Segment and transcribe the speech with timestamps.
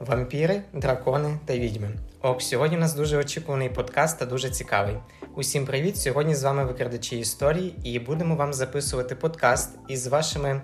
[0.00, 1.88] вампіри, дракони та відьми.
[2.22, 4.94] Ок, сьогодні у нас дуже очікуваний подкаст та дуже цікавий.
[5.34, 5.96] Усім привіт!
[5.96, 10.60] Сьогодні з вами викрадачі історії, і будемо вам записувати подкаст із вашими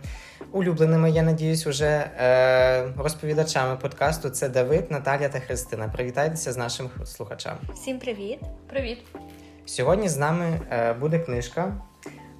[0.53, 4.31] улюбленими, я надіюсь, уже е- розповідачами подкасту.
[4.31, 5.88] Це Давид, Наталя та Христина.
[5.88, 7.58] Привітайтеся з нашим слухачами.
[7.74, 8.38] Всім привіт!
[8.71, 8.99] Привіт!
[9.67, 11.74] Сьогодні з нами е- буде книжка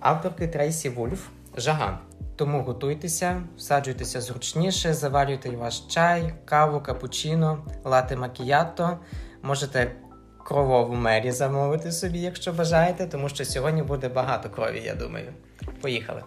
[0.01, 1.99] авторки Трейсі Вульф Жага.
[2.37, 8.99] Тому готуйтеся, всаджуйтеся зручніше, заварюйте ваш чай, каву, капучино, лати макіято.
[9.43, 9.97] Можете
[10.45, 15.33] кровову мері замовити собі, якщо бажаєте, тому що сьогодні буде багато крові, я думаю.
[15.81, 16.23] Поїхали.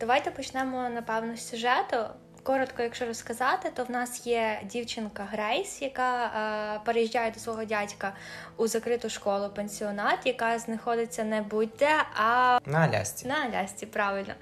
[0.00, 1.96] Давайте почнемо напевно з сюжету.
[2.46, 8.12] Коротко, якщо розказати, то в нас є дівчинка Грейс, яка е, переїжджає до свого дядька
[8.56, 13.28] у закриту школу пенсіонат, яка знаходиться не будь-де, а на Алясці.
[13.28, 14.34] На Алясці, правильно.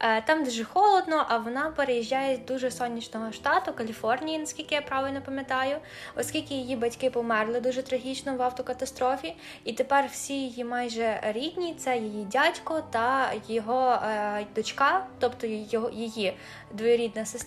[0.00, 5.22] Е, там дуже холодно, а вона переїжджає з дуже сонячного штату Каліфорнії, наскільки я правильно
[5.22, 5.76] пам'ятаю,
[6.16, 11.96] оскільки її батьки померли дуже трагічно в автокатастрофі, і тепер всі її майже рідні це
[11.96, 16.36] її дядько та його е, дочка, тобто його її
[16.72, 17.45] двоюрідна сестра.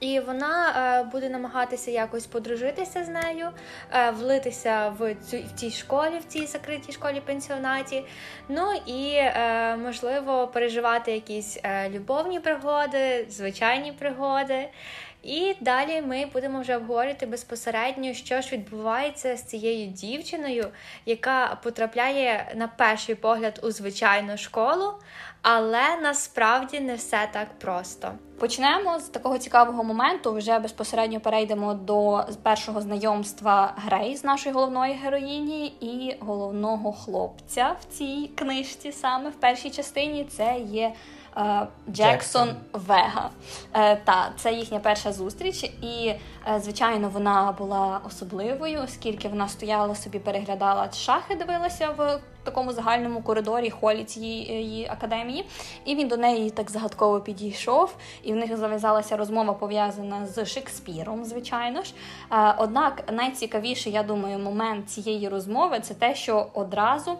[0.00, 0.68] І вона
[1.00, 3.48] е, буде намагатися якось подружитися з нею,
[3.92, 8.04] е, влитися в цю в цій школі, в цій закритій школі пенсіонаті.
[8.48, 11.58] Ну і е, можливо переживати якісь
[11.90, 14.68] любовні пригоди, звичайні пригоди.
[15.22, 20.68] І далі ми будемо вже обговорювати безпосередньо, що ж відбувається з цією дівчиною,
[21.06, 24.92] яка потрапляє на перший погляд у звичайну школу,
[25.42, 28.12] але насправді не все так просто.
[28.38, 30.32] Почнемо з такого цікавого моменту.
[30.32, 37.84] Вже безпосередньо перейдемо до першого знайомства Грей з нашої головної героїні і головного хлопця в
[37.84, 40.92] цій книжці, саме в першій частині, це є.
[41.36, 43.30] Е, Джексон Вега.
[43.74, 46.14] Е, та це їхня перша зустріч, і
[46.48, 53.22] е, звичайно вона була особливою, оскільки вона стояла собі, переглядала шахи, дивилася в такому загальному
[53.22, 55.46] коридорі холі цієї академії.
[55.84, 61.24] І він до неї так загадково підійшов, і в них зав'язалася розмова пов'язана з Шекспіром,
[61.24, 61.94] звичайно ж.
[62.58, 67.16] Однак найцікавіший, я думаю, момент цієї розмови це те, що одразу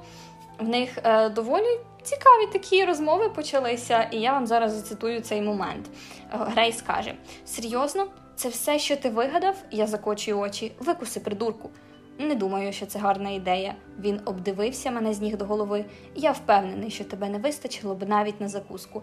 [0.59, 0.99] в них
[1.35, 5.87] доволі цікаві такі розмови почалися, і я вам зараз зацитую цей момент.
[5.87, 8.07] Е, Грейс каже: серйозно,
[8.37, 9.57] це все, що ти вигадав?
[9.71, 11.71] Я закочую очі, викуси придурку.
[12.19, 13.75] Не думаю, що це гарна ідея.
[13.99, 15.85] Він обдивився мене з ніг до голови,
[16.15, 19.03] я впевнений, що тебе не вистачило б навіть на закуску.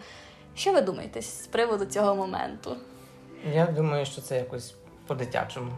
[0.56, 2.75] Що ви думаєте з приводу цього моменту?
[3.53, 4.75] Я думаю, що це якось
[5.07, 5.72] по-дитячому.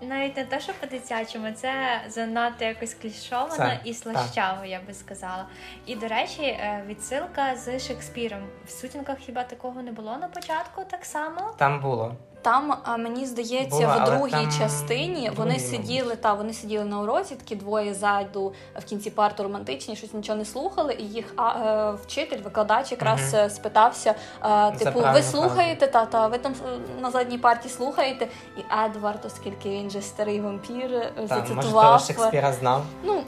[0.00, 5.46] Навіть не те, що по-дитячому, це занадто якось клішовано це, і слащаво, я би сказала.
[5.86, 8.40] І, до речі, е, відсилка з Шекспіром.
[8.66, 11.54] В сутінках хіба такого не було на початку так само?
[11.56, 12.14] Там було.
[12.46, 14.52] Там мені здається, Була, в другій там...
[14.58, 19.96] частині вони сиділи та вони сиділи на уроці, такі двоє ззаду в кінці парти романтичні,
[19.96, 20.96] щось нічого не слухали.
[20.98, 23.50] І їх а, е, вчитель, викладач якраз угу.
[23.50, 24.14] спитався:
[24.44, 26.54] е, типу, ви слухаєте, та та ви там
[27.00, 28.28] на задній парті слухаєте?
[28.56, 31.92] І Едвард, оскільки він же старий вампір, зацитував.
[31.92, 32.82] Може, Шекспіра знав.
[33.04, 33.22] Ну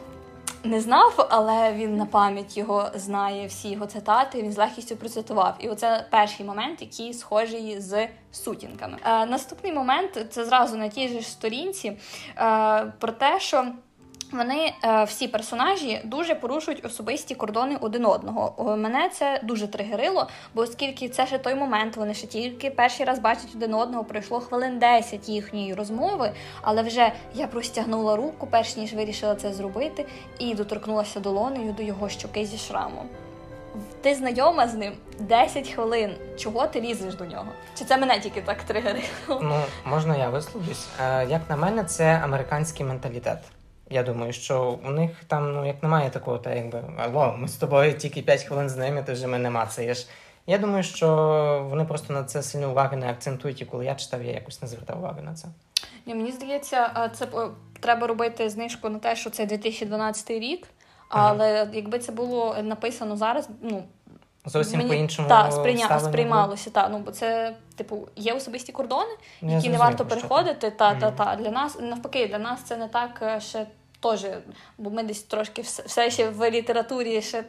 [0.64, 4.42] не знав, але він на пам'ять його знає всі його цитати.
[4.42, 5.54] Він з легкістю процитував.
[5.58, 8.98] І оце перший момент, який схожий з сутінками.
[9.04, 13.66] Е, Наступний момент це зразу на тій ж сторінці е, про те, що.
[14.32, 18.76] Вони е, всі персонажі дуже порушують особисті кордони один одного.
[18.76, 23.18] Мене це дуже тригерило, бо оскільки це ще той момент, вони ще тільки перший раз
[23.18, 28.94] бачать один одного, пройшло хвилин 10 їхньої розмови, але вже я простягнула руку, перш ніж
[28.94, 30.06] вирішила це зробити,
[30.38, 33.08] і доторкнулася долонею до його щоки зі шрамом.
[34.00, 36.14] Ти знайома з ним 10 хвилин.
[36.38, 37.46] Чого ти лізеш до нього?
[37.78, 39.40] Чи це мене тільки так тригерило?
[39.42, 40.86] Ну можна я висловлюсь?
[41.00, 43.38] Е, як на мене, це американський менталітет.
[43.90, 47.56] Я думаю, що у них там, ну як немає такого, та якби алло, ми з
[47.56, 50.08] тобою тільки 5 хвилин з ними, ти вже мене мацаєш.
[50.46, 54.24] Я думаю, що вони просто на це сильно уваги не акцентують, і коли я читав,
[54.24, 55.48] я якось не звертав уваги на це.
[56.06, 57.26] Ні, Мені здається, це
[57.80, 60.66] треба робити знижку на те, що це 2012 рік,
[61.08, 61.70] але ага.
[61.72, 63.84] якби це було написано зараз, ну.
[64.44, 66.00] Зовсім Мені, по-іншому та, сприйня...
[66.00, 66.70] сприймалося.
[66.70, 69.10] Та, ну, бо це, типу, є особисті кордони,
[69.42, 70.70] які не варто переходити.
[70.70, 71.36] Та, та, та.
[71.36, 73.66] Для нас, навпаки, для нас це не так е, ще
[74.00, 74.26] теж,
[74.78, 77.44] бо ми десь трошки все ще в літературі ще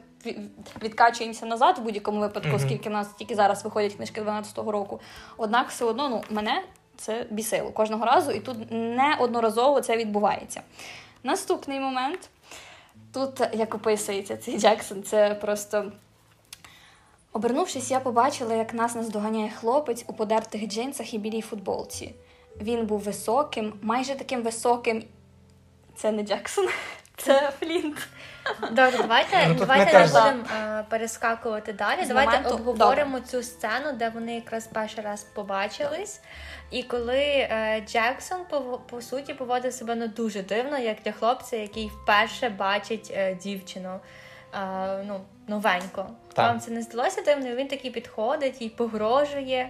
[0.84, 2.56] відкачуємося назад в будь-якому випадку, mm-hmm.
[2.56, 5.00] оскільки в нас тільки зараз виходять книжки 12-го року.
[5.38, 6.64] Однак, все одно ну, мене
[6.98, 10.62] це бісило кожного разу, і тут неодноразово це відбувається.
[11.24, 12.30] Наступний момент.
[13.14, 15.92] Тут, як описується цей Джексон, це просто
[17.34, 22.16] Обернувшись, я побачила, як нас наздоганяє хлопець у подертих джинсах і білій футболці.
[22.62, 25.04] Він був високим, майже таким високим.
[26.00, 26.68] Це не Джексон,
[27.18, 28.08] це Флінт.
[28.62, 32.06] Добре, давайте, Ну, давайте не будемо е, перескакувати далі.
[32.08, 36.22] Давайте обговоримо цю сцену, де вони якраз перший раз побачились.
[36.72, 41.58] І коли е, Джексон по, по суті поводив себе ну, дуже дивно, як для хлопця,
[41.58, 44.00] який вперше бачить е, дівчину.
[44.54, 46.10] е, ну, новенько.
[46.34, 46.48] Так.
[46.48, 47.56] Вам це не здалося дивно?
[47.56, 49.70] Він такий підходить і погрожує.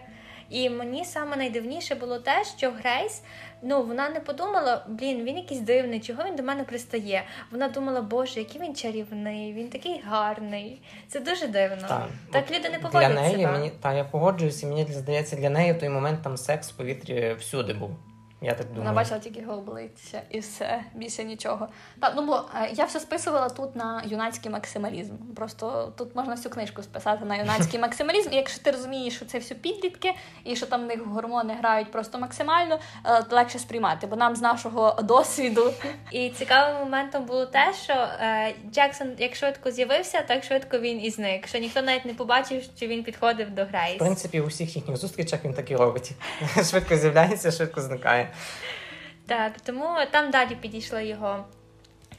[0.50, 3.24] І мені саме найдивніше було те, що Грейс,
[3.62, 7.24] ну вона не подумала, блін, він якийсь дивний, чого він до мене пристає.
[7.52, 10.82] Вона думала, боже, який він чарівний, він такий гарний.
[11.08, 11.88] Це дуже дивно.
[11.88, 12.10] Так.
[12.32, 13.52] Так люди не Для неї себе.
[13.52, 17.36] мені та я погоджуюся, мені здається, для неї в той момент там секс в повітрі
[17.40, 18.09] всюди був.
[18.42, 18.84] Я так думаю.
[18.84, 21.68] Вона бачила тільки його обличчя і все, більше нічого.
[22.00, 25.14] Так, ну бо е, я все списувала тут на юнацький максималізм.
[25.36, 28.30] Просто тут можна всю книжку списати на юнацький максималізм.
[28.32, 30.14] І якщо ти розумієш, що це все підлітки,
[30.44, 34.08] і що там в них гормони грають просто максимально, е, то легше сприймати.
[34.08, 35.74] Бо нам з нашого досвіду
[36.12, 41.10] І цікавим моментом було те, що е, Джексон як швидко з'явився, так швидко він і
[41.10, 41.48] зник.
[41.48, 43.96] Що ніхто навіть не побачив, що він підходив до Грейс.
[43.96, 46.12] В принципі, у всіх їхніх зустрічах він так і робить.
[46.70, 48.29] Швидко з'являється, швидко зникає.
[49.28, 51.46] Так, тому там далі підійшла його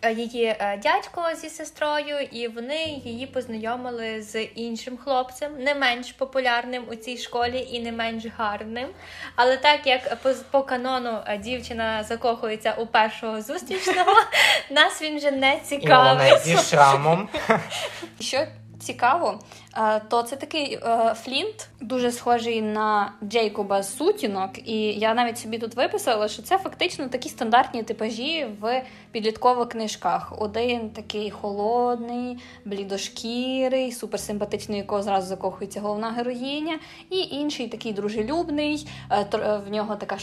[0.02, 6.12] е, її е, дядько зі сестрою, і вони її познайомили з іншим хлопцем, не менш
[6.12, 8.88] популярним у цій школі і не менш гарним.
[9.36, 14.12] Але так як по, по канону е, дівчина закохується у першого зустрічного,
[14.70, 16.40] нас він вже не І вона цікавить.
[16.42, 17.28] зі шрамом.
[18.20, 18.46] Що
[18.80, 19.38] цікаво,
[19.76, 24.68] е, то це такий е, Флінт, дуже схожий на Джейкоба сутінок.
[24.68, 28.82] І я навіть собі тут виписала, що це фактично такі стандартні типажі в
[29.12, 30.32] підліткових книжках.
[30.38, 36.78] Один такий холодний, блідошкірий, суперсимпатичний, якого зразу закохується головна героїня,
[37.10, 40.16] і інший такий дружелюбний, е, в нього така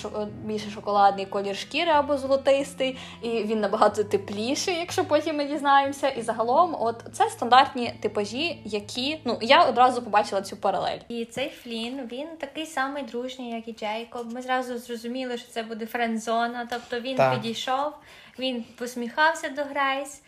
[0.45, 6.09] більше шоколадний колір шкіри або золотистий, і він набагато тепліший, якщо потім ми дізнаємося.
[6.09, 10.99] І загалом, от це стандартні типажі, які ну я одразу побачила цю паралель.
[11.09, 14.33] І цей Флін, він такий самий дружній, як і Джейкоб.
[14.33, 16.67] Ми зразу зрозуміли, що це буде френдзона.
[16.71, 17.33] Тобто він Так.
[17.33, 17.93] підійшов,
[18.39, 20.21] він посміхався до Грейс,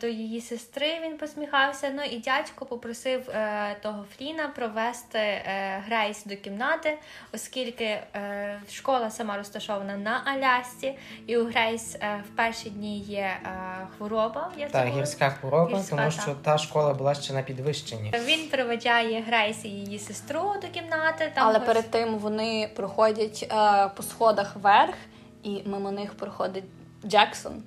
[0.00, 1.90] до її сестри він посміхався.
[1.94, 6.98] Ну і дядько попросив е, того Фліна провести е, Грейс до кімнати,
[7.34, 10.94] оскільки е, школа сама розташована на Алясці,
[11.26, 13.50] і у Грейс е, в перші дні є е,
[13.96, 14.52] хвороба.
[14.58, 15.00] Я Та забула.
[15.00, 18.12] гірська хвороба, Гірська, тому що та школа була ще на підвищенні.
[18.24, 21.32] Він проведжає Грейс і її сестру до кімнати.
[21.34, 24.94] Там Але ось- перед тим вони проходять е, по сходах вверх,
[25.42, 26.64] і мимо них проходить
[27.06, 27.62] Джексон.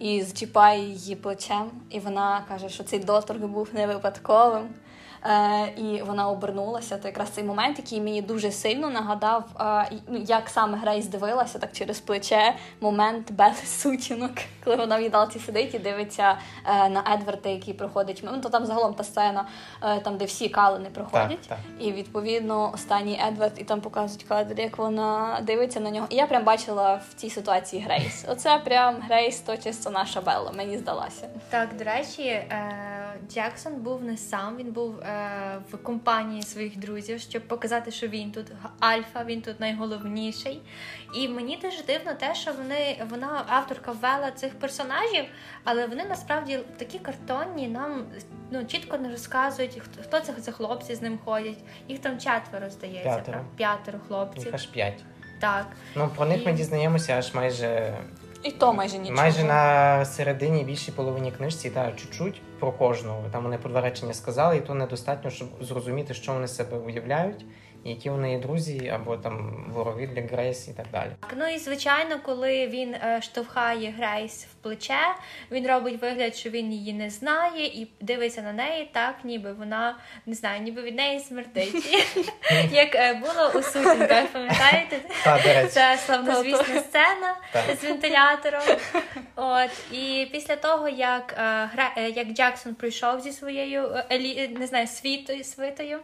[0.00, 4.68] І зчіпає її плечем, і вона каже, що цей доторг був не випадковим.
[5.24, 6.98] Е, і вона обернулася.
[6.98, 11.58] То якраз цей момент, який мені дуже сильно нагадав, е, ну, як саме Грейс дивилася,
[11.58, 14.30] так через плече момент без сутінок,
[14.64, 18.20] коли вона в їдалці сидить і дивиться е, на Едварда, який проходить.
[18.24, 19.44] Ну, то там загалом та сцена,
[19.82, 21.48] е, там, де всі калини проходять.
[21.48, 26.06] Так, І відповідно останній Едвард, і там показують кадр, як вона дивиться на нього.
[26.10, 28.24] І я прям бачила в цій ситуації Грейс.
[28.28, 31.28] Оце прям Грейс, то чисто наша Белла, мені здалася.
[31.50, 32.74] Так, до речі, е,
[33.28, 34.94] Джексон був не сам, він був
[35.70, 38.46] в компанії своїх друзів, щоб показати, що він тут
[38.80, 40.60] альфа, він тут найголовніший.
[41.14, 45.24] І мені дуже дивно те, що вони вона авторка ввела цих персонажів,
[45.64, 48.06] але вони насправді такі картонні, нам
[48.50, 51.58] ну чітко не розказують, хто, хто це за хлопці з ним ходять.
[51.88, 53.44] Їх там четверо здається, П'ятеро.
[53.56, 54.44] п'ятеро хлопців.
[54.44, 55.04] Їх аж п'ять.
[55.40, 55.66] Так.
[55.94, 57.94] Ну про них ми дізнаємося аж майже
[58.42, 59.16] І то майже нічого.
[59.16, 63.22] майже на середині більшій половині книжці, та чуть-чуть про кожного.
[63.32, 67.44] Там вони по два речення сказали, і то недостатньо, щоб зрозуміти, що вони себе уявляють,
[67.84, 71.10] які вони є друзі, або там вороги для Грейс і так далі.
[71.20, 75.00] Так, ну і звичайно, коли він е, штовхає Грейс в плече,
[75.50, 79.96] він робить вигляд, що він її не знає, і дивиться на неї так, ніби вона
[80.26, 81.74] не знаю, ніби від неї смертить.
[82.72, 85.00] Як е, було у сутінках, пам'ятаєте?
[85.68, 87.36] Це славнозвісна сцена
[87.80, 88.62] з вентилятором.
[89.36, 91.34] От і після того, як
[91.96, 95.98] е, як Джексон прийшов зі своєю елі, не знаю, світою свитою.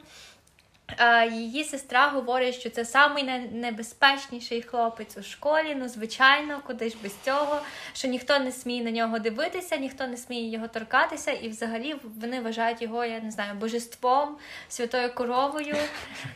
[0.99, 3.51] Е, Її сестра говорить, що це самий най-
[4.63, 5.75] хлопець у школі.
[5.79, 7.61] Ну, звичайно, куди ж без цього,
[7.93, 12.41] що ніхто не сміє на нього дивитися, ніхто не сміє його торкатися, і взагалі вони
[12.41, 14.37] вважають його, я не знаю, божеством,
[14.69, 15.77] святою коровою.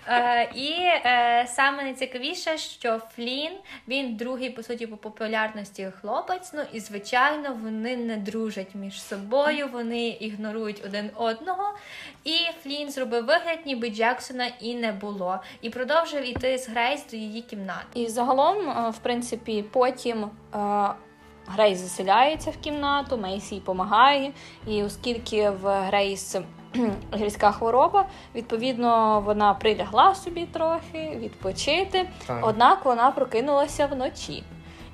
[0.09, 3.53] Е, і е, саме найцікавіше, що Флін
[3.89, 6.53] він другий по суті по популярності хлопець.
[6.53, 11.75] Ну і звичайно, вони не дружать між собою, вони ігнорують один одного.
[12.25, 13.91] І Флін зробив вигляд, ніби
[14.41, 17.85] Джексона і не було, і продовжив іти з Грейс до її кімнати.
[17.95, 20.59] І загалом, е, в принципі, потім е,
[21.47, 24.33] Грейс заселяється в кімнату, Мейсі їй допомагає.
[24.67, 26.37] І оскільки в Грейс
[27.17, 32.09] гірська хвороба, відповідно, вона прилягла собі трохи відпочити.
[32.27, 32.39] Так.
[32.43, 34.43] Однак вона прокинулася вночі.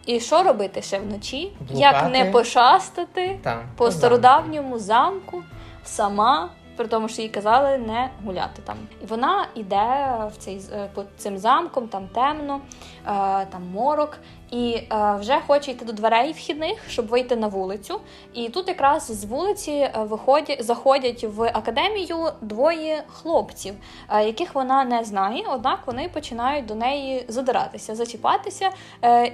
[0.06, 1.52] І що робити ще вночі?
[1.58, 1.80] Блукати.
[1.80, 5.42] Як не пошастати Так, по стародавньому замку
[5.84, 8.76] сама, при тому, що їй казали не гуляти там.
[9.02, 13.10] І вона йде в цей е, по цим замком, там темно, е,
[13.46, 14.18] там морок,
[14.50, 18.00] і е, вже хоче йти до дверей вхідних, щоб вийти на вулицю.
[18.34, 23.74] І тут якраз з вулиці виходять, заходять в академію двоє хлопців,
[24.10, 28.70] яких вона не знає, однак вони починають до неї задиратися, зачіпатися,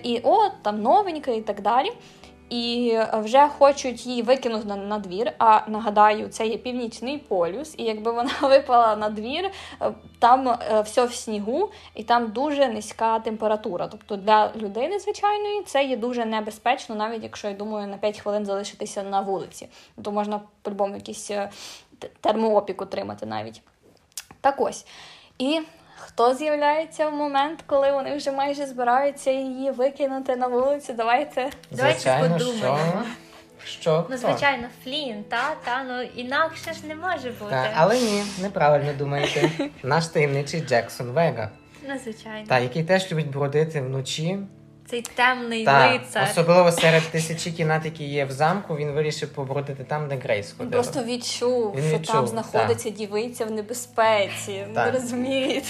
[0.03, 1.93] і о, там новенька і так далі
[2.53, 5.33] і вже хочуть її викинути на, на двір.
[5.39, 9.51] А нагадаю, це є північний полюс, і якби вона випала на двір,
[9.83, 13.89] е, там е, все в снігу, і там дуже низька температура.
[13.89, 18.47] Тобто для людини звичайної це є дуже небезпечно, навіть якщо я думаю на 5 хвилин
[18.47, 19.69] залишитися на вулиці.
[20.03, 21.51] То можна по-любому якийсь е,
[22.21, 23.63] термоопік отримати навіть.
[24.41, 24.87] Так ось.
[25.39, 25.61] І
[26.07, 30.93] хто з'являється в момент, коли вони вже майже збираються її викинути на вулицю?
[30.93, 33.03] Давайте Давайте подумаємо.
[33.65, 37.51] Що, що Ну, звичайно, Флін, та, та, ну інакше ж не може бути.
[37.51, 39.51] Та, але ні, неправильно думаєте.
[39.83, 41.51] Наш таємничий Джексон Вега,
[41.89, 42.47] Ну, звичайно.
[42.49, 44.39] та, який теж любить бродити вночі.
[44.87, 46.29] Цей темний Та, лицар.
[46.31, 50.83] особливо серед тисячі кімнат, які є в замку, він вирішив побродити там, де Грейс ходила.
[50.83, 54.67] просто відчув, Він що відчув, там знаходиться дівиця в небезпеці.
[54.75, 55.69] Ви розумієте?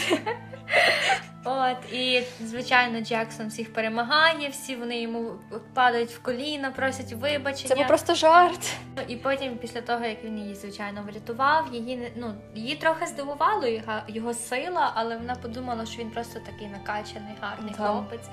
[1.44, 5.30] От, і звичайно, Джексон всіх перемагає, всі вони йому
[5.74, 7.68] падають в коліна, просять вибачення.
[7.68, 8.74] Це був просто жарт.
[9.08, 13.92] І потім, після того, як він її, звичайно, врятував, її ну, її трохи здивувало його,
[14.08, 17.86] його сила, але вона подумала, що він просто такий накачаний, гарний Так.
[17.86, 18.28] хлопець.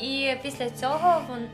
[0.00, 1.48] І після цього він,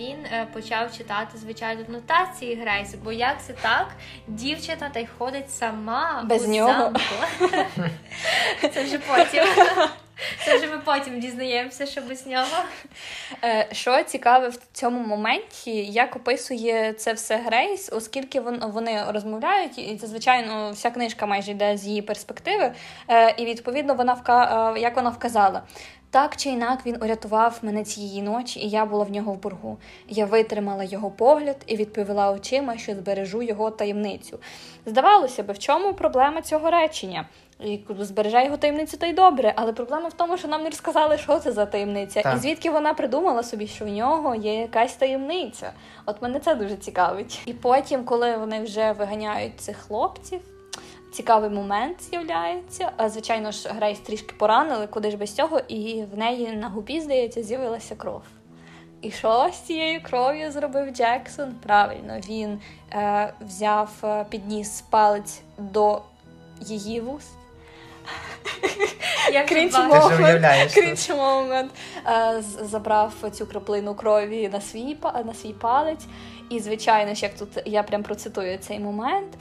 [0.00, 3.88] він е, почав читати, звичайно, нотації Грейс, бо як це так?
[4.28, 6.72] Дівчина та й ходить сама Без у нього.
[6.72, 7.56] замку.
[8.74, 9.44] Це вже потім.
[10.44, 12.64] Це вже ми потім дізнаємося, що без нього.
[13.44, 19.96] Е, Що цікаве в цьому моменті, як описує це все Грейс, оскільки вони розмовляють, і
[19.96, 22.72] це, звичайно, вся книжка майже йде з її перспективи,
[23.08, 24.72] е, і відповідно вона вка...
[24.76, 25.62] е, як вона вказала.
[26.10, 29.78] Так чи інак він урятував мене цієї ночі, і я була в нього в боргу.
[30.08, 34.38] Я витримала його погляд і відповіла очима, що збережу його таємницю.
[34.86, 37.28] Здавалося би, в чому проблема цього речення?
[37.64, 41.18] І збереже його таємницю, то й добре, але проблема в тому, що нам не розказали,
[41.18, 42.36] що це за таємниця, Так.
[42.36, 45.72] і звідки вона придумала собі, що в нього є якась таємниця.
[46.06, 47.40] От мене це дуже цікавить.
[47.46, 50.40] І потім, коли вони вже виганяють цих хлопців,
[51.12, 52.92] цікавий момент з'являється.
[52.96, 57.00] А, Звичайно ж, Грейс трішки поранили, куди ж без цього, і в неї на губі,
[57.00, 58.22] здається, з'явилася кров.
[59.02, 61.54] І що з цією кров'ю зробив Джексон?
[61.66, 62.60] Правильно, він
[62.92, 66.02] е, взяв, е, підніс палець до
[66.60, 67.41] її вуст.
[69.32, 69.46] Як
[70.72, 71.70] Крінч Моумент.
[72.06, 76.04] Е, Забрав цю краплину крові на свій, на свій палець.
[76.48, 79.34] І, звичайно ж, як тут я прям процитую цей момент.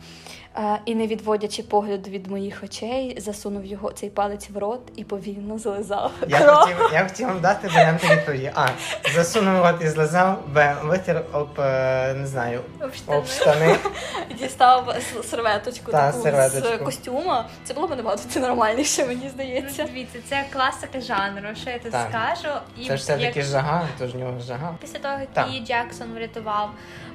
[0.58, 5.04] Е, І не відводячи погляду від моїх очей, засунув його цей палець в рот і
[5.04, 6.12] повільно злизав.
[6.28, 6.56] Я кров.
[6.56, 8.52] хотів, я хотів вам дати варіанти відповіді.
[8.56, 8.68] А.
[9.16, 10.76] Засунув рот і злизав, Б.
[10.84, 13.18] Витер об, е, не знаю, Об штани.
[13.18, 13.76] об штани.
[14.40, 17.50] Дістав серветочку Та, таку з костюма.
[17.64, 19.84] Це було б набагато це нормальніше, мені здається.
[19.84, 22.08] Ну, Дивіться, це класика жанру, що я тут Так.
[22.10, 22.56] скажу.
[22.80, 24.76] І Це ж все-таки як- жага, то ж нього жага.
[24.82, 25.48] Після того, як Так.
[25.48, 26.70] її Джексон врятував,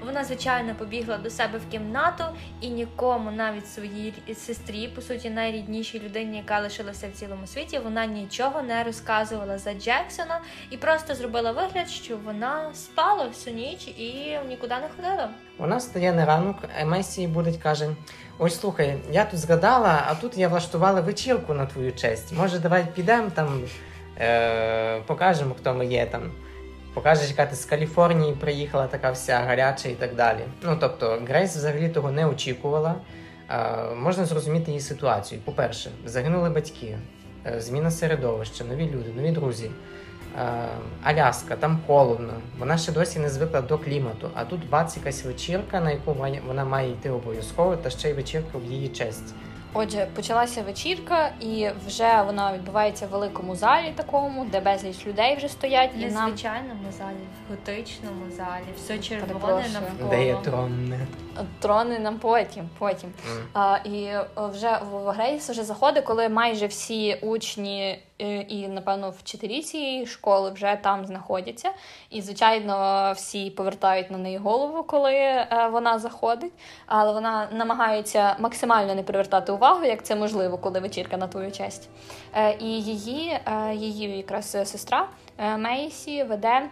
[0.06, 2.24] вона звичайно побігла до себе в кімнату
[2.60, 8.06] і нікому, навіть своїй сестрі, по суті, найріднішій людині, яка лишилася в цілому світі, вона
[8.06, 10.40] нічого не розказувала за Джексона
[10.70, 15.30] і просто зробила вигляд, що вона спала всю ніч і нікуди не ходила.
[15.58, 17.88] Вона стає на ранок, а Месі буде каже:
[18.38, 22.32] Ось слухай, я тут згадала, а тут я влаштувала вечірку на твою честь.
[22.32, 23.60] Може, давай підемо там,
[24.20, 26.32] е- покажемо, хто ми є там.
[26.96, 30.38] Покажеш, яка ти з Каліфорнії приїхала, така вся гаряча і так далі.
[30.62, 32.94] Ну тобто, Грейс взагалі того не очікувала.
[33.50, 35.40] Е, можна зрозуміти її ситуацію.
[35.44, 36.98] По-перше, загинули батьки,
[37.46, 39.70] е, зміна середовища, нові люди, нові друзі.
[40.38, 40.42] Е,
[41.02, 44.30] Аляска, там холодно, вона ще досі не звикла до клімату.
[44.34, 48.58] А тут бац якась вечірка, на яку вона має йти обов'язково, та ще й вечірка
[48.58, 49.34] в її честь.
[49.78, 55.48] Отже, почалася вечірка, і вже вона відбувається в великому залі, такому, де безліч людей вже
[55.48, 57.16] стоять, Не і в нам звичайному залі,
[57.48, 59.72] в готичному залі, все червоне Перепрошую.
[59.72, 60.10] навколо.
[60.10, 60.94] Де є трон?
[61.60, 62.68] трони нам потім.
[62.78, 63.12] потім.
[63.54, 67.98] А, і вже в Грейс вже заходить, коли майже всі учні
[68.48, 71.70] і, напевно, вчителі цієї школи вже там знаходяться.
[72.10, 76.52] І, звичайно, всі повертають на неї голову, коли е, вона заходить.
[76.86, 81.88] Але вона намагається максимально не привертати увагу, як це можливо, коли вечірка на твою честь.
[82.34, 85.08] Е, І її, е, її якраз сестра
[85.38, 86.68] е, Мейсі веде.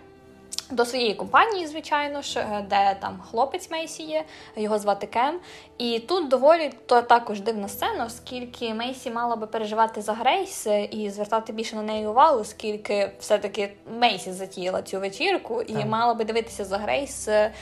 [0.70, 4.24] До своєї компанії, звичайно ж, е, де там хлопець Мейсі є,
[4.56, 5.40] його звати Кем.
[5.78, 10.84] І тут доволі то також дивна сцена, оскільки Мейсі мала би переживати за Грейс е,
[10.84, 15.86] і звертати більше на неї увагу, оскільки все-таки Мейсі затіяла цю вечірку і Так.
[15.86, 17.28] мала би дивитися за Грейс.
[17.28, 17.52] е,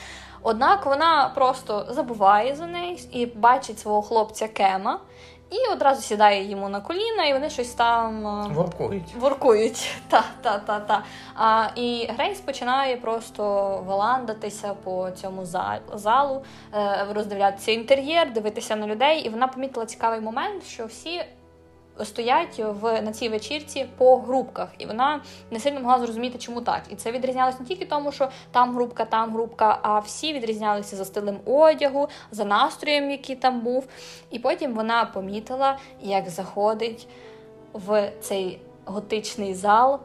[0.45, 4.99] Однак вона просто забуває за неї і бачить свого хлопця Кема,
[5.53, 8.27] і одразу сідає йому на коліна, і вони щось там.
[8.27, 9.15] е, Воркують.
[9.19, 11.03] Воркують, та, та, та, та.
[11.35, 13.43] А, і Грейс починає просто
[13.87, 16.43] валандатися по цьому за- залу,
[16.73, 19.19] е, роздивлятися інтер'єр, дивитися на людей.
[19.21, 21.21] І вона помітила цікавий момент, що всі
[22.03, 25.21] стоять в на цій вечірці по групках, і вона
[25.51, 26.81] не сильно могла зрозуміти, чому так.
[26.89, 31.05] І це відрізнялося не тільки тому, що там групка, там групка, а всі відрізнялися за
[31.05, 33.87] стилем одягу, за настроєм, який там був.
[34.31, 37.07] І потім вона помітила, як заходить
[37.73, 39.99] в цей готичний зал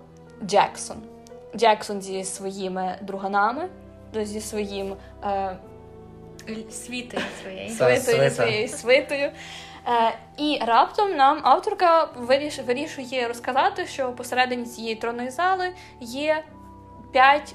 [0.44, 0.96] Джексон.
[1.56, 3.68] Джексон зі своїми друганами,
[4.14, 5.56] зі своїм е,
[6.70, 7.70] Світи своєї.
[7.70, 9.30] Це свитою, своєю свитою.
[9.86, 16.44] Е, і раптом нам авторка виріш, вирішує розказати, що посередині цієї тронної зали є
[17.12, 17.54] п'ять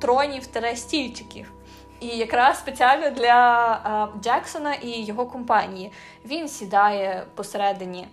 [0.00, 1.52] тронів та стільчиків.
[2.00, 3.72] І якраз спеціально для
[4.14, 5.92] е, Джексона і його компанії.
[6.24, 8.08] Він сідає посередині.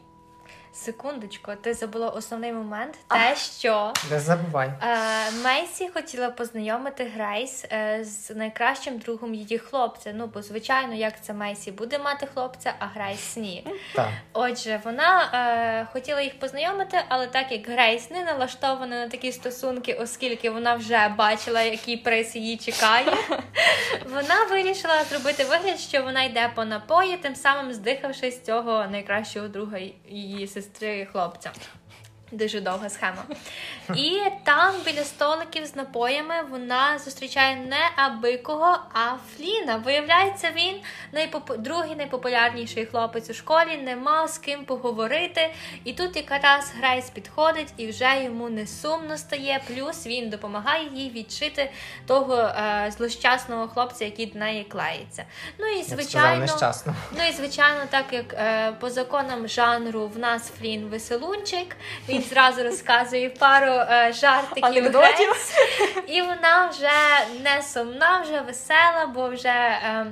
[0.76, 4.72] Секундочку, ти забула основний момент, те, що Не забувай.
[4.82, 10.12] е, Мейсі хотіла познайомити Грейс е, з найкращим другом її хлопця.
[10.16, 13.68] Ну, бо звичайно, як це Мейсі буде мати хлопця, а Грейс ні.
[13.96, 14.10] Так.
[14.34, 19.94] Отже, вона е, хотіла їх познайомити, але так як Грейс не налаштована на такі стосунки,
[19.94, 23.06] оскільки вона вже бачила, який приз її чекає,
[24.14, 29.78] вона вирішила зробити вигляд, що вона йде по напої, тим самим здихавшись цього найкращого друга
[30.08, 30.65] її сестри
[31.02, 31.52] і хлопця.
[32.36, 33.24] Дуже довга схема.
[33.96, 39.76] І там біля столиків з напоями вона зустрічає не абикого, а Фліна.
[39.76, 40.76] Виявляється, він
[41.12, 41.58] найпоп...
[41.58, 45.54] другий найпопулярніший хлопець у школі, не мав з ким поговорити.
[45.84, 49.62] І тут якраз Грейс підходить і вже йому не сумно стає.
[49.68, 51.72] Плюс він допомагає їй відчити
[52.08, 55.26] того е, злощасного хлопця, який до неї клеїться.
[55.60, 56.46] Ну і звичайно.
[56.46, 56.96] нещасно.
[57.18, 61.76] Ну і звичайно, так як е, по законам жанру в нас Флін веселунчик,
[62.10, 65.36] він зразу розказує пару е, жартиків Анекдотів.
[66.08, 66.90] І вона вже
[67.44, 69.50] не сумна, вже весела, бо вже.
[69.50, 70.06] Е,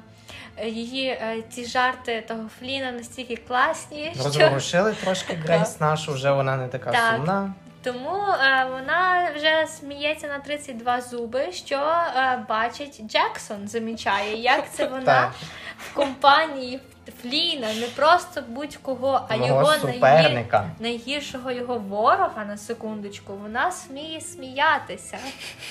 [0.65, 6.55] Її е, ці жарти того Фліна настільки класні, що Розворушили трошки Грейс нашу, вже вона
[6.57, 7.15] не така Так.
[7.15, 7.53] сумна.
[7.83, 11.75] тому е, вона вже сміється на 32 зуби, що
[12.17, 15.31] е, бачить Джексон, замічає, як це вона
[15.77, 16.79] в компанії
[17.21, 19.93] Фліна, не просто будь-кого, а його найгір...
[19.93, 20.69] суперника.
[20.79, 23.33] найгіршого його ворога на секундочку.
[23.33, 25.17] Вона сміє сміятися.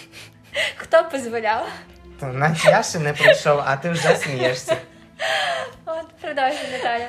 [0.76, 1.66] Хто дозволяв?
[2.20, 4.76] То наче я ще не прийшов, а ти вже смієшся.
[5.86, 7.08] От продовжуй Наталя.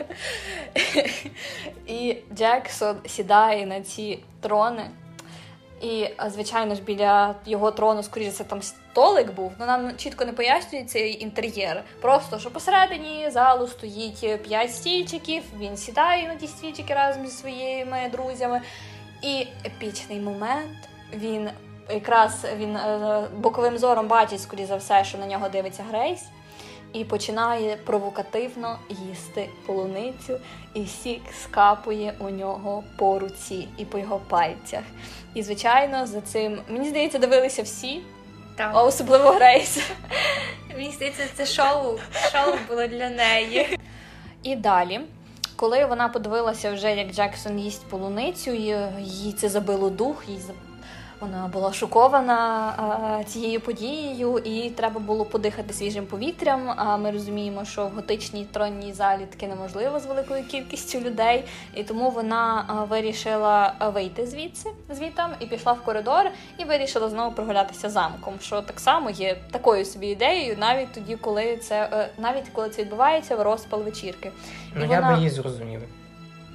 [1.88, 4.90] І Джексон сідає на ці трони.
[5.82, 8.62] І, звичайно ж, біля його трону, скоріше, це там
[8.94, 9.52] столик був.
[9.60, 11.84] Ну нам чітко не пояснює цей інтер'єр.
[12.02, 18.10] Просто що посередині залу стоїть п'ять стільчиків, він сідає на ті стільчики разом зі своїми
[18.12, 18.62] друзями.
[19.22, 21.50] І епічний момент він
[21.90, 26.24] якраз він е, боковим зором бачить, скоріше за все, що на нього дивиться Грейс.
[26.94, 30.40] І починає провокативно їсти полуницю,
[30.74, 34.84] і сік скапує у нього по руці і по його пальцях.
[35.34, 38.02] І, звичайно, за цим мені здається, дивилися всі,
[38.74, 39.80] а особливо Грейс.
[40.76, 42.00] Мені здається, це шоу.
[42.32, 43.78] Шоу було для неї.
[44.44, 45.00] І далі,
[45.56, 48.52] коли вона подивилася вже, як Джексон їсть полуницю,
[49.00, 50.40] їй це забило дух, їй
[51.24, 56.74] Вона була шокована цією подією, і треба було подихати свіжим повітрям.
[56.76, 61.84] А ми розуміємо, що в готичній тронній залі таке неможливо з великою кількістю людей, і
[61.84, 66.26] тому вона вирішила вийти звідси звітом і пішла в коридор,
[66.58, 68.34] і вирішила знову прогулятися замком.
[68.42, 72.82] Що так само є такою собі ідеєю, навіть тоді, коли це е, навіть коли це
[72.82, 74.32] відбувається в розпал вечірки.
[74.76, 75.82] Ну, І я вона- би її зрозумів.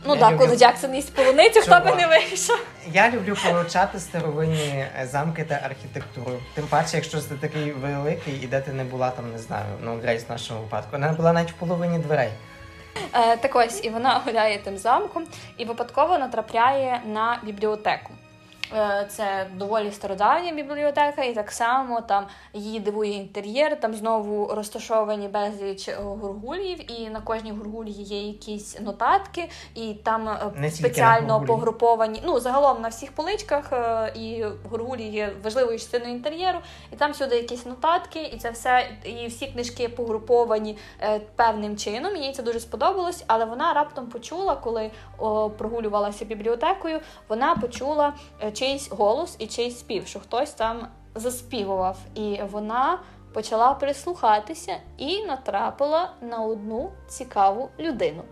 [0.05, 2.59] Ну так, люблю- коли Джексон їсть полуницю, хто би не вийшов.
[2.93, 6.39] Я люблю повивчати старовинні е, замки та архітектуру.
[6.55, 9.99] Тим паче, якщо ти такий великий, і де ти не була там, не знаю, ну
[10.03, 10.89] Грейс в нашому випадку.
[10.93, 12.31] Вона була навіть в половині дверей.
[13.15, 18.13] Е, так ось, і вона гуляє тим замком і випадково натрапляє на бібліотеку.
[18.73, 23.81] Е, Це доволі стародавня бібліотека, і так само там її дивує інтер'єр.
[23.81, 30.29] Там знову розташовані безліч е, гургулів, і на кожній гургулії є якісь нотатки, і там
[30.29, 32.23] е, Не спеціально погруповані.
[32.25, 33.73] Ну загалом на всіх поличках
[34.15, 36.59] і гургулі є важливою частиною інтер'єру,
[36.93, 40.77] і там всюди якісь нотатки, і це все, і всі книжки погруповані
[41.37, 42.17] певним чином.
[42.17, 44.91] Їй це дуже сподобалось, але вона раптом почула, коли
[45.59, 48.13] прогулювалася бібліотекою, вона почула
[48.59, 51.97] чийсь голос і чийсь спів, що хтось там заспівував.
[52.15, 52.99] І вона
[53.35, 58.23] почала прислухатися і натрапила на одну цікаву людину.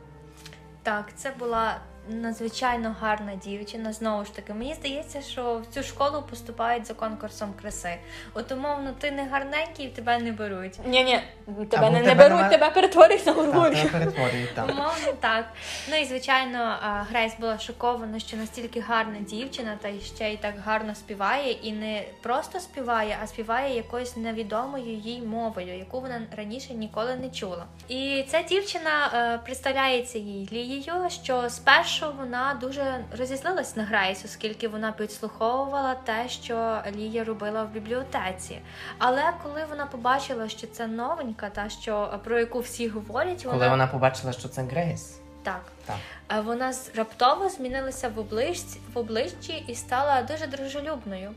[0.82, 1.76] Так, це була
[2.08, 3.92] надзвичайно гарна дівчина.
[3.92, 7.96] Знову ж таки, мені здається, що в цю школу поступають за конкурсом краси.
[8.34, 10.78] От умовно, ти не гарненький, тебе не беруть.
[10.86, 14.70] Ні, ні, тебе Або не, тебе беруть, нема- тебе перетворюють на Так, тебе перетворюють там.
[14.70, 15.44] Умовно, так.
[15.90, 16.76] Ну і звичайно,
[17.10, 21.72] Грейс була шокована, що настільки гарна дівчина, та й ще й так гарно співає, і
[21.72, 27.64] не просто співає, а співає якоюсь невідомою їй мовою, яку вона раніше ніколи не чула.
[27.88, 34.68] І ця дівчина е, представляється їй Лією, що спершу вона дуже розізлилась на Грейс, оскільки
[34.68, 38.58] вона підслуховувала те, що Лія робила в бібліотеці.
[38.98, 43.86] Але коли вона побачила, що це новенька, та що про яку всі говорять, Коли вона
[43.86, 45.20] побачила, що це Грейс.
[45.42, 45.62] так.
[45.86, 45.96] Так.
[46.32, 51.30] Е, Вона раптово змінилася в обличчі, в обличчі і стала дуже дружелюбною.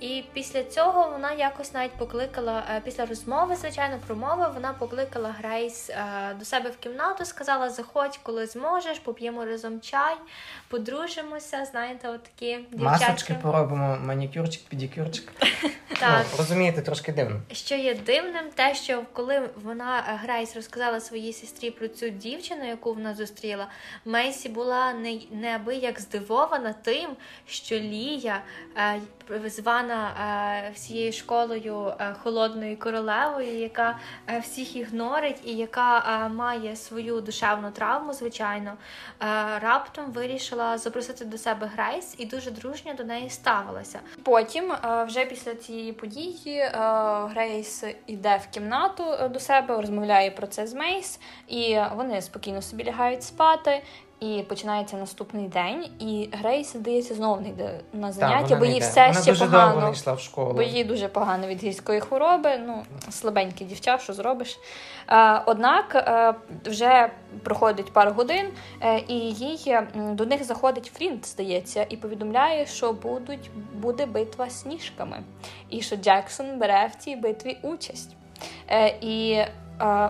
[0.00, 5.90] І після цього вона якось навіть покликала, е, після розмови, звичайно, промови, вона покликала Грейс
[5.90, 10.14] е, до себе в кімнату, сказала: заходь, коли зможеш, поп'ємо разом чай,
[10.68, 11.64] подружимося.
[11.64, 15.32] Знаєте, от такі Масочки поробимо, манікюрчик, педикюрчик.
[16.00, 16.26] Так.
[16.32, 17.40] Ну, розумієте, трошки дивно.
[17.52, 22.68] Що є дивним, те, що коли вона е, Грейс розказала своїй сестрі про цю дівчину,
[22.68, 23.66] яку вона зустріла,
[24.04, 27.10] Мейсі була не, неабияк здивована тим,
[27.46, 28.42] що Лія,
[29.46, 30.10] звана
[30.66, 37.70] е, всією школою е, холодною королевою, яка е, всіх ігнорить і яка має свою душевну
[37.70, 38.72] травму, звичайно,
[39.60, 44.00] раптом вирішила запросити до себе Грейс і дуже дружньо до неї ставилася.
[44.22, 44.72] Потім,
[45.06, 46.70] вже після цієї події,
[47.30, 52.84] Грейс іде в кімнату до себе, розмовляє про це з Мейсі, і вони спокійно собі
[52.84, 53.82] лягають спати.
[54.20, 58.80] І починається наступний день, і Грейс, здається, знову не йде на заняття, вона бо їй
[58.80, 59.72] все вона ще дуже погано.
[59.72, 60.52] довго не йшла в школу.
[60.52, 64.58] Бо їй дуже погано від гірської хвороби, ну слабеньке дівча, що зробиш.
[65.08, 66.34] Е, однак е,
[66.70, 67.10] вже
[67.42, 68.46] проходить пару годин,
[68.80, 75.22] е, і їй до них заходить Фрінт, здається, і повідомляє, що будуть, буде битва сніжками,
[75.70, 78.16] і що Джексон бере в цій битві участь.
[79.00, 79.42] І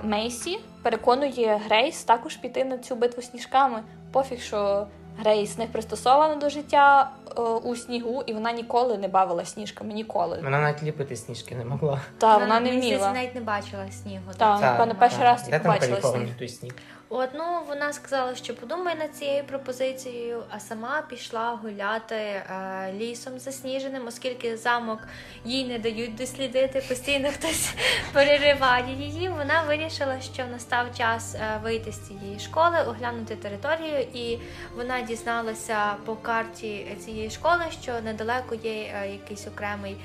[0.02, 3.83] Мейсі переконує Грейс також піти на цю битву сніжками.
[4.12, 4.87] Пофіг, що
[5.18, 9.92] Грейс не пристосована до життя е, у снігу, і вона ніколи не бавила сніжками.
[9.92, 10.40] Ніколи.
[10.44, 12.00] Вона навіть ліпити сніжки не могла.
[12.18, 13.12] Та вона не мені здається, вміла.
[13.20, 14.22] навіть не бачила снігу.
[14.26, 15.24] Так, Та, напевно, перший та.
[15.24, 16.72] раз побачила Каліфорнії сніг.
[17.09, 17.19] Той?
[17.19, 23.38] От, ну, вона сказала, що подумає над цією пропозицією, а сама пішла гуляти е, лісом
[23.38, 24.99] засніженим, оскільки замок
[25.45, 27.75] їй не дають дослідити, постійно хтось
[28.12, 29.29] перериває її.
[29.29, 34.38] Вона вирішила, що настав час е, вийти з цієї школи, оглянути територію, і
[34.77, 39.97] вона дізналася по карті цієї школи, що недалеко є е, якийсь окремий.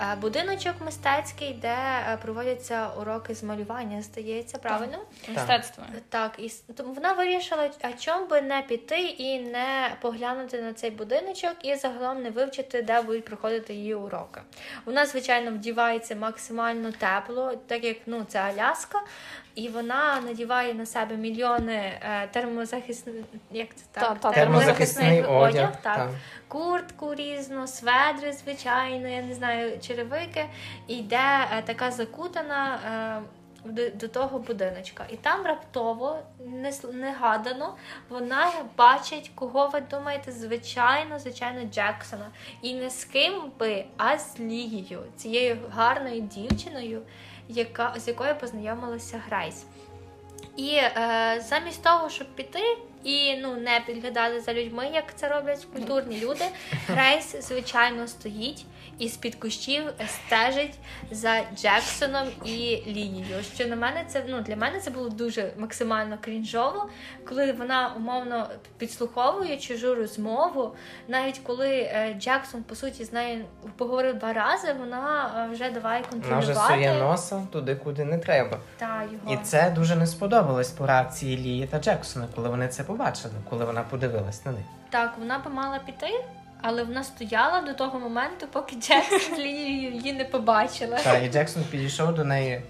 [0.00, 4.98] Е, Будиночок мистецький, де е, проводяться уроки з малювання, здається, правильно?
[5.28, 5.84] Мистецтво.
[6.08, 11.54] Так, і вона вирішила, а чому би не піти і не поглянути на цей будиночок,
[11.62, 14.40] і загалом не вивчити, де будуть проходити її уроки.
[14.84, 19.00] Вона, звичайно, вдівається максимально тепло, так як ну це Аляска,
[19.54, 23.14] і вона надіває на себе мільйони е, термозахисних,
[23.50, 24.02] як це так?
[24.04, 25.70] Та- та, Термозахисний одяг.
[25.82, 25.96] так.
[25.96, 26.10] так.
[26.48, 30.44] Куртку різну, сведри, звичайно, я не знаю, черевики.
[30.86, 32.78] І йде е, така закутана.
[33.20, 33.22] Е,
[33.64, 35.04] до, до того будиночка.
[35.12, 37.74] І там раптово, не- негадано,
[38.08, 42.26] вона бачить, кого ви думаєте, звичайно, звичайно, Джексона.
[42.62, 47.02] І не з ким би, а з Лією, цією гарною дівчиною,
[47.48, 49.64] яка, з якою познайомилася Грайс.
[50.56, 55.66] І е, замість того, щоб піти і ну не підглядати за людьми, як це роблять
[55.72, 56.44] культурні люди,
[56.88, 58.64] Грейс, звичайно, стоїть
[58.98, 60.78] і з-під кущів стежить
[61.10, 63.42] за Джексоном і Лінією.
[63.54, 66.88] Що на мене це ну для мене це було дуже максимально крінжово,
[67.28, 70.74] коли вона умовно підслуховує чужу розмову,
[71.08, 73.44] навіть коли е, Джексон по суті з нею
[73.76, 78.18] поговорив два рази, вона е, вже давай Вона контролювати вже сує носа туди, куди не
[78.18, 78.58] треба.
[78.76, 79.32] та його.
[79.34, 83.64] І це дуже не сподобалось по реакції Лії та Джексона, коли вони це побачили, коли
[83.64, 84.64] вона подивилась на них.
[84.90, 86.24] Так, вона би мала піти,
[86.66, 90.98] але вона стояла до того моменту, поки Джексон з її не побачила.
[90.98, 92.62] Та і Джексон підійшов до неї.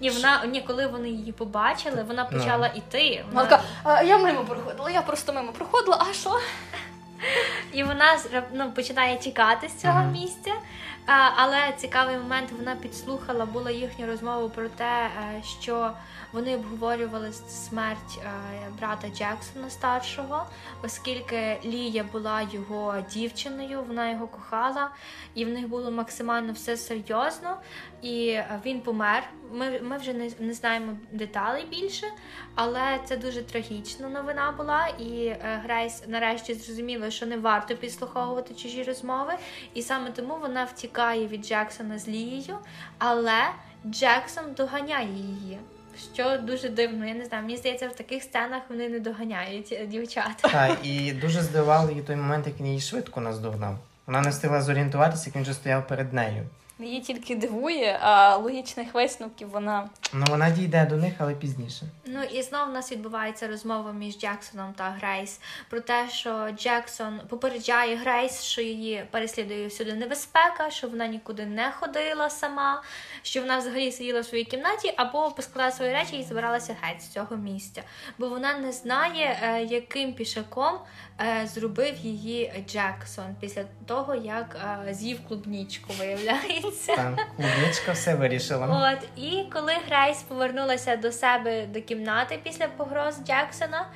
[0.00, 3.24] Ні, вона ні, коли вони її побачили, вона почала іти.
[3.32, 6.40] Вона така, «А, я мимо проходила, я просто мимо проходила, а що?
[7.72, 8.18] І вона
[8.52, 10.12] ну, починає тікати з цього Мгм.
[10.12, 10.52] місця.
[11.06, 15.90] Але цікавий момент вона підслухала була їхню розмову про те, е, що
[16.32, 18.30] вони обговорювали смерть е,
[18.78, 20.46] брата Джексона старшого,
[20.84, 24.90] оскільки Лія була його дівчиною, вона його кохала,
[25.34, 27.56] і в них було максимально все серйозно.
[28.02, 29.22] І е, він помер.
[29.52, 32.06] Ми, ми вже не, не знаємо деталей більше,
[32.54, 34.86] але це дуже трагічна новина була.
[34.86, 39.32] І Грейс нарешті зрозуміла, що не варто підслуховувати чужі розмови,
[39.74, 40.64] і саме тому вона
[40.96, 42.58] втікає від Джексона з Лією,
[42.98, 43.40] але
[43.86, 45.58] Джексон доганяє її.
[46.14, 47.42] Що дуже дивно, я не знаю.
[47.42, 49.86] Мені здається, в таких сценах вони не доганяють дівчата.
[49.88, 50.36] дівчат.
[50.42, 53.78] Та і дуже здивував її той момент, як він її швидко наздогнав.
[54.06, 56.42] Вона не встигла зорієнтуватися, як він вже стояв перед нею.
[56.78, 61.86] Її тільки дивує, а логічних висновків вона Ну вона дійде до них, але пізніше.
[62.06, 67.20] Ну і знову в нас відбувається розмова між Джексоном та Грейс про те, що Джексон
[67.28, 72.82] попереджає Грейс, що її переслідує всюди небезпека, що вона нікуди не ходила сама,
[73.22, 77.08] що вона взагалі сиділа в своїй кімнаті або поскладала свої речі і збиралася геть з
[77.08, 77.82] цього місця.
[78.18, 80.78] Бо вона не знає, е, яким пішаком
[81.44, 84.56] зробив її Джексон після того, як
[84.88, 86.96] е, з'їв клубнічку, виявляється.
[86.96, 88.92] Так, клубнічка все вирішила.
[88.92, 93.86] От і коли Грейс повернулася до себе до кімнати після погроз Джексона,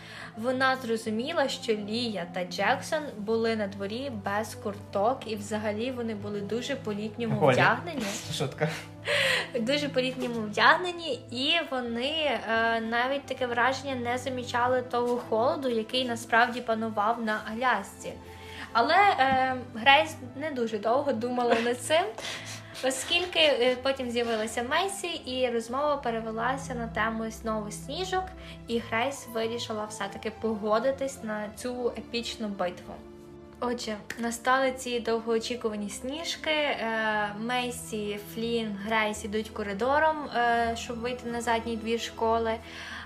[0.42, 6.40] вона зрозуміла, що Лія та Джексон були на дворі без курток, і взагалі вони були
[6.40, 8.02] дуже по-літньому вдягнені.
[8.34, 8.68] Шутка.
[9.60, 16.60] Дуже по-літньому вдягнені, і вони е, навіть таке враження не замічали того холоду, який насправді
[16.60, 18.12] панував на Алясці.
[18.72, 22.02] Але е, Грейс не дуже довго думала над цим,
[22.84, 28.24] оскільки е, потім з'явилася Мейсі, і розмова перевелася на тему знову сніжок,
[28.66, 32.94] і Грейс вирішила все-таки погодитись на цю епічну битву.
[33.60, 36.50] Отже, настали ці довгоочікувані сніжки.
[36.50, 42.54] Е, Мейсі, Флін, Грейс ідуть коридором, е, щоб вийти на задній двір школи.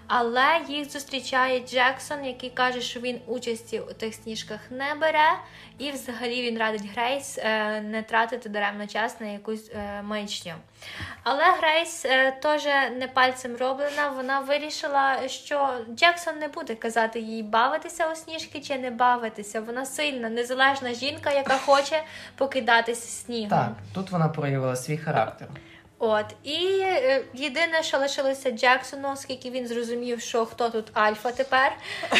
[0.06, 5.30] Але їх зустрічає Джексон, який каже, що він участі у тих сніжках не бере,
[5.78, 10.52] і взагалі він радить Грейс е, не тратити даремно час на якусь е, маячню.
[11.22, 12.64] Але Грейс е, теж
[12.98, 14.08] не пальцем роблена.
[14.16, 19.60] Вона вирішила, що Джексон не буде казати їй бавитися у сніжки чи не бавитися.
[19.60, 22.02] Вона сильна, незалежна жінка, яка хоче
[22.36, 23.50] покидатися снігом.
[23.50, 25.48] Так, тут вона проявила свій характер.
[26.06, 31.72] От і е, єдине, що лишилося Джексону, оскільки він зрозумів, що хто тут Альфа тепер,
[32.12, 32.16] е,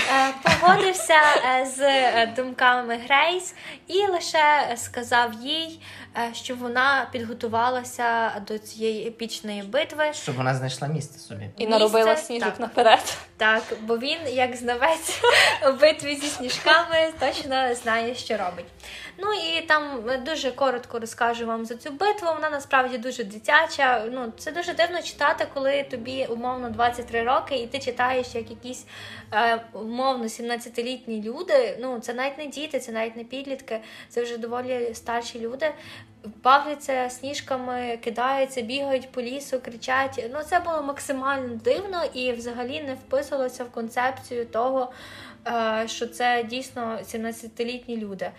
[0.60, 1.14] погодився
[1.60, 3.54] е, з е, думками Грейс
[3.86, 5.80] і лише сказав їй,
[6.16, 10.04] е, що вона підготувалася до цієї епічної битви.
[10.12, 11.44] Щоб вона знайшла місце собі.
[11.44, 12.60] і Місце, наробила сніжок так.
[12.60, 13.16] наперед.
[13.36, 15.20] Так, бо він, як знавець
[15.68, 18.66] у битві зі сніжками, точно знає, що робить.
[19.18, 22.28] Ну і там дуже коротко розкажу вам за цю битву.
[22.34, 24.04] Вона насправді дуже дитяча.
[24.12, 28.86] Ну, це дуже дивно читати, коли тобі умовно 23 роки, і ти читаєш як якісь
[29.32, 31.78] е, умовно 17-літні люди.
[31.80, 35.72] Ну, це навіть не діти, це навіть не підлітки, це вже доволі старші люди.
[36.42, 40.24] Бавляться сніжками, кидаються, бігають по лісу, кричать.
[40.32, 44.92] Ну, це було максимально дивно і взагалі не вписувалося в концепцію того,
[45.46, 48.30] е, що це дійсно 17-літні люди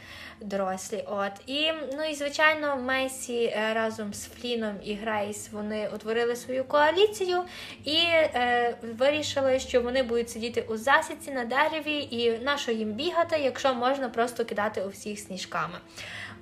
[0.41, 1.03] дорослі.
[1.07, 6.63] От і ну і звичайно, Мейсі е, разом з Фліном і Грейс вони утворили свою
[6.63, 7.43] коаліцію
[7.83, 12.91] і е, вирішили, що вони будуть сидіти у засідці на дереві, і на що їм
[12.91, 15.77] бігати, якщо можна просто кидати у всіх сніжками.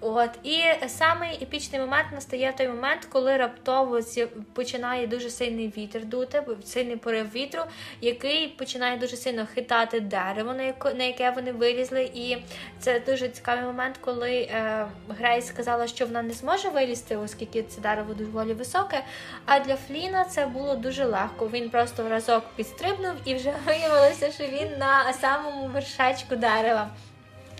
[0.05, 3.99] От і самий епічний момент настає той момент, коли раптово
[4.53, 7.61] починає дуже сильний вітер дути, сильний порив вітру,
[8.01, 10.53] який починає дуже сильно хитати дерево,
[10.95, 12.11] на яке вони вилізли.
[12.13, 12.37] І
[12.79, 17.81] це дуже цікавий момент, коли е, Грейс сказала, що вона не зможе вилізти, оскільки це
[17.81, 19.03] дерево доволі високе.
[19.45, 21.49] А для Фліна це було дуже легко.
[21.53, 26.89] Він просто разок підстрибнув і вже виявилося, що він на самому вершечку дерева.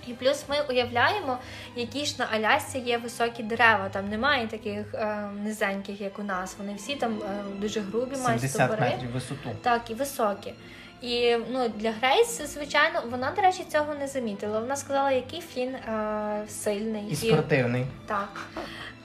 [0.08, 1.38] І плюс ми уявляємо,
[1.76, 3.89] які ж на Алясці є високі дерева.
[3.92, 6.56] Там немає таких е, низеньких, як у нас.
[6.58, 8.80] Вони всі там е, дуже грубі, мають 70 стовбури.
[8.80, 9.50] метрів висоту.
[9.62, 10.54] Так, і високі.
[11.02, 14.60] І ну, для Грейс, звичайно, вона, до речі, цього не замітила.
[14.60, 17.08] Вона сказала, який Флін е, сильний.
[17.10, 17.86] І спортивний.
[18.06, 18.30] Так.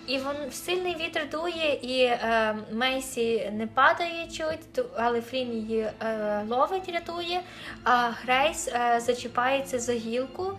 [0.09, 6.43] І він сильний вітер дує, і е, Мейсі не падає чуть, але Флін її е,
[6.49, 7.41] ловить, рятує.
[7.85, 10.53] А Грейс е, зачіпається за гілку,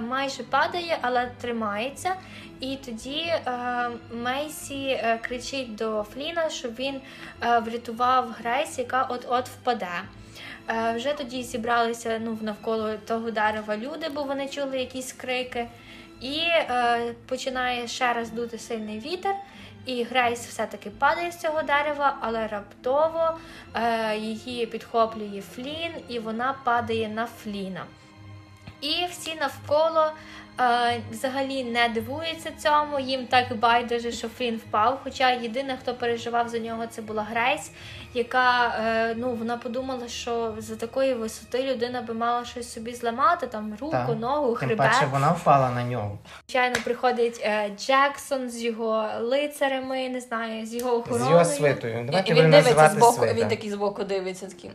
[0.00, 2.14] майже падає, але тримається.
[2.60, 3.42] І тоді е,
[4.12, 7.00] Мейсі е, кричить до Фліна, щоб він
[7.42, 10.02] е, врятував Грейс, яка от-от впаде.
[10.68, 15.66] Е, вже тоді зібралися ну, навколо того дерева люди, бо вони чули якісь крики.
[16.20, 19.34] І е, починає ще раз дути сильний вітер,
[19.86, 23.38] і Грейс все-таки падає з цього дерева, але раптово
[23.74, 27.84] е, її підхоплює Флін, і вона падає на Фліна.
[28.80, 30.06] І всі навколо
[30.60, 33.00] е, взагалі не дивуються цьому.
[33.00, 35.00] Їм так байдуже, що Флін впав.
[35.04, 37.70] Хоча єдина, хто переживав за нього, це була Грейс,
[38.14, 43.46] яка е, ну вона подумала, що за такої висоти людина би мала щось собі зламати,
[43.46, 44.18] там руку, Так.
[44.18, 44.78] ногу, Тим хребет.
[44.92, 46.18] паче вона впала на нього.
[46.48, 51.30] Звичайно, приходить е, Джексон з його лицарями, не знаю, з його З охороною.
[51.30, 52.04] його свитою.
[52.06, 53.34] Давайте і він дивиться називати збоку, свита.
[53.34, 54.70] він такий збоку дивиться, такий.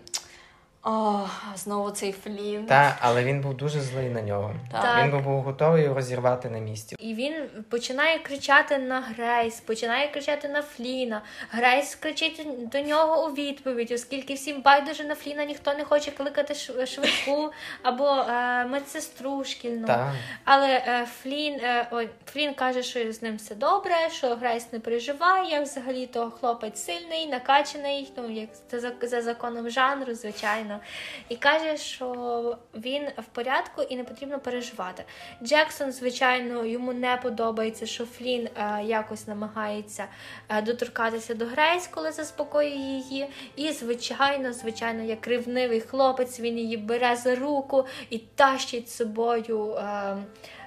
[0.83, 1.19] О,
[1.55, 2.65] знову цей флін.
[2.65, 4.55] Та, але він був дуже злий на нього.
[4.71, 5.03] Так.
[5.05, 6.95] Він був готовий його розірвати на місці.
[6.99, 7.33] І він
[7.69, 11.21] починає кричати на Грейс, починає кричати на Фліна.
[11.51, 16.53] Грейс кричить до нього у відповідь, оскільки всім байдуже на Фліна ніхто не хоче кликати
[16.53, 17.51] шв- швидку
[17.83, 19.87] або е, медсестру шкільну.
[19.87, 20.11] Так.
[20.45, 24.79] Але е, Флін, е, ой, Флін каже, що з ним все добре, що Грейс не
[24.79, 25.61] переживає.
[25.61, 30.70] Взагалі то хлопець сильний, накачаний, ну як за, за законом жанру, звичайно.
[31.29, 35.03] І каже, що він в порядку і не потрібно переживати.
[35.43, 40.05] Джексон, звичайно, йому не подобається, що Флін е, якось намагається
[40.49, 43.27] е, доторкатися до Грейс, коли заспокоює її.
[43.55, 49.77] І, звичайно, звичайно, як ревнивий хлопець, він її бере за руку і тащить з собою.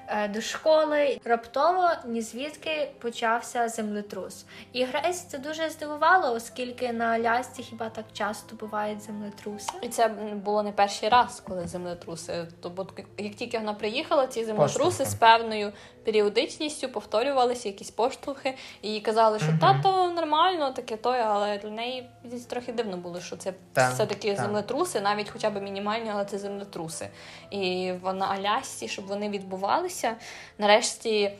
[0.08, 4.44] Е, До школи раптово ні звідки почався землетрус.
[4.72, 9.72] І Грейс це дуже здивувало, оскільки на Алясці хіба так часто бувають землетруси.
[9.82, 10.08] І це
[10.44, 12.46] було не перший раз, коли землетруси.
[12.60, 12.86] Тобто,
[13.18, 15.72] як тільки вона приїхала, ці землетруси з певною
[16.04, 22.44] періодичністю повторювалися, якісь поштовхи, і казали, що тато нормально, таке то, але для неї десь
[22.44, 24.44] трохи дивно було, що це Так, все-таки так.
[24.44, 27.08] землетруси, навіть хоча б мінімальні, але це землетруси.
[27.50, 30.16] І вона Алясці, щоб вони відбувалися,
[30.58, 31.30] нарешті.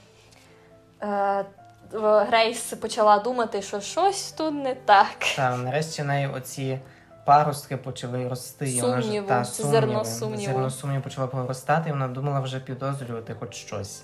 [1.03, 1.45] Е,
[2.01, 5.17] Грейс почала думати, що щось тут не так.
[5.37, 6.79] Та нарешті в неї оці
[7.27, 8.71] паростки почали рости.
[8.71, 10.05] і вона ж- та, це зерно сумніви.
[10.05, 10.53] сумніву.
[10.53, 14.03] Зерно сумніву почало проростати, і вона думала вже підозрювати хоч щось.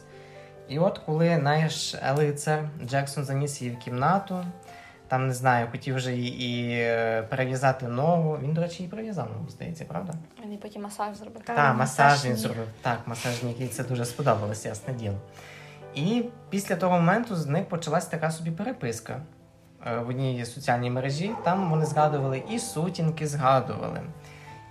[0.70, 4.44] І от коли наш лицар Джексон заніс її в кімнату,
[5.08, 8.38] там не знаю, хотів вже і, і е, перев'язати ногу.
[8.42, 10.12] Він, до речі, її перев'язав ногу, здається, правда?
[10.44, 11.42] Він потім масаж зробив.
[11.44, 12.66] Так, Так, масаж масаж він зробив.
[12.82, 15.16] Так, масаж який це дуже сподобалось, ясне діло.
[15.94, 19.22] І після того моменту з них почалась така собі переписка
[19.86, 21.30] е, в одній соціальній мережі.
[21.44, 24.00] Там вони згадували і сутінки згадували.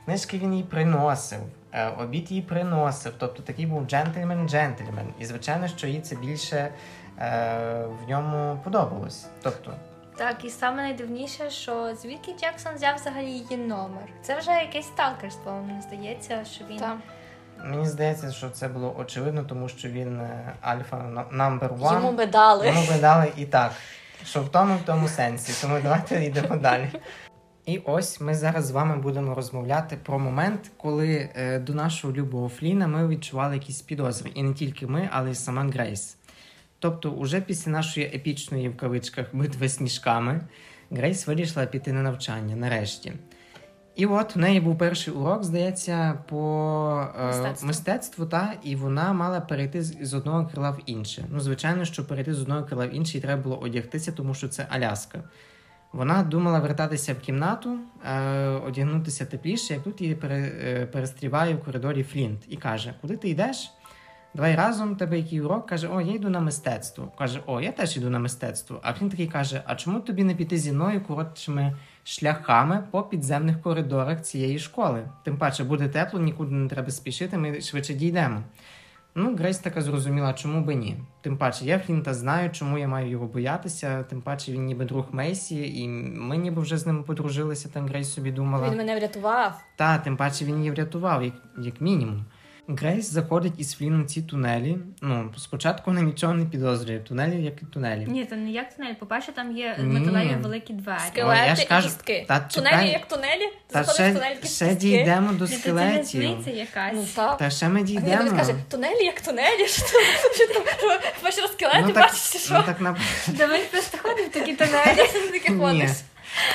[0.05, 1.39] Книжки він їй приносив,
[1.97, 3.13] обід їй приносив.
[3.17, 5.08] Тобто такий був джентльмен-джентльмен.
[5.19, 6.69] І звичайно, що їй це більше
[7.19, 9.25] е, в ньому подобалось.
[9.41, 9.73] Тобто,
[10.17, 14.03] Так, і саме найдивніше, що звідки Джексон взяв взагалі її номер.
[14.21, 16.97] Це вже якесь сталкерство, мені здається, що він Так.
[17.63, 20.97] мені здається, що це було очевидно, тому що він е, альфа
[21.34, 21.93] number one.
[21.93, 22.67] Йому би дали.
[22.67, 23.71] Йому би дали і так,
[24.25, 25.62] що в тому, в тому сенсі.
[25.62, 26.89] Тому давайте йдемо далі.
[27.69, 32.49] І ось ми зараз з вами будемо розмовляти про момент, коли е, до нашого любого
[32.49, 34.32] Фліна ми відчували якісь підозри.
[34.34, 36.17] І не тільки ми, але й сама Грейс.
[36.79, 40.41] Тобто, уже після нашої епічної в кавичках битви з мішками,
[40.91, 43.13] Грейс вирішила піти на навчання нарешті.
[43.95, 47.67] І от в неї був перший урок, здається, по е, Мистецтву.
[47.67, 51.25] мистецтву, та, і вона мала перейти з, з одного крила в інше.
[51.29, 54.47] Ну, звичайно, щоб перейти з одного крила в інше, їй треба було одягтися, тому що
[54.47, 55.23] це Аляска.
[55.93, 62.04] Вона думала вертатися в кімнату, е, одягнутися тепліше, як тут її е, перестріває в коридорі
[62.04, 63.71] Флінт і каже: Куди ти йдеш?
[64.34, 67.12] Давай разом тебе який урок каже: О, я йду на мистецтво.
[67.17, 68.80] Каже, о, я теж йду на мистецтво.
[68.84, 73.62] А він такий каже: А чому тобі не піти зі мною коротшими шляхами по підземних
[73.62, 75.10] коридорах цієї школи?
[75.23, 78.44] Тим паче буде тепло, нікуди не треба спішити, ми швидше дійдемо.
[79.15, 80.97] Ну, Грейс така зрозуміла, чому би ні.
[81.21, 84.03] Тим паче, я Флінта знаю, чому я маю його боятися.
[84.03, 87.69] Тим паче він ніби друг Мейсі, і ми ніби вже з ним подружилися.
[87.69, 88.69] Там Грейс собі думала.
[88.69, 89.62] Він мене врятував.
[89.75, 92.25] Та, тим паче він її врятував, як, як мінімум.
[92.77, 94.77] Грейс заходить із Фліном ці тунелі.
[95.01, 96.99] Ну, спочатку вона нічого не підозрює.
[96.99, 98.05] Тунелі, як і тунелі.
[98.07, 98.93] Ні, це не як тунель.
[98.93, 99.85] По-перше, там є Ні.
[99.99, 100.99] металеві великі двері.
[101.07, 102.25] Скелети О, я ж і кістки.
[102.27, 102.91] та тунелі чекай.
[102.91, 104.75] як тунелі, Та заходиш в ще, тунель ще кістки.
[104.75, 106.47] дійдемо до це не скелетів.
[106.57, 106.91] якась.
[106.93, 107.37] Ну, так.
[107.37, 108.17] Та ще ми дійдемо.
[108.17, 110.01] хтось каже, тунелі як тунелі, що там,
[110.35, 110.87] що там, що,
[111.23, 112.53] бачиш розкелети, ну, бачиш, що?
[112.53, 112.91] ну, так на
[113.31, 114.95] він просто ходить в такі тунелі.
[115.13, 115.59] Ти таке Ні.
[115.59, 115.91] ходиш.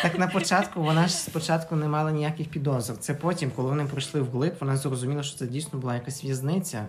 [0.03, 2.99] Так на початку вона ж спочатку не мала ніяких підозр.
[2.99, 6.87] Це потім, коли вони прийшли вглиб, вона зрозуміла, що це дійсно була якась в'язниця.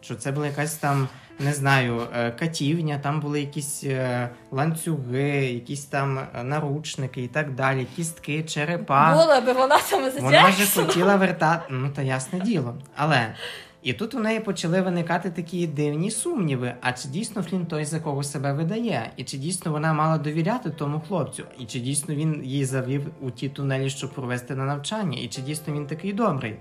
[0.00, 5.84] Що це була якась там, не знаю, е, катівня, там були якісь е, ланцюги, якісь
[5.84, 9.12] там е, наручники і так далі, кістки, черепа.
[9.12, 12.74] Була би вона там Вона вже хотіла вертати, ну та ясне діло.
[12.96, 13.34] Але
[13.82, 16.74] і тут у неї почали виникати такі дивні сумніви.
[16.80, 19.10] А чи дійсно Флін той, за кого себе видає?
[19.16, 21.44] І чи дійсно вона мала довіряти тому хлопцю?
[21.58, 25.18] І чи дійсно він її завів у ті тунелі, щоб провести на навчання?
[25.22, 26.56] І чи дійсно він такий добрий?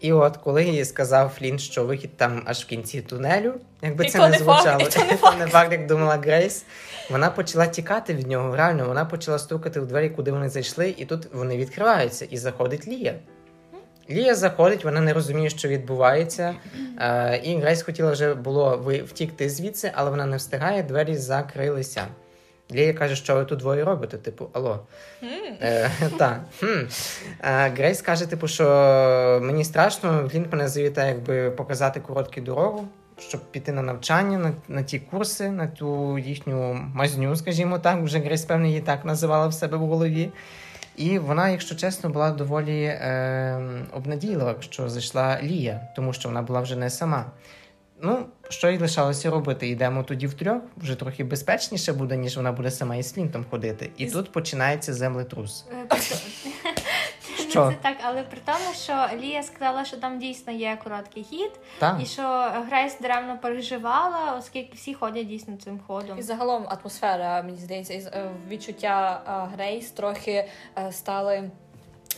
[0.00, 4.10] І от коли їй сказав Флін, що вихід там аж в кінці тунелю, якби І
[4.10, 6.64] це не факт, звучало, і то не це не факт, як думала Грейс.
[7.10, 8.56] Вона почала тікати від нього.
[8.56, 12.88] Реально, вона почала стукати в двері, куди вони зайшли, і тут вони відкриваються, і заходить
[12.88, 13.14] Лія.
[14.10, 16.54] Лія заходить, вона не розуміє, що відбувається.
[16.98, 22.06] Е, і Грейс хотіла вже було втікти звідси, але вона не встигає, двері закрилися.
[22.72, 24.16] Лія каже, що ви тут двоє робите?
[24.16, 24.80] Типу, алло.
[25.22, 26.40] Е, так.
[26.60, 26.86] Хм.
[27.44, 28.64] Е, Грейс каже, типу, що
[29.42, 32.88] мені страшно, він мене завітає, якби показати коротку дорогу,
[33.18, 38.02] щоб піти на навчання, на, на ті курси, на ту їхню мазню, скажімо так.
[38.02, 40.30] Вже Грейс, певно, її так називала в себе в голові.
[40.96, 43.60] І вона, якщо чесно, була доволі е,
[43.92, 47.26] обнадійлива, що зайшла Лія, тому що вона була вже не сама.
[48.04, 49.68] Ну, що їй лишалося робити?
[49.68, 53.90] Йдемо тоді втрьох, вже трохи безпечніше буде, ніж вона буде сама із Флінтом ходити.
[53.96, 55.64] І тут починається землетрус.
[55.92, 55.96] Е,
[57.50, 57.70] Що?
[57.70, 61.98] Це так, але при тому, що Лія сказала, що там дійсно є короткий хід, Так?
[62.02, 62.22] і що
[62.68, 66.18] Грейс даремно переживала, оскільки всі ходять дійсно цим ходом.
[66.18, 70.48] І загалом атмосфера, мені здається, із е, відчуття е, Грейс трохи
[70.90, 71.50] стали.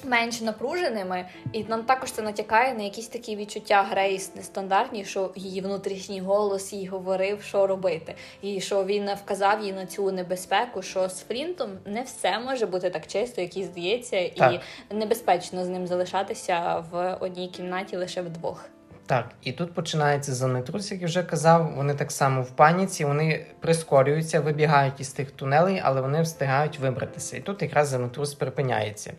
[0.04, 5.60] Менш напруженими, і нам також це натякає на якісь такі відчуття Грейс нестандартні, що її
[5.60, 11.08] внутрішній голос їй говорив, що робити, і що він вказав їй на цю небезпеку, що
[11.08, 14.60] з Флінтом не все може бути так чисто, як їй здається, Так.
[14.90, 18.68] і небезпечно з ним залишатися в одній кімнаті лише вдвох.
[19.06, 21.72] Так, і тут починається землетрус, як я вже казав.
[21.76, 27.36] Вони так само в паніці, вони прискорюються, вибігають із тих тунелей, але вони встигають вибратися.
[27.36, 29.12] І тут якраз землетрус припиняється.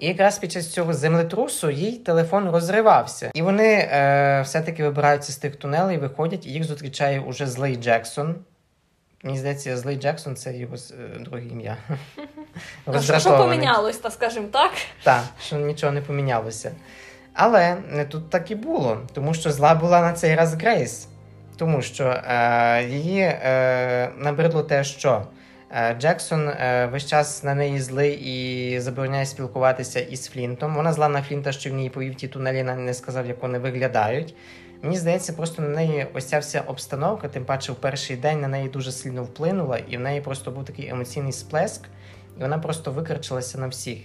[0.00, 3.30] І якраз під час цього землетрусу їй телефон розривався.
[3.34, 8.34] І вони е, все-таки вибираються з тих тунелей, виходять, і їх зустрічає уже злий Джексон.
[9.22, 11.76] Мені здається, злий Джексон це його е, друге ім'я.
[12.86, 14.72] А що, помінялось, та скажімо так?
[15.02, 16.72] Так, що нічого не помінялося.
[17.34, 21.08] Але не тут так і було, тому що зла була на цей раз Грейс.
[21.56, 25.26] Тому що е, її е, набридло те, що
[25.98, 30.74] Джексон е, весь час на неї злий і забороняє спілкуватися із Флінтом.
[30.74, 34.34] Вона зла на Флінта, що в ній повів ті тунелі, не сказав, як вони виглядають.
[34.82, 38.48] Мені здається, просто на неї ось ця вся обстановка, тим паче в перший день на
[38.48, 41.84] неї дуже сильно вплинула, і в неї просто був такий емоційний сплеск,
[42.38, 43.98] і вона просто викричалася на всіх.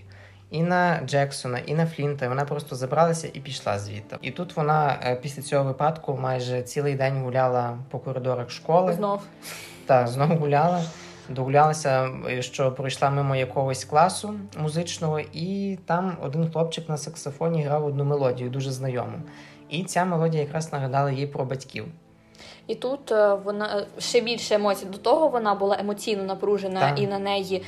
[0.52, 2.30] І на Джексона, і на Флінта.
[2.30, 4.18] Вона просто забралася і пішла звідти.
[4.22, 8.94] І тут вона е, після цього випадку майже цілий день гуляла по коридорах школи.
[8.94, 9.22] Знов.
[9.86, 10.84] Та знову гуляла.
[11.30, 17.86] Догулялася, е, що пройшла мимо якогось класу музичного, і там один хлопчик на саксофоні грав
[17.86, 19.18] одну мелодію, дуже знайому.
[19.70, 21.86] І ця мелодія якраз нагадала їй про батьків.
[22.68, 24.86] І тут е, вона е, ще більше емоцій.
[24.86, 27.00] До того вона була емоційно напружена, Так.
[27.00, 27.64] і на неї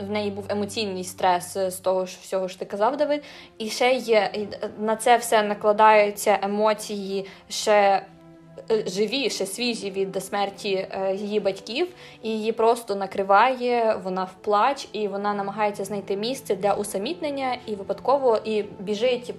[0.00, 3.22] в- неї був емоційний стрес з того ж всього, що ти казав, Давид.
[3.58, 4.48] І ще є
[4.78, 8.06] на це все накладаються емоції ще.
[8.72, 11.88] Е, Живі, ще свіжі від смерті е, її батьків,
[12.22, 17.74] і її просто накриває, вона в плач, і вона намагається знайти місце для усамітнення, і
[17.74, 19.34] випадково і біжить,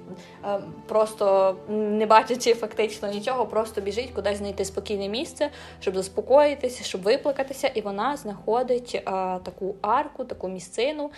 [0.46, 7.02] е, просто не бачачи фактично нічого, просто біжить кудись знайти спокійне місце, щоб заспокоїтися, щоб
[7.02, 9.02] виплакатися, і вона знаходить
[9.44, 11.12] таку арку, таку місцину.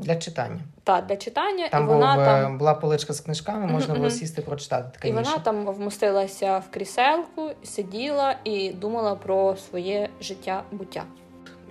[0.00, 0.60] Для читання.
[0.84, 4.10] Та для читання, Там, і вона був, е, там була поличка з книжками, можна було
[4.10, 4.88] сісти прочитати.
[4.92, 11.04] Така і вона там вмостилася в кріселку, сиділа і думала про своє життя буття.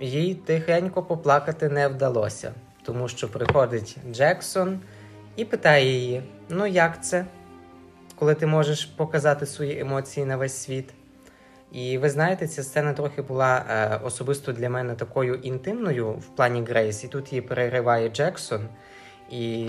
[0.00, 2.52] Їй тихенько поплакати не вдалося,
[2.82, 4.80] тому що приходить Джексон
[5.36, 7.26] і питає її: ну як це,
[8.18, 10.94] коли ти можеш показати свої емоції на весь світ?
[11.72, 16.62] І ви знаєте, ця сцена трохи була е, особисто для мене такою інтимною в плані
[16.62, 18.68] Грейс, і тут її перериває Джексон,
[19.30, 19.66] і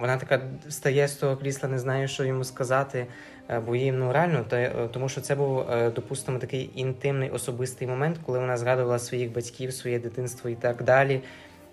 [0.00, 3.06] вона така стає з того крісла, не знає, що йому сказати.
[3.50, 7.30] е, Бо їй ну реально, то, е, тому що це був, е, допустимо, такий інтимний
[7.30, 11.20] особистий момент, коли вона згадувала своїх батьків, своє дитинство і так далі.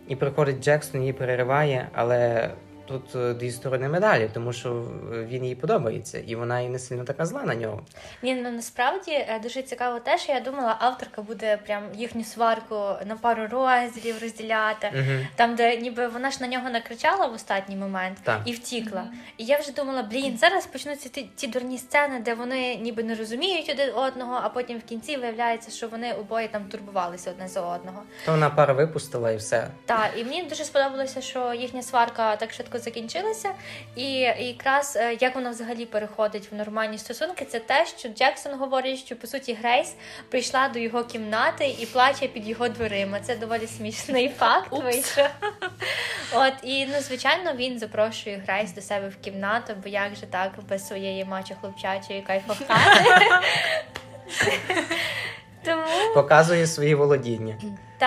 [0.08, 2.50] І приходить Джексон, її перериває, але
[2.86, 4.70] тут е, дві сторони медалі, тому що
[5.14, 7.82] е, він їй подобається, і вона і не сильно така зла на нього.
[8.22, 12.76] Ні, ну насправді е, дуже цікаво те, що я думала, авторка буде прям їхню сварку
[13.06, 14.92] на пару розділів розділяти.
[14.94, 15.20] Угу.
[15.36, 18.42] Там, де ніби вона ж на нього накричала в останній момент Так.
[18.46, 19.04] і втікла.
[19.38, 23.16] І я вже думала, блін, зараз почнуться ті, ті дурні сцени, де вони ніби не
[23.16, 27.62] розуміють один одного, а потім в кінці виявляється, що вони обоє там турбувалися одне за
[27.62, 28.04] одного.
[28.26, 29.68] То вона пара випустила і все.
[29.86, 33.50] Так, і мені дуже сподобалося, що їхня сварка так швидко закінчилася.
[33.96, 34.10] І,
[34.40, 39.16] якраз е, як вона взагалі переходить в нормальні стосунки, це те, що Джексон говорить, що
[39.16, 39.96] по суті Грейс
[40.30, 43.20] прийшла до його кімнати і плаче під його дверима.
[43.20, 45.28] Це доволі смішний факт вийшов.
[46.34, 50.52] От і ну звичайно він запрошує Грейс до себе в кімнату, бо як же так
[50.70, 53.10] без своєї мачо хлопчачої кайфохати.
[55.66, 57.56] Тому Показує свої володіння.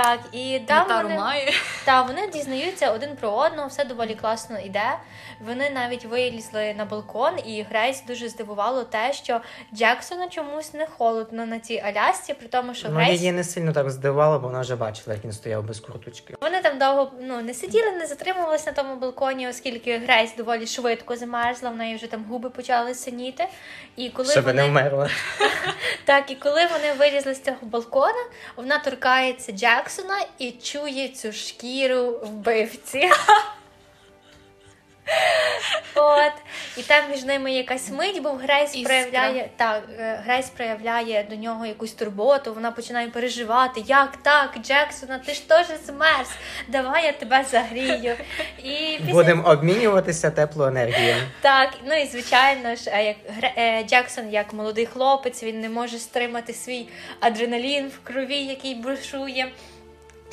[0.02, 1.20] Так, і там Гітару вони...
[1.20, 1.52] має.
[1.84, 4.98] Та вони дізнаються один про одного, все доволі класно йде.
[5.40, 9.40] Вони навіть вилізли на балкон, і Грейс дуже здивувало те, що
[9.74, 13.72] Джексону чомусь не холодно на цій Алясці, при тому, що Ну, Грейс її не сильно
[13.72, 16.34] так здивувало, бо вона вже бачила, як він стояв без курточки.
[16.40, 21.16] вони там довго ну не сиділи, не затримувалися на тому балконі, оскільки Грейс доволі швидко
[21.16, 21.70] замерзла.
[21.70, 23.46] В неї вже там губи почали синіти.
[23.96, 25.10] І коли Щоб вони не вмерла.
[26.04, 28.24] так, і коли вони вилізли з цього балкона,
[28.56, 29.52] вона торкається
[29.86, 33.10] Джексона і чує цю шкіру вбивці.
[35.94, 36.32] От,
[36.76, 38.84] і там між ними якась мить, бо Грейс Іскра.
[39.02, 45.18] проявляє так, е, Грейс проявляє до нього якусь турботу, вона починає переживати, як так, Джексона,
[45.18, 46.28] ти ж теж змерз,
[46.68, 48.16] давай я тебе загрію.
[48.64, 51.16] І після Будемо обмінюватися теплоенергією.
[51.40, 55.68] так, ну і звичайно ж, е, як Гре- е, Джексон, як молодий хлопець, він не
[55.68, 56.88] може стримати свій
[57.20, 59.48] адреналін в крові, який бушує.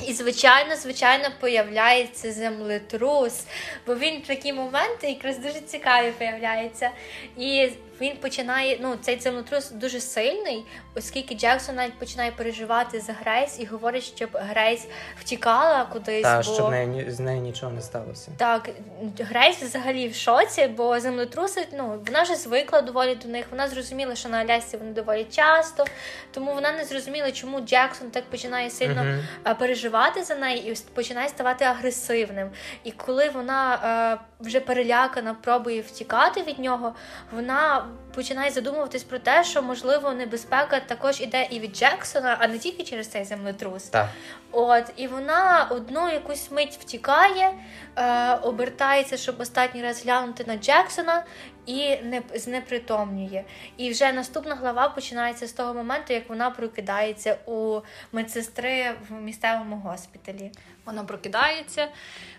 [0.06, 3.44] І, звичайно, звичайно, появляється землетрус,
[3.86, 6.90] бо він в такі моменти якраз дуже цікаві появляється.
[7.36, 7.68] І
[8.00, 10.64] він починає, ну, цей землетрус дуже сильний,
[10.96, 14.86] оскільки Джексон навіть починає переживати за Грейс і говорить, щоб Грейс
[15.20, 16.22] втікала кудись.
[16.22, 16.42] Та бо...
[16.42, 18.30] щоб ні- з нею нічого не сталося.
[18.36, 18.70] Так,
[19.18, 23.46] Грейс взагалі в шоці, бо землетруси, ну вона вже звикла доволі до них.
[23.50, 25.84] Вона зрозуміла, що на Алясці вони доволі часто,
[26.32, 31.28] тому вона не зрозуміла, чому Джексон так починає сильно е, переживати за неї і починає
[31.28, 32.50] ставати агресивним.
[32.84, 33.74] І коли вона
[34.20, 36.94] е, вже перелякана, пробує втікати від нього,
[37.32, 38.03] вона 안녕!
[38.14, 42.82] Починає задумуватись про те, що можливо небезпека також іде і від Джексона, а не тільки
[42.82, 43.82] через цей землетрус.
[43.82, 44.08] Так.
[44.52, 47.50] От, і вона одну якусь мить втікає,
[47.96, 51.24] е, обертається, щоб останній раз глянути на Джексона,
[51.66, 53.44] і не знепритомнює.
[53.76, 57.80] І вже наступна глава починається з того моменту, як вона прокидається у
[58.12, 60.50] медсестри в місцевому госпіталі.
[60.84, 61.88] Вона прокидається,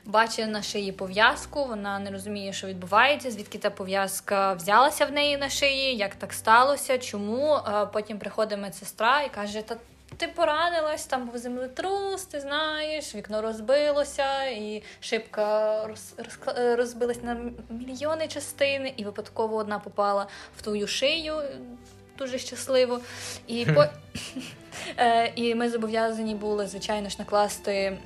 [0.06, 5.38] бачить на шиї пов'язку, вона не розуміє, що відбувається, звідки та пов'язка взялася в неї
[5.38, 7.56] на шиї, як так сталося, чому.
[7.56, 9.76] Е, Потім приходить медсестра і каже: Та
[10.18, 17.24] ти поранилась, там був землетрус, ти знаєш, вікно розбилося, і шибка роз, розкла- е, розбилась
[17.24, 17.38] на
[17.70, 21.42] мільйони частин, і випадково одна попала в твою шию.
[22.18, 23.00] Дуже щасливо.
[23.48, 23.86] І, по...
[24.98, 27.98] Е, і ми зобов'язані були, звичайно ж, накласти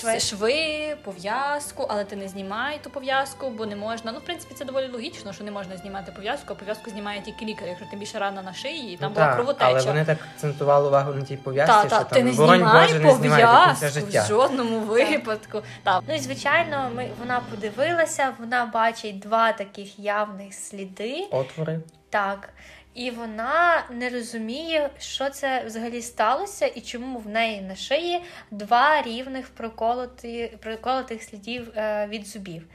[0.00, 0.20] Шви.
[0.20, 4.12] шви, пов'язку, але ти не знімай ту пов'язку, бо не можна.
[4.12, 7.44] Ну, в принципі, це доволі логічно, що не можна знімати пов'язку, а пов'язку знімає тільки
[7.44, 9.70] лікар, якщо тим більше рана на шиї, і там Ну, була так, кровотеча.
[9.70, 12.58] Але вони так акцентували увагу на тій пов'язці, Та, що та, там ти не боронь
[12.58, 14.22] знімай пов'язку життя.
[14.22, 15.62] в жодному випадку.
[15.82, 16.02] Так.
[16.08, 21.28] Ну і звичайно, ми, вона подивилася, вона бачить два таких явних сліди.
[21.30, 21.80] Отвори.
[22.10, 22.48] Так.
[22.94, 29.02] І вона не розуміє, що це взагалі сталося, і чому в неї на шиї два
[29.02, 32.66] рівних проколоти, проколотих слідів е, від зубів.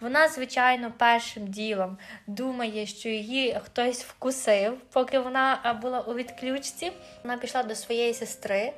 [0.00, 6.92] Вона, звичайно, першим ділом думає, що її хтось вкусив, поки вона була у відключці.
[7.22, 8.72] Вона пішла до своєї сестри.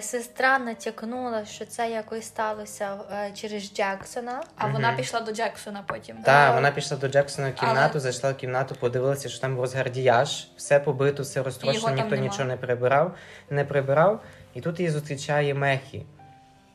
[0.00, 4.42] Сестра натякнула, що це якось сталося е, через Джексона.
[4.56, 6.16] А вона пішла до Джексона потім.
[6.16, 10.48] Так, вона пішла до Джексона в кімнату, але- зайшла в кімнату, подивилася, що там розгардіяж,
[10.56, 12.22] все побито, все розтрощено, ніхто нема.
[12.22, 13.14] нічого не прибирав,
[13.50, 14.22] не прибирав.
[14.54, 16.06] І тут її зустрічає Мехі.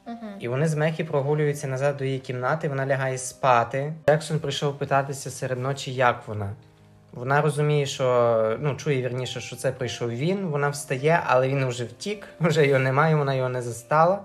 [0.08, 0.28] Угу.
[0.40, 3.94] І вони з Мехі прогулюються назад до її кімнати, вона лягає спати.
[4.10, 6.54] Джексон прийшов питатися серед ночі, як вона.
[7.14, 10.46] Вона розуміє, що ну чує вірніше, що це прийшов він.
[10.46, 14.20] Вона встає, але він вже втік, вже його немає, вона його не застала.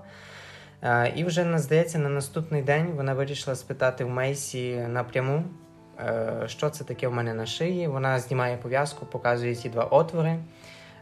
[0.83, 5.45] Е, і вже здається, на наступний день вона вирішила спитати в Мейсі напряму,
[6.01, 7.89] е, що це таке в мене на шиї.
[7.89, 10.39] Вона знімає пов'язку, показує ті два отвори.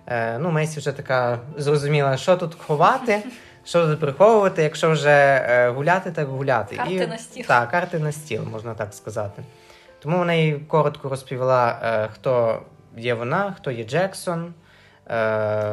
[0.07, 3.22] Е, ну, Мейсі вже така зрозуміла, що тут ховати,
[3.64, 6.76] що тут приховувати, якщо вже гуляти, так гуляти.
[6.76, 7.45] Карти і, на стіл.
[7.45, 9.43] Так, карти на стіл, можна так сказати.
[10.07, 12.63] Тому вона їй коротко розповіла, е, хто
[12.97, 14.55] є вона, хто є Джексон.
[15.07, 15.15] Е,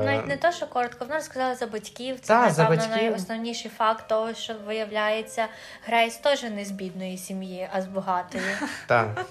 [0.06, 2.20] Навіть не то, що коротко, вона розказала за батьків.
[2.20, 3.04] Це Та, за напевно батьків.
[3.04, 5.46] найосновніший факт того, що виявляється,
[5.86, 8.44] Грейс теж не з бідної сім'ї, а з багатої.
[8.88, 9.26] Так,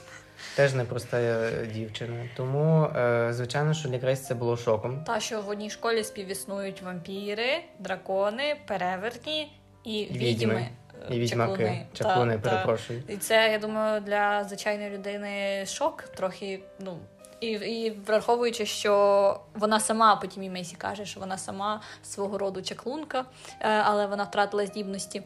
[0.57, 2.29] теж непроста е, дівчина.
[2.37, 5.05] Тому, е, звичайно, що для Грейс це було шоком.
[5.05, 9.53] Та, що в одній школі співіснують вампіри, дракони, перевертні
[9.85, 10.19] і Відьми.
[10.29, 10.69] відьми.
[11.11, 11.87] І відьмаки, чаклуни.
[11.93, 12.51] чаклуни, Та, та.
[12.51, 13.03] перепрошую.
[13.09, 16.61] І це, я думаю, для звичайної людини шок трохи.
[16.81, 16.99] Ну
[17.41, 22.63] і, і враховуючи, що вона сама, потім і Мейсі каже, що вона сама свого роду
[22.63, 23.25] чаклунка,
[23.61, 25.23] е, але вона втратила здібності.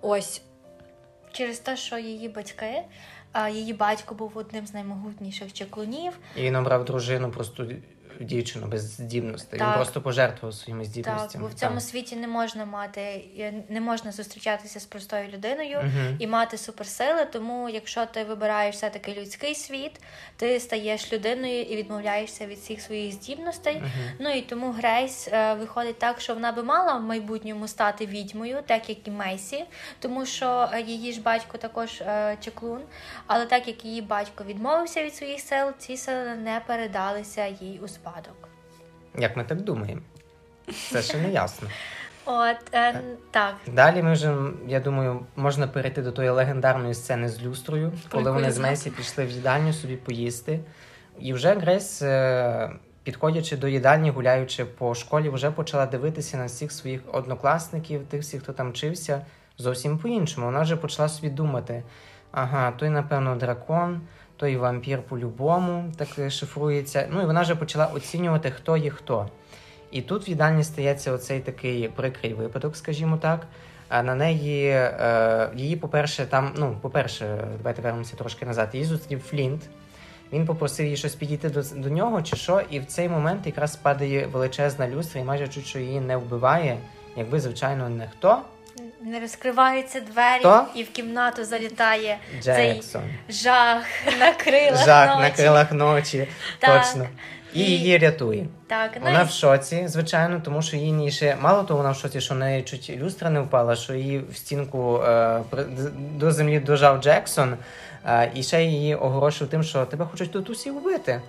[0.00, 0.42] Ось
[1.32, 2.82] Через те, що її батьки,
[3.50, 6.18] її батько був одним з наймогутніших чаклунів.
[6.36, 7.66] І він обрав дружину просто
[8.24, 9.60] дівчину без здібностей.
[9.60, 11.44] Він просто пожертвував своїми Так, здібностями.
[11.44, 13.24] бо в цьому світі не можна мати,
[13.68, 15.78] не можна зустрічатися з простою людиною.
[15.82, 16.16] Мгм.
[16.18, 17.24] і мати суперсили.
[17.24, 20.00] Тому, якщо ти вибираєш все таки людський світ,
[20.36, 23.76] ти стаєш людиною і відмовляєшся від всіх своїх здібностей.
[23.76, 23.90] Мгм.
[24.18, 28.62] Ну і тому Грейс е, виходить так, що вона би мала в майбутньому стати відьмою,
[28.66, 29.64] так як і Мейсі,
[29.98, 32.80] тому що е, її ж батько також е, чеклун.
[33.26, 37.88] Але так як її батько відмовився від своїх сил, ці сили не передалися їй у
[37.88, 38.11] спадок.
[39.18, 40.00] Як ми так думаємо?
[40.90, 41.68] Це ще не ясно.
[42.24, 43.00] От е,
[43.30, 43.54] так.
[43.66, 44.34] Далі ми вже,
[44.66, 48.58] я думаю, можна перейти до тої легендарної сцени з люстрою, коли вони з.
[48.58, 50.60] Месі пішли в їдальню собі поїсти.
[51.18, 52.70] І вже Грейс, е,
[53.02, 58.42] підходячи до їдальні, гуляючи по школі, вже почала дивитися на всіх своїх однокласників, тих всіх,
[58.42, 59.26] хто там вчився,
[59.58, 60.46] зовсім по-іншому.
[60.46, 61.82] Вона вже почала собі думати:
[62.30, 64.00] ага, той, напевно, дракон,
[64.42, 67.08] той вампір по-любому так шифрується.
[67.10, 69.28] Ну і вона вже почала оцінювати, хто є хто.
[69.90, 73.46] І тут в їдальні стається оцей такий прикрий випадок, скажімо так.
[73.90, 78.68] На неї, е, її, по-перше, там, ну, по-перше, давайте вернемося трошки назад.
[78.72, 79.62] Її зустрів Флінт.
[80.32, 83.76] Він попросив її щось підійти до, до нього, чи що, і в цей момент якраз
[83.76, 86.78] падає величезна люстра, і майже чуть що її не вбиває,
[87.16, 88.38] якби, звичайно, не хто.
[89.04, 90.64] Не розкриваються двері, Хто?
[90.74, 92.82] і в кімнату залітає цей
[93.28, 93.84] жах
[94.18, 94.84] на крилах.
[94.84, 95.22] Жак ночі.
[95.22, 96.28] на крилах ночі.
[96.58, 96.82] Так.
[96.84, 97.06] Точно.
[97.54, 98.46] І І- її рятує.
[98.66, 101.96] Так, ну Вона і в шоці, звичайно, тому що її ще мало того, вона в
[101.96, 105.40] шоці, що в неї чуть люстра не впала, що її в стінку е,
[106.14, 107.56] до землі дожав Джексон,
[108.06, 111.20] е, і ще її огорошив тим, що тебе хочуть тут усі вбити.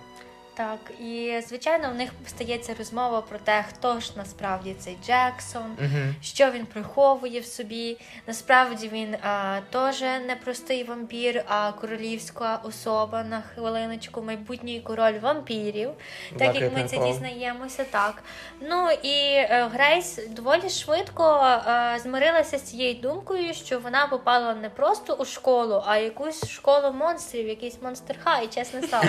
[0.56, 6.14] Так, і звичайно, в них стається розмова про те, хто ж насправді цей Джексон, Угу.
[6.22, 7.98] що він приховує в собі.
[8.26, 15.90] Насправді він а, теж не простий вампір, а королівська особа на хвилиночку, майбутній король вампірів.
[16.38, 18.22] Так як ми це дізнаємося, так.
[18.60, 24.70] Ну і е, Грейс доволі швидко е, змирилася з цією думкою, що вона попала не
[24.70, 29.04] просто у школу, а якусь школу монстрів, якийсь монстр хай, чесне слово.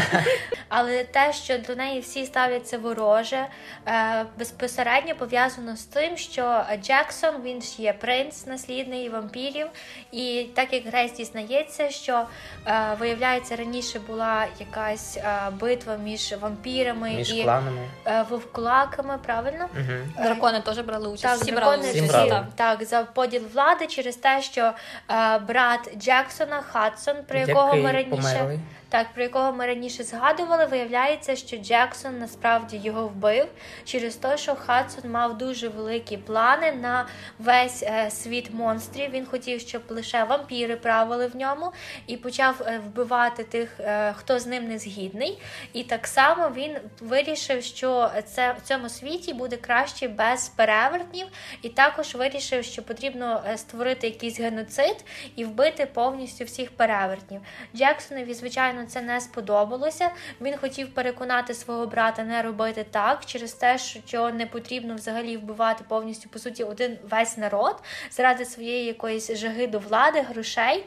[0.69, 3.45] Але те, що до неї всі ставляться вороже,
[3.87, 9.67] е, безпосередньо пов'язано з тим, що Джексон він ж є принц, наслідний вампірів.
[10.11, 12.25] І так як Грейс дізнається, що
[12.67, 17.87] е, виявляється раніше була якась е, битва між вампірами Між і кланами.
[18.29, 19.69] вовкулаками, правильно?
[19.73, 20.23] Угу.
[20.25, 21.23] дракони теж брали участь.
[21.23, 22.45] Так, Всі дракони брали Всі брали.
[22.55, 22.83] так.
[22.83, 24.71] за поділ влади через те, що
[25.47, 28.59] брат Джексона Хадсон, про якого ми раніше говорили.
[28.89, 33.47] Так, про якого ми раніше згадували, виявляється, що Джексон насправді його вбив
[33.85, 37.07] через те, що Хадсон мав дуже великі плани на
[37.39, 39.11] весь е, світ монстрів.
[39.11, 41.71] Він хотів, щоб лише вампіри правили в ньому,
[42.07, 45.41] і почав е, вбивати тих, е, хто з ним не згідний.
[45.73, 51.27] І так само він вирішив, що це в цьому світі буде краще без перевертнів,
[51.61, 55.05] і також вирішив, що потрібно створити якийсь геноцид
[55.35, 57.41] і вбити повністю всіх перевертнів.
[57.75, 60.09] Джексонові, звичайно, це не сподобалося.
[60.41, 65.83] Він хотів переконати свого брата не робити так, через те, що не потрібно взагалі вбивати
[65.87, 67.75] повністю по суті один весь народ
[68.11, 70.85] заради своєї якоїсь жаги до влади, грошей.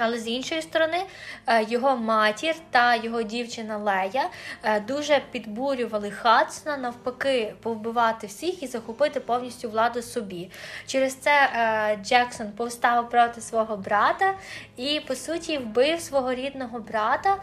[0.00, 1.02] Але з іншої сторони,
[1.46, 4.28] е, його матір та його дівчина Лея
[4.62, 10.50] е, дуже підбурювали Хадсона навпаки повбивати всіх і захопити повністю владу собі.
[10.86, 14.34] Через це е, Джексон повстав проти свого брата
[14.78, 17.36] і, по суті, вбив свого рідного брата,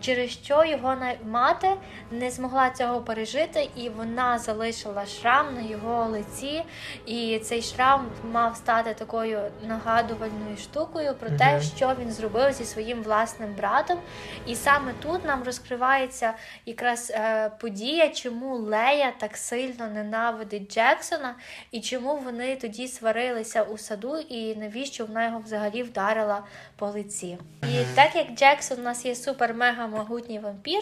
[0.00, 1.68] через що його мати
[2.10, 6.62] не змогла цього пережити, і вона залишила шрам на його лиці.
[7.06, 13.02] І цей шрам мав стати такою нагадувальною штукою про те, що він зробив зі своїм
[13.02, 13.98] власним братом.
[14.46, 16.34] І саме тут нам розкривається
[16.66, 21.34] якраз е, подія, чому Лея так сильно ненавидить Джексона,
[21.70, 26.42] і чому вони тоді сварилися у саду, і навіщо вона його взагалі вдарила
[26.76, 27.38] по лиці.
[27.62, 30.80] І так як Джексон у нас є супер-мега могутній вампір,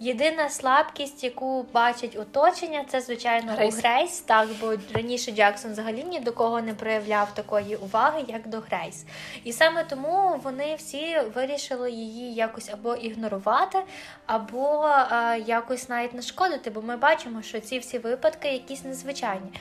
[0.00, 3.74] єдина слабкість, яку бачить оточення, це звичайно Грейс.
[3.74, 4.20] у Грейс.
[4.20, 9.04] Так, бо раніше Джексон взагалі ні до кого не проявляв такої уваги, як до Грейс.
[9.44, 13.78] І саме тому вони всі вирішили її якось або ігнорувати,
[14.26, 19.52] або е, якось навіть нашкодити, бо ми бачимо, що ці всі випадки якісь незвичайні.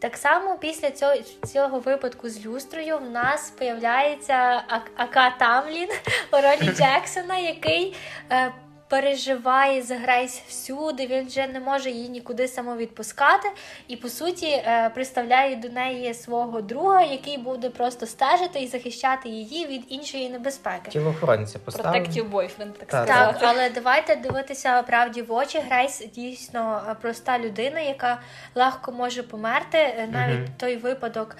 [0.00, 1.14] Так само після цього,
[1.52, 5.88] цього випадку з люстрою в нас з'являється Ак- Ака Тамлін
[6.32, 7.96] у ролі Джексона, який
[8.32, 8.52] е,
[8.88, 11.06] переживає за Грейс всюди.
[11.06, 13.48] Він вже не може її нікуди самовідпускати,
[13.88, 19.28] і по суті е, представляє до неї свого друга, який буде просто стежити і захищати
[19.28, 20.90] її від іншої небезпеки.
[20.90, 22.02] Тілоохоронця поставив.
[22.02, 23.06] Protective boyfriend, так Так.
[23.06, 25.58] Так, але давайте дивитися правді в очі.
[25.70, 28.20] Грейс дійсно е, проста людина, яка
[28.54, 29.78] легко може померти.
[29.78, 30.48] Е, Навіть Мгм.
[30.56, 31.36] той випадок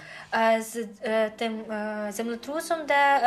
[0.61, 0.85] з
[1.37, 1.65] тим
[2.11, 3.21] землетрусом, де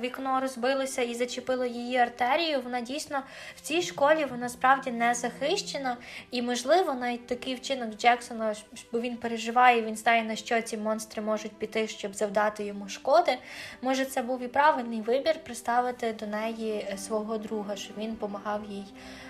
[0.00, 2.60] вікно розбилося і зачепило її артерію.
[2.60, 3.20] Вона дійсно
[3.60, 5.96] цій школі вона справді не захищена,
[6.30, 8.54] і можливо навіть такий вчинок Джексона,
[8.92, 13.38] бо він переживає, він знає на що ці монстри можуть піти, щоб завдати йому шкоди.
[13.82, 18.60] Може, це був і правильний вибір приставити до неї е, свого друга, щоб він допомагав
[18.68, 18.84] їй,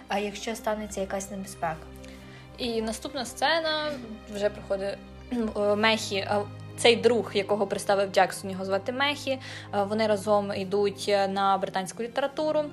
[0.08, 1.76] а якщо станеться якась небезпека.
[2.58, 3.92] І наступна сцена
[4.34, 4.98] вже проходить
[5.56, 6.28] е, Мехі.
[6.76, 9.30] Цей друг, якого представив Джексон, його звати Мехі.
[9.30, 12.64] е, Вони разом йдуть на британську літературу.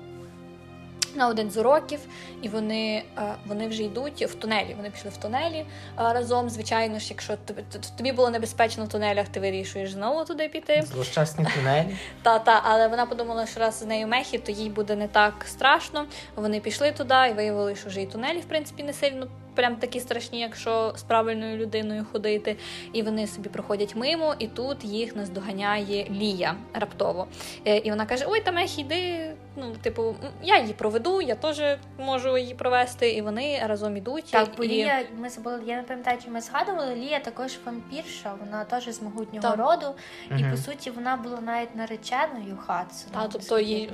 [1.14, 2.00] На один з уроків,
[2.42, 4.74] і вони, е, вони вже йдуть в тунелі.
[4.76, 6.50] Вони пішли в тунелі е, разом.
[6.50, 7.62] Звичайно ж, якщо тобі,
[7.96, 10.82] тобі було небезпечно в тунелях, ти вирішуєш знову туди піти.
[10.86, 11.96] Злощасні тунелі.
[12.22, 15.34] Та, та, але вона подумала, що раз з нею мехі, то їй буде не так
[15.46, 16.06] страшно.
[16.36, 20.00] Вони пішли туди і виявили, що вже і тунелі, в принципі, не сильно прям такі
[20.00, 22.56] страшні, якщо з правильною людиною ходити.
[22.92, 27.26] І вони собі проходять мимо, і тут їх наздоганяє Лія раптово.
[27.66, 29.30] Е, І вона каже: Ой, та мехі, йди.
[29.60, 31.62] Ну, типу, я її проведу, я теж
[31.98, 33.10] можу її провести.
[33.10, 34.30] І вони разом ідуть.
[34.30, 34.68] Так, бо і...
[34.68, 39.02] Лія, ми забули, я не пам'ятаю, чи ми згадували, Лія також вампірша, вона теж з
[39.02, 39.58] могутнього Так.
[39.58, 39.94] роду,
[40.30, 40.50] і Мгм.
[40.50, 43.22] по суті вона була навіть нареченою Хадсона.
[43.22, 43.90] Та, тобто їй,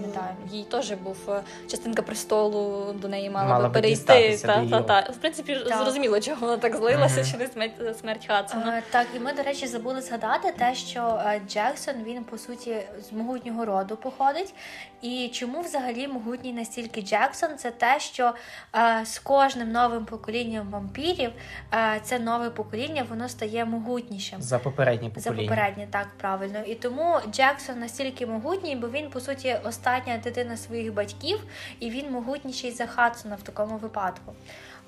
[0.51, 1.41] їй теж був е,
[1.71, 4.39] частинка престолу, до неї мала, Мала би перейти.
[4.43, 5.01] Та, та, та.
[5.13, 5.79] В принципі, Так.
[5.83, 7.31] зрозуміло, чого вона так злилася Мгм.
[7.31, 8.79] через смерть, смерть Хадсона.
[8.79, 12.77] Е, Так, і ми, до речі, забули згадати те, що е, Джексон він по суті
[13.09, 14.55] з могутнього роду походить.
[15.03, 17.49] І чому взагалі могутній настільки Джексон?
[17.59, 18.35] Це те, що
[18.77, 21.31] е, з кожним новим поколінням вампірів
[21.75, 24.43] е, це нове покоління воно стає могутнішим.
[24.43, 26.59] За попереднє За попереднє, так правильно.
[26.67, 31.45] І тому Джексон настільки могутній, бо він, по суті, остання дитина своїх батьків,
[31.81, 34.33] і він могутніший за Хадсона в такому випадку.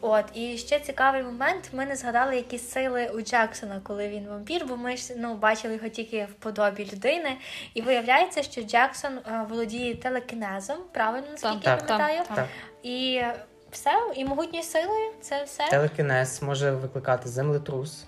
[0.00, 1.70] От, і ще цікавий момент.
[1.72, 5.74] Ми не згадали які сили у Джексона, коли він вампір, бо ми ж ну, бачили
[5.74, 7.36] його тільки в подобі людини.
[7.74, 12.20] І виявляється, що Джексон е, володіє телекінезом, правильно наскільки я пам'ятаю.
[12.28, 12.36] так.
[12.36, 12.46] Так.
[12.82, 13.22] І
[13.70, 15.68] все, і могутньою силою це все.
[15.70, 18.04] Телекінез може викликати землетрус.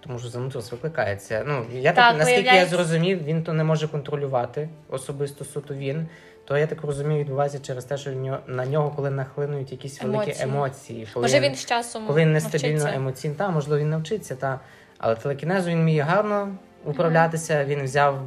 [0.00, 1.44] Тому що землетрус викликається.
[1.46, 6.08] Ну, я Так, так, наскільки я зрозумів, він то не може контролювати особисто суто він.
[6.50, 8.10] То я так розумію, відбувається через те, що
[8.46, 11.08] на нього, коли нахлинують якісь великі Емоції.
[11.14, 14.60] Коли Може він з часом коли він нестабільно емоційно, та можливо він навчиться, та
[14.98, 17.64] але телекінезу він вміє гарно управлятися.
[17.64, 18.18] Він взяв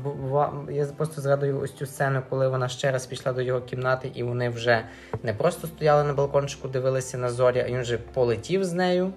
[0.72, 4.24] я просто згадую ось цю сцену, коли вона ще раз пішла до його кімнати, і
[4.24, 4.86] вони вже
[5.24, 9.14] не просто стояли на балкончику, дивилися на зорі, а він вже полетів з нею.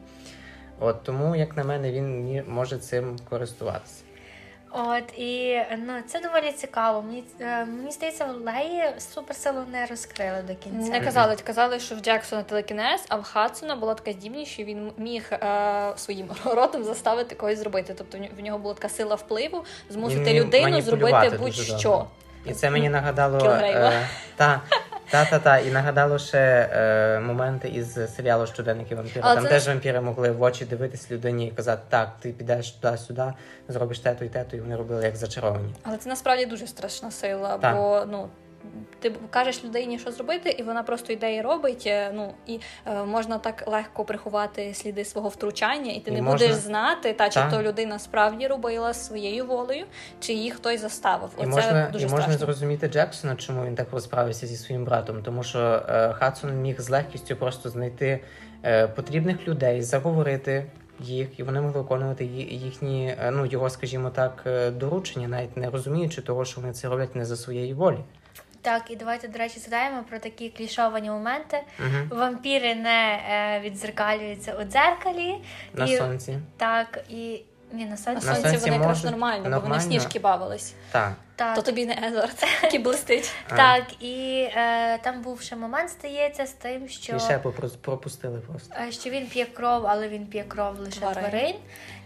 [0.81, 4.06] От тому, як на мене, він може цим користуватися.
[4.79, 7.03] От і ну це доволі цікаво.
[7.03, 10.91] Мені е, мені здається, в Леї суперсилу не розкрили до кінця.
[10.91, 14.93] Не казали, казали, що в Джексона телекінез, а в Хадсона була така здібність, що він
[14.97, 17.95] міг е, своїм ротом заставити когось зробити.
[17.99, 22.07] Тобто в нього була така сила впливу змусити людину зробити будь-що.
[22.47, 24.07] І це мені нагадало е,
[24.37, 24.61] та,
[25.11, 26.39] та, та, та, і нагадало ще
[26.73, 29.21] е, моменти із серіалу Щоденники вампіра.
[29.25, 32.71] Але Там це- теж вампіри могли в очі дивитись людині і казати, так, ти підеш
[32.71, 33.33] туди-сюди,
[33.69, 35.75] зробиш те-то і те-то, і вони робили як зачаровані.
[35.83, 37.77] Але це насправді дуже страшна сила, Так.
[37.77, 38.29] бо ну.
[38.99, 41.85] Ти кажеш людині, що зробити, і вона просто йде і робить.
[41.87, 46.23] е, Ну і е, можна так легко приховати сліди свого втручання, і ти І не
[46.23, 47.51] можна- будеш знати, та чи Так.
[47.53, 49.87] то людина справді робила своєю волею,
[50.21, 51.31] чи її хтось заставив.
[51.39, 55.23] І Оце можна, дуже і можна зрозуміти Джексона, чому він так розправився зі своїм братом,
[55.23, 55.59] тому що
[55.89, 58.21] е, Хадсон міг з легкістю просто знайти
[58.65, 60.67] е, потрібних людей, заговорити
[61.01, 65.71] їх, і вони могли виконувати їхні, е, ну його, скажімо так, е, доручення, навіть не
[65.71, 67.99] розуміючи того, що вони це роблять не за своєї волі.
[68.67, 71.63] Так, і давайте, до речі, згадаємо про такі клішовані моменти.
[71.81, 72.21] Угу.
[72.21, 75.35] Вампіри не е, відзеркалюються у дзеркалі.
[75.75, 76.39] На і, сонці.
[76.57, 77.43] Так, і
[77.73, 78.27] ні, на сонці.
[78.27, 80.75] На сонці сонці вони якраз можуть нормально, бо вони в сніжки бавились.
[80.93, 81.13] Так.
[81.37, 83.35] Так, То тобі не Езорд, який блистить.
[83.49, 88.75] Так, і е, там був ще момент, здається, з тим, що, Кліше попро- пропустили просто.
[88.89, 91.25] е, що він п'є кров, але він п'є кров лише Тварин.
[91.25, 91.55] тварин,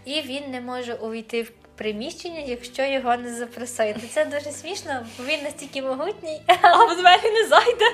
[0.05, 1.51] і він не може увійти в
[1.81, 3.99] приміщення, якщо його не запросити.
[4.13, 6.41] Це дуже смішно, бо він настільки могутній.
[6.61, 7.85] А в двері не зайде.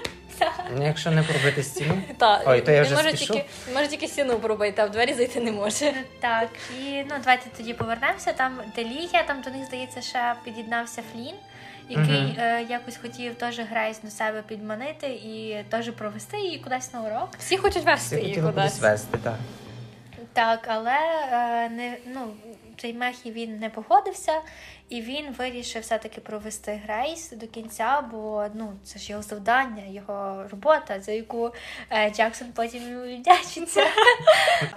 [0.78, 2.02] Ну, Якщо не пробити стіну.
[2.18, 3.34] Та, Ой, то я вже може спішу.
[3.34, 5.94] тільки, може тільки стіну пробити, а в двері зайти не може.
[6.20, 8.34] Так, і ну давайте тоді повернемося.
[8.34, 11.36] Там Делія, там до них здається, ще під'єднався Флін,
[11.90, 12.36] який Мгм.
[12.40, 17.30] е, якось хотів теж Грейс до себе підманити і теж провести її кудись на урок.
[17.40, 18.64] Всі хочуть вести Всі її хотіли кудись.
[18.74, 19.36] кудись вести, так.
[20.34, 20.96] Так, але
[21.32, 22.28] е, не ну.
[22.78, 24.41] Цей Мехі він не погодився,
[24.90, 30.46] і він вирішив все-таки провести Грейс до кінця, бо ну це ж його завдання, його
[30.52, 31.54] робота, за яку
[31.92, 33.84] е, Джексон потім йому віддячиться.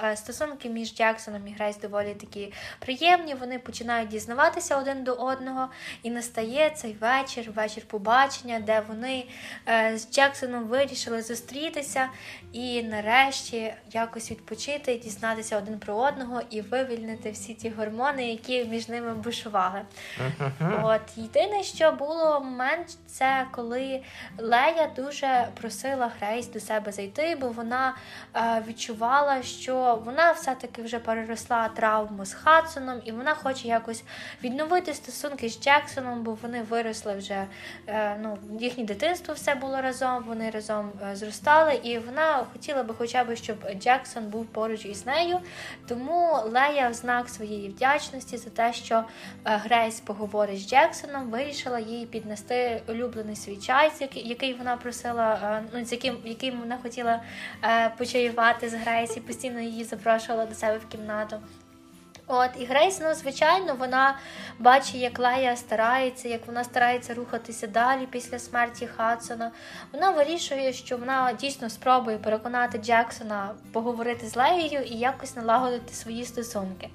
[0.05, 3.35] Е, Стосунки між Джексоном і Грейс доволі такі приємні.
[3.35, 5.69] Вони починають дізнаватися один до одного,
[6.03, 9.27] і настає цей вечір, вечір побачення, де вони
[9.69, 12.09] е, з Джексоном вирішили зустрітися
[12.53, 18.89] і нарешті якось відпочити, дізнатися один про одного і вивільнити всі ті гормони, які між
[18.89, 19.83] ними бушували.
[20.19, 20.85] Мгм.
[20.85, 24.03] От єдине, що було момент, це коли
[24.39, 27.95] Лея дуже просила Грейс до себе зайти, бо вона
[28.37, 34.05] е, відчувала, що вона все-таки вже переросла травму з Хадсоном, і вона хоче якось
[34.45, 37.47] відновити стосунки з Джексоном, бо вони виросли вже.
[37.87, 42.95] Е, ну, їхнє дитинство все було разом, вони разом е, зростали, і вона хотіла би,
[42.99, 45.39] хоча б, щоб Джексон був поруч із нею.
[45.89, 49.05] Тому Лея в знак своєї вдячності за те, що
[49.45, 49.57] е,
[49.91, 55.85] Грейс поговорить з Джексоном, вирішила їй піднести улюблений свій чай, який, вона просила, е, ну
[55.85, 57.23] з яким, яким вона хотіла
[57.65, 61.37] е, почаювати з Грейс і постійно її запрошувала до себе в кімнату.
[62.33, 64.19] От і Грейс, ну звичайно, вона
[64.59, 69.51] бачить, як Лея старається, як вона старається рухатися далі після смерті Хадсона.
[69.93, 76.25] Вона вирішує, що вона дійсно спробує переконати Джексона поговорити з Леєю і якось налагодити свої
[76.25, 76.89] стосунки.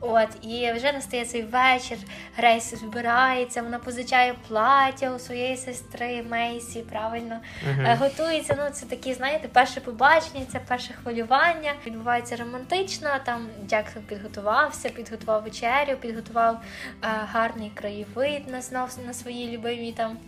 [0.00, 1.98] От і вже настає цей вечір.
[2.36, 6.80] Грейс збирається, вона позичає плаття у своєї сестри Мейсі.
[6.80, 7.38] Правильно.
[7.68, 8.56] Е, готується.
[8.58, 11.72] Ну це такі, знаєте, перше побачення, це перше хвилювання.
[11.86, 13.08] Відбувається романтично.
[13.24, 16.62] Там Джексон підготувався, підготував вечерю, підготував е,
[17.02, 18.62] гарний краєвид на
[19.06, 20.18] на своїй любимій там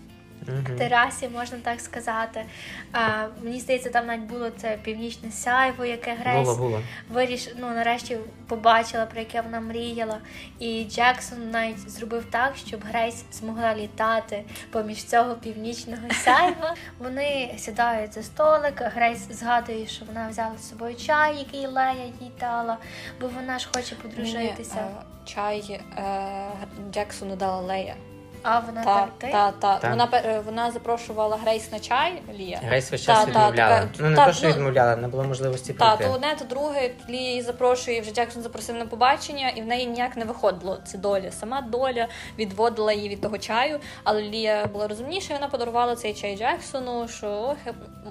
[0.47, 0.78] Мгм.
[0.78, 2.45] терасі, можна так сказати.
[2.93, 6.82] А, мені здається, там навіть було це північне сяйво, яке Грейс Було, було.
[7.11, 7.49] виріш...
[7.59, 8.16] ну, нарешті
[8.49, 10.18] побачила, про яке вона мріяла.
[10.59, 16.74] І Джексон навіть зробив так, щоб Грейс змогла літати поміж цього північного сяйва.
[16.99, 18.82] Вони сідають за столик.
[18.95, 22.78] Грейс згадує, що вона взяла з собою чай, який Лея їй дала,
[23.20, 24.74] бо вона ж хоче подружитися.
[24.74, 26.49] Ні, е, чай е,
[26.93, 27.95] Джексону дала Лея.
[28.43, 29.28] А вона Та, там ти?
[29.32, 29.76] та, та.
[29.78, 29.91] Так.
[29.91, 32.61] Вона, пер- е, вона запрошувала Грейс на чай, Лія.
[32.64, 33.80] Грейс весь Та, час та, відмовляла.
[33.80, 36.05] така- ну не та, то, що ну, відмовляла, не було можливості Та, прийти.
[36.05, 39.86] то одне, то друге, Лія її запрошує, вже Джексон запросив на побачення, і в неї
[39.86, 40.78] ніяк не виходило.
[40.84, 41.30] Це доля.
[41.30, 46.14] Сама доля відводила її від того чаю, але Лія була розумніша, і вона подарувала цей
[46.14, 47.57] чай Джексону, що ох,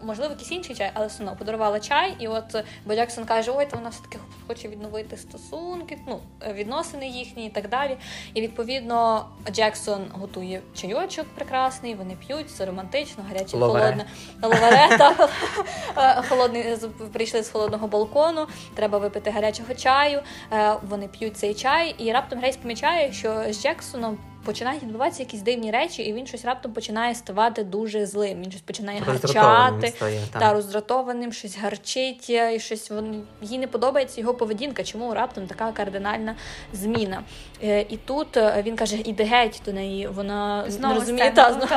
[0.03, 2.15] можливо, якийсь інший чай, але все одно подарувала чай.
[2.19, 2.55] І от
[2.85, 6.19] бо Джексон каже: ой, то вона все таки хоче відновити стосунки, ну
[6.53, 7.97] відносини їхні і так далі.
[8.33, 13.83] І відповідно Джексон готує чайочок прекрасний, вони п'ють, все романтично, гаряче, Ловере.
[13.85, 14.05] холодне.
[14.43, 15.29] Ловерета
[15.97, 16.77] Е, холодний
[17.13, 18.47] прийшли з холодного балкону.
[18.75, 20.21] Треба випити гарячого чаю.
[20.53, 24.17] Е, Вони п'ють цей чай, і раптом Грейс помічає, що з Джексоном.
[24.45, 28.41] Починають відбуватися якісь дивні речі, і він щось раптом починає ставати дуже злим.
[28.41, 33.67] Він щось починає гарчати стає, та роздратованим, щось гарчить, е, і щось вон їй не
[33.67, 34.83] подобається його поведінка.
[34.83, 36.35] Чому раптом така кардинальна
[36.73, 37.23] зміна?
[37.63, 40.07] Е, І тут е, він каже: іди геть до неї.
[40.07, 41.67] Вона не Знову розуміє та знову.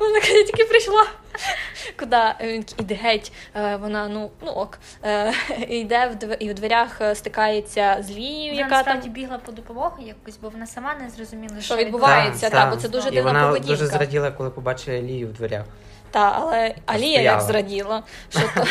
[0.00, 1.06] Вона каже, тільки прийшла.
[1.98, 2.16] Куди?
[2.40, 3.32] Він іде геть.
[3.54, 4.78] Вона ну, ну ок.
[5.68, 9.12] Йде в дв- і в дверях стикається з Лією, Вона яка насправді там.
[9.12, 12.88] бігла по допомогу якось, бо вона сама не зрозуміла, Що відбувається, Так, та, бо це
[12.88, 13.68] дуже І дивна вона поведінка.
[13.72, 15.64] дуже зраділа, коли побачила Лію в дверях.
[16.10, 18.64] Та, але Алія як зраділа, що, то,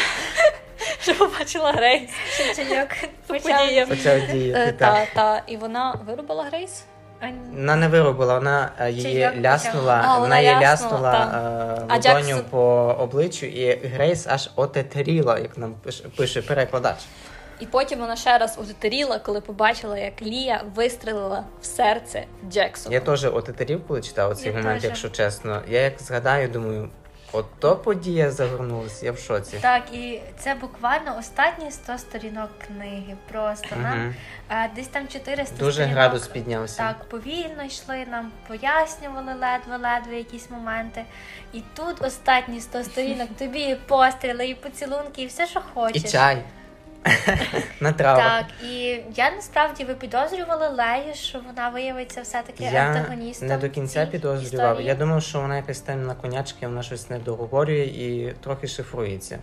[1.02, 2.10] що побачила Грейс.
[4.06, 4.76] Е, діяти.
[4.80, 6.84] Та, та, і вона вирубила Грейс.
[7.54, 10.02] Вона не виробила, вона е, її ляснула.
[10.06, 12.60] А, вона вона її ляснула, ляснула е, А ладоню Джексон- по
[13.00, 16.98] обличчю, і Грейс аж отетеріла, як нам пише, пише перекладач.
[17.60, 22.94] І потім вона ще раз озетеріла, коли побачила, як Лія вистрелила в серце Джексона.
[22.96, 24.84] Я теж отетерів, коли читав цей Я момент, теж.
[24.90, 25.62] якщо чесно.
[25.68, 26.90] Я як згадаю, думаю,
[27.32, 29.58] ото подія загорнулася, я в шоці.
[29.62, 33.16] Так, і це буквально останні 100 сторінок книги.
[33.32, 34.16] Просто нам Мгм.
[34.50, 35.96] а, десь там 400 Дуже сторінок.
[35.96, 36.78] градус піднявся.
[36.78, 41.06] Так, повільно йшли, нам пояснювали ледве-ледве якісь моменти.
[41.54, 46.04] І тут останні 100 сторінок, тобі і постріли, і поцілунки, і все, що хочеш.
[46.04, 46.38] І чай.
[47.80, 48.24] На травах.
[48.24, 53.48] Так, і я насправді ви підозрювали Лею, що вона виявиться все-таки Я антагоністом.
[53.48, 54.44] не до кінця підозрював.
[54.74, 54.88] історії.
[54.88, 59.40] Я думав, що вона якась темна конячка, вона щось не договорює і трохи шифрується.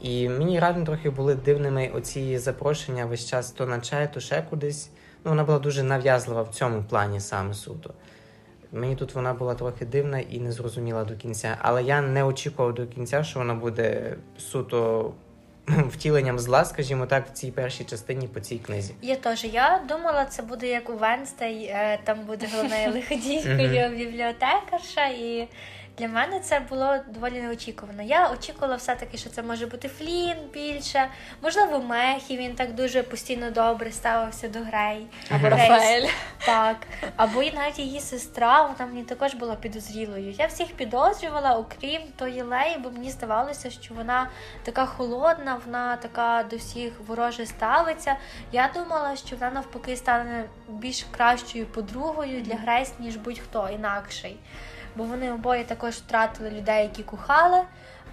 [0.00, 4.42] І мені реально трохи були дивними оці запрошення весь час то на чай, то ще
[4.50, 4.90] кудись.
[5.24, 7.94] Ну, вона була дуже нав'язлива в цьому плані саме суто.
[8.72, 11.56] Мені тут вона була трохи дивна і не зрозуміла до кінця.
[11.60, 15.12] Але я не очікував до кінця, що вона буде суто
[15.92, 18.94] втіленням зла, скажімо так, в цій першій частині по цій книзі.
[19.02, 19.44] Я теж.
[19.44, 25.48] Я думала, це буде як у Венстей, е, там буде головною лиходійкою бібліотекарша, і
[26.00, 28.02] для мене це було доволі неочікувано.
[28.02, 31.08] Я очікувала все-таки, що це може бути Флін більше,
[31.42, 35.06] можливо, Мехі, він так дуже постійно добре ставився до Грей.
[35.30, 35.68] Або Грейс.
[35.68, 36.08] Рафаель.
[36.46, 36.76] Так,
[37.16, 40.30] або і навіть її сестра, вона мені також була підозрілою.
[40.30, 44.30] Я всіх підозрювала, окрім тої Леї, бо мені здавалося, що вона
[44.62, 48.16] така холодна, вона така до всіх вороже ставиться.
[48.52, 54.36] Я думала, що вона навпаки стане більш кращою подругою для Грейс, ніж будь-хто інакший.
[54.96, 57.62] Бо вони обоє також втратили людей, які кохали,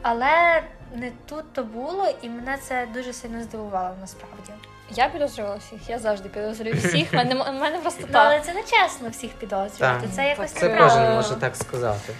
[0.02, 0.64] але
[0.96, 4.54] не тут то було, і мене це дуже сильно здивувало насправді.
[4.90, 7.14] Я підозрювала всіх, я завжди підозрюю всіх.
[7.14, 10.08] Мене, в мене просто Ну, але це не чесно всіх підозрювати.
[10.16, 11.00] Це якось Це неправильно.
[11.00, 12.14] кожен може так сказати.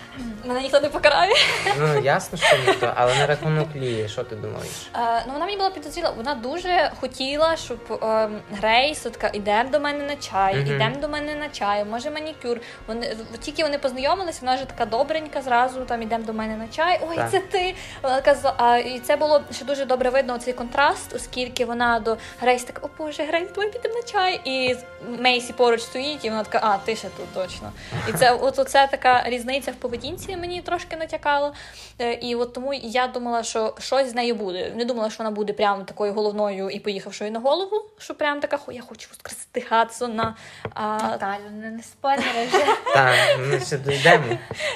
[0.46, 1.34] Мене ніхто не покарає.
[1.80, 4.90] Ну ясно, що ніхто, але на рахунок Лії, що ти думаєш?
[4.96, 6.10] Е, ну, вона мені була підозріла.
[6.18, 10.76] Вона дуже хотіла, щоб е, Грейс така ідемо до мене на чай, Мгм.
[10.76, 12.58] ідемо до мене на чай, може манікюр.
[12.88, 17.00] Вони тільки вони познайомилися, вона вже така добренька, зразу там ідемо до мене на чай.
[17.10, 17.32] Ой, Так.
[17.32, 17.76] це ти.
[18.04, 22.57] Вона казала, і це було ще дуже добре видно цей контраст, оскільки вона до Грейс
[22.64, 24.42] така, о Боже, Грейс, давай підемо на чай.
[24.46, 24.76] І
[25.20, 27.72] Мейсі поруч стоїть, і вона така, а ти ще тут точно.
[28.10, 31.54] І це от оце така різниця в поведінці мені трошки натякало.
[32.00, 34.72] Е, І от тому я думала, що щось з нею буде.
[34.76, 38.58] Не думала, що вона буде прямо такою головною і поїхавшою на голову, що прям така
[38.58, 40.36] «Хо, я хочу воскресити Гадсона.
[40.74, 42.66] А, Наталю, не, не спойлери вже.
[42.94, 44.26] Так, ми ще дійдемо.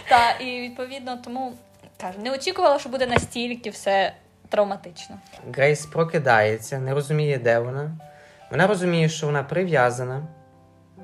[0.10, 1.58] та, і відповідно тому
[2.02, 4.14] кажу, не очікувала, що буде настільки все
[4.52, 5.16] травматично.
[5.54, 7.92] Грейс прокидається, не розуміє, де вона.
[8.52, 10.28] Вона розуміє, що вона прив'язана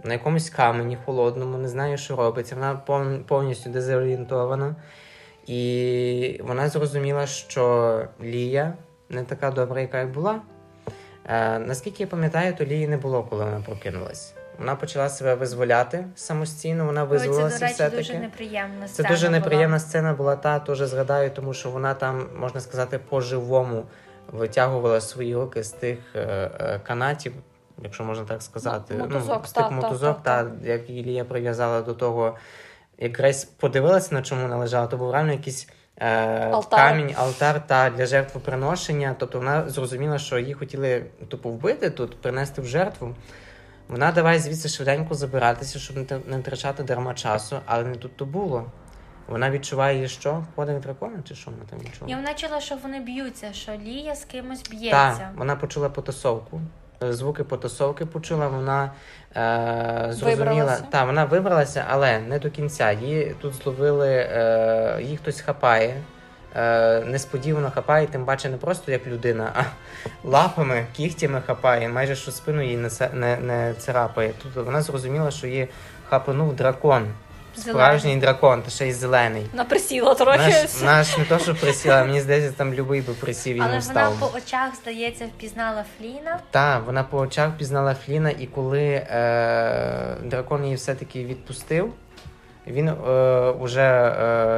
[0.03, 2.55] на якомусь камені холодному, не знає, що робиться.
[2.55, 4.75] Вона пов- повністю дезорієнтована.
[5.47, 8.73] І вона зрозуміла, що Лія
[9.09, 10.41] не така добра, яка й була.
[11.25, 14.33] Е, наскільки я пам'ятаю, то Лії не було, коли вона прокинулась.
[14.59, 17.97] Вона почала себе визволяти самостійно, вона Ой, це, визволилася все-таки.
[17.97, 19.39] дуже неприємна Це сцена дуже була.
[19.39, 23.83] неприємна сцена була та, теж згадаю, тому що вона там, можна сказати, по-живому
[24.31, 26.19] витягувала свої руки з тих е,
[26.59, 27.33] е, канатів.
[27.83, 28.93] якщо можна так сказати.
[28.93, 32.35] М- мотузок, ну, стик так, так, мотузок, так, та, як Ілія прив'язала до того,
[32.97, 36.79] як Грейс подивилася, на чому вона лежала, то був реально якийсь е, Алтар.
[36.79, 39.15] камінь, алтар та для жертвоприношення.
[39.19, 43.15] Тобто вона зрозуміла, що її хотіли тупо вбити тут, принести в жертву.
[43.87, 48.17] Вона давай звідси швиденько забиратися, щоб не тр- не втрачати дарма часу, але не тут
[48.17, 48.65] то було.
[49.27, 52.11] Вона відчуває, що подих дракона, чи що вона там відчула?
[52.11, 54.89] І вона чула, що вони б'ються, що Лія з кимось б'ється.
[55.17, 56.61] Так, вона почула потасовку.
[57.01, 58.91] Звуки потасовки почула, вона
[59.35, 60.77] е, зрозуміла.
[60.89, 62.91] Так, вона вибралася, але не до кінця.
[62.91, 66.01] Її тут зловили, е, її хтось хапає.
[66.55, 69.63] Е, несподівано хапає, тим паче не просто як людина, а
[70.23, 74.33] лапами, кігтями хапає, майже що спину її не, не, не царапає.
[74.43, 75.67] Тут вона зрозуміла, що її
[76.09, 77.07] хапанув дракон.
[77.57, 79.45] Справжній дракон, та ще й зелений.
[79.51, 80.37] Вона присіла трохи.
[80.37, 84.11] Наш, наш не то, що присіла, мені здається, там любий би присів і Але вона
[84.19, 86.39] по очах, здається, впізнала Фліна.
[86.51, 91.93] Так, вона по очах пізнала Фліна, і коли е, дракон її все-таки відпустив,
[92.67, 92.93] він е,
[93.61, 93.81] вже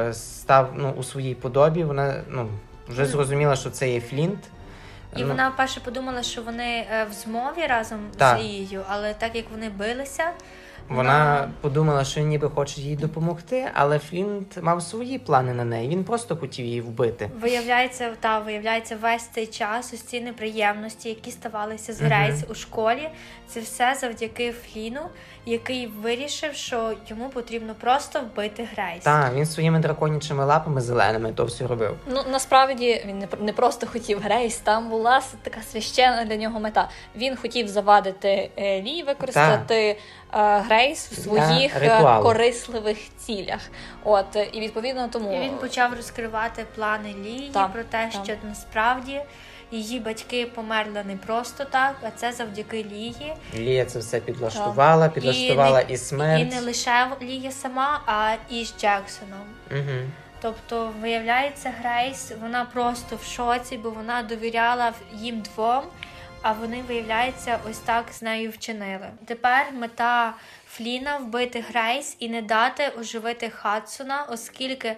[0.08, 1.84] е, став ну, у своїй подобі.
[1.84, 2.48] Вона ну,
[2.88, 4.38] вже зрозуміла, що це є Флінт.
[5.16, 8.38] І Ну, вона вперше подумала, що вони е, в змові разом Так.
[8.38, 10.24] з Лією, але так як вони билися,
[10.88, 15.88] Вона подумала, що ніби хоче їй допомогти, але Флінт мав свої плани на неї.
[15.88, 17.30] Він просто хотів її вбити.
[17.40, 22.00] Виявляється, та виявляється, весь цей час ось ці неприємності, які ставалися з.
[22.00, 23.08] Грейс у школі,
[23.46, 25.00] це все завдяки Фліну,
[25.50, 29.04] який вирішив, що йому потрібно просто вбити Грейс.
[29.04, 31.96] Так, він своїми драконячими лапами зеленими то все робив.
[32.06, 36.88] Ну насправді він не, не просто хотів Грейс, там була така священна для нього мета.
[37.16, 39.96] Він хотів завадити е, Лі, використати
[40.32, 43.60] е, Грейс в своїх е, корисливих цілях.
[44.04, 48.24] От і відповідно тому І він почав розкривати плани Лії про те, так.
[48.24, 49.20] що насправді
[49.70, 53.34] її батьки померли не просто так, а це завдяки Лії.
[53.54, 56.50] Лія це все підлаштувала, підлаштувала і, І смерть.
[56.54, 59.46] не лише Лія сама, а і з Джексоном.
[59.70, 60.08] Угу.
[60.42, 65.82] Тобто, виявляється, Грейс, вона просто в шоці, бо вона довіряла їм двом,
[66.42, 69.06] а вони, виявляється, ось так з нею вчинили.
[69.26, 70.34] Тепер мета
[70.80, 74.96] Фліна вбити Грейс і не дати оживити Хадсона, оскільки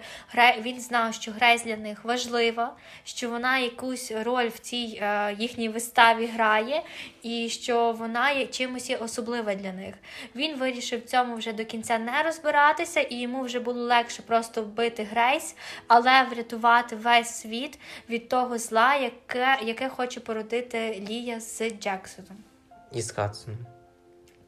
[0.61, 5.69] він знав, що Грейс для них важлива, що вона якусь роль в цій е, їхній
[5.69, 6.83] виставі грає,
[7.23, 9.95] і що вона є чимось є особлива для них.
[10.35, 15.03] Він вирішив цьому вже до кінця не розбиратися, і йому вже було легше просто вбити
[15.03, 15.55] Грейс,
[15.87, 17.79] але врятувати весь світ
[18.09, 22.37] від того зла, яке, яке хоче породити Лія з Джексоном.
[22.91, 23.72] І з Хадсоном.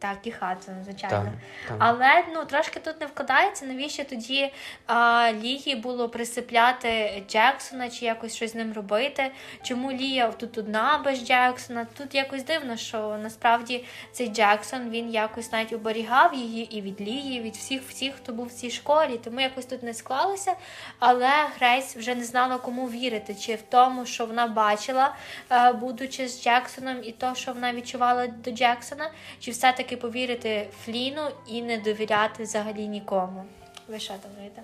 [0.05, 1.23] Так, і Хадсон, звичайно.
[1.23, 1.33] Так,
[1.67, 1.77] так.
[1.79, 4.51] Але ну трошки тут не вкладається, навіщо тоді
[4.87, 9.31] а, Лії було присипляти Джексона чи якось щось з ним робити?
[9.63, 11.87] Чому Лія тут одна без Джексона?
[11.97, 17.37] Тут якось дивно, що насправді цей Джексон він якось навіть оберігав її і від Лії,
[17.37, 19.19] і від всіх, всіх, хто був в цій школі.
[19.23, 20.53] Тому якось тут не склалося.
[20.99, 25.15] Але Грейс вже не знала, кому вірити, чи в тому, що вона бачила,
[25.51, 31.21] е, будучи з Джексоном, і то, що вона відчувала до Джексона, чи все-таки повірити Фліну
[31.47, 33.43] і не довіряти взагалі нікому.
[33.87, 34.61] Ви що думаєте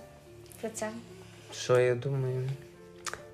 [0.61, 0.89] про це?
[1.53, 2.49] Що я думаю?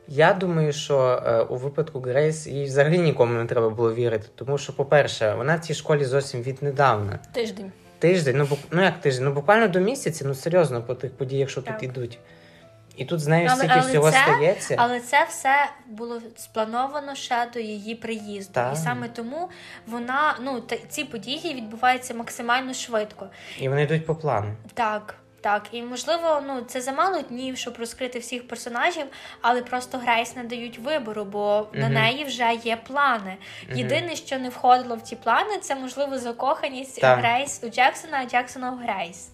[0.07, 4.27] Я думаю, що е, у випадку Грейс їй взагалі нікому не треба було вірити.
[4.35, 7.19] Тому що, по-перше, вона в цій школі зовсім віднедавна.
[7.33, 7.71] тиждень.
[7.99, 8.59] Тиждень, ну, бук...
[8.71, 11.73] ну як тиждень, ну буквально до місяця, ну серйозно, по тих подіях, що Так.
[11.73, 12.19] тут ідуть.
[12.97, 14.75] І тут з нею Але- але всього це- стається.
[14.77, 18.53] Але це все було сплановано ще до її приїзду.
[18.53, 18.73] Так.
[18.73, 19.49] І саме тому
[19.87, 23.27] вона ну та ці події відбуваються максимально швидко.
[23.59, 24.53] І вони йдуть по плану.
[24.73, 25.15] Так.
[25.41, 29.05] Так, і можливо, ну це замало днів, щоб розкрити всіх персонажів,
[29.41, 33.37] але просто Грейс не дають вибору, бо на неї вже є плани.
[33.67, 33.77] Мгм.
[33.77, 37.03] Єдине, що не входило в ті плани, це можливо закоханість.
[37.03, 39.29] Грейс у Джексона, а Джексона у Грейс.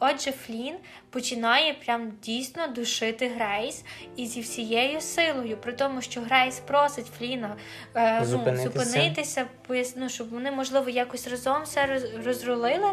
[0.00, 0.74] Отже, Флін
[1.10, 3.84] починає прям дійсно душити Грейс
[4.16, 7.56] і зі всією силою, при тому, що Грейс просить Фліна
[7.94, 8.84] е, ну, Зупинитися.
[8.84, 12.88] зупинитися, поясну, щоб вони, можливо, якось разом все роз- розрулили.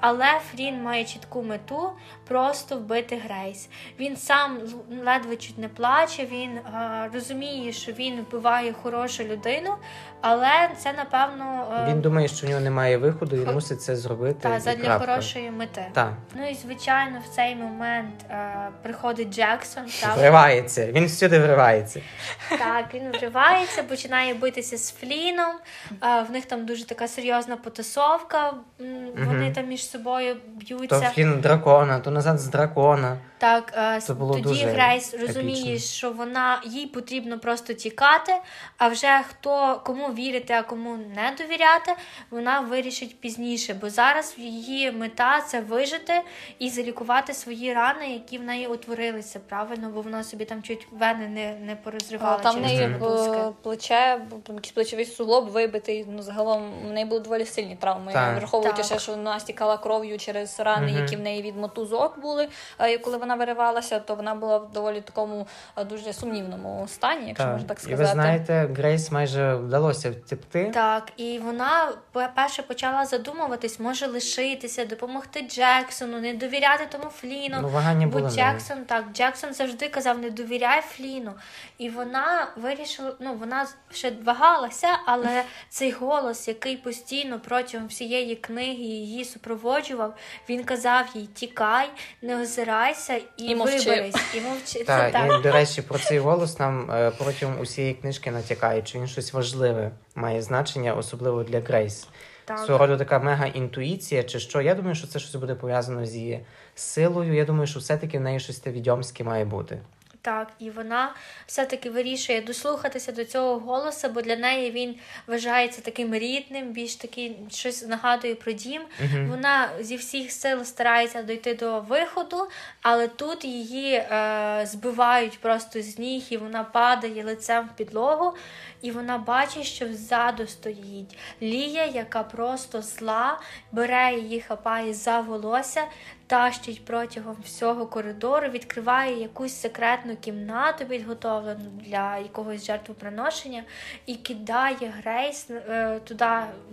[0.00, 1.90] Але Флін має чітку мету
[2.28, 3.68] просто вбити Грейс.
[4.00, 4.58] Він сам
[5.04, 9.74] ледве чуть не плаче, він е, розуміє, що він вбиває хорошу людину,
[10.20, 14.38] але це напевно е, Він думає, що в нього немає виходу, і мусить це зробити.
[14.40, 15.86] та, задля хорошої мети.
[15.92, 19.84] Так, Ну і звичайно, в цей момент е, приходить Джексон.
[20.00, 20.92] Та, вривається.
[20.92, 22.00] Він всюди вривається.
[22.48, 25.56] так, він вривається, починає битися з Фліном.
[26.02, 28.54] Е, в них там дуже така серйозна потасовка.
[28.78, 29.54] Вони угу.
[29.54, 31.10] там між собою То б'ються.
[31.14, 33.16] флін дракона, то назад з дракона.
[33.44, 35.88] Так, е, Це було тоді дуже Грейс розуміє, епічно.
[35.88, 38.32] що вона їй потрібно просто тікати.
[38.78, 41.92] А вже хто кому вірити, а кому не довіряти,
[42.30, 43.74] вона вирішить пізніше.
[43.74, 46.22] Бо зараз її мета це вижити
[46.58, 49.40] і залікувати свої рани, які в неї утворилися.
[49.48, 52.38] Правильно, бо вона собі там чуть вени не, не порозривала.
[52.38, 56.06] Там в через неї е, плече, там якийсь плечовий суглоб вибитий.
[56.08, 58.12] Ну загалом в неї були доволі сильні травми.
[58.12, 58.38] Так.
[58.38, 58.86] Враховуючи Так.
[58.86, 61.02] ще, що вона стікала кров'ю через рани, Мгм.
[61.02, 62.48] які в неї від мотузок були.
[62.94, 67.46] І коли вона виривалася, то вона була в доволі такому е, дуже сумнівному стані, якщо
[67.46, 68.02] можна так І сказати.
[68.02, 70.70] ви знаєте, Грейс майже вдалося втекти.
[70.74, 71.92] Так, і вона
[72.34, 77.56] перше почала задумуватись, може лишитися, допомогти Джексону, не довіряти тому Фліну.
[77.62, 78.30] Ну, вагання Бо було.
[78.30, 81.32] Джексон так, Джексон завжди казав, не довіряй Фліну.
[81.78, 88.82] І вона вирішила, ну вона ще вагалася, але цей голос, який постійно протягом всієї книги
[88.82, 90.14] її супроводжував,
[90.48, 91.88] він казав їй: тікай,
[92.22, 94.16] не озирайся і, І виберись.
[94.34, 94.84] І мовчи.
[94.84, 95.40] Так, Так.
[95.40, 99.32] і до речі, про цей голос нам е, протягом усієї книжки натякає, що він щось
[99.32, 102.08] важливе має значення, особливо для Грейс.
[102.44, 102.58] Так.
[102.58, 104.60] Свого роду така мега інтуїція, чи що.
[104.60, 106.44] Я думаю, що це щось буде пов'язано з її
[106.74, 107.34] силою.
[107.34, 109.78] Я думаю, що все-таки в неї щось те відьомське має бути.
[110.24, 111.14] Так, і вона
[111.46, 114.96] все-таки вирішує дослухатися до цього голосу, бо для неї він
[115.26, 118.82] вважається таким рідним, більш такий щось нагадує про дім.
[119.00, 119.28] Мгм.
[119.28, 122.48] Вона зі всіх сил старається дойти до виходу,
[122.82, 128.34] але тут її е, збивають просто з ніг, і вона падає лицем в підлогу,
[128.82, 133.40] і вона бачить, що ззаду стоїть Лія, яка просто зла,
[133.72, 135.84] бере її, хапає за волосся,
[136.26, 143.64] тащить протягом всього коридору, відкриває якусь секретну кімнату, підготовлену для якогось жертвоприношення,
[144.06, 146.26] і кидає Грейс е, туди,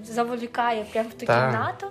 [0.03, 1.51] заволікає прямо в ту Так.
[1.51, 1.87] кімнату.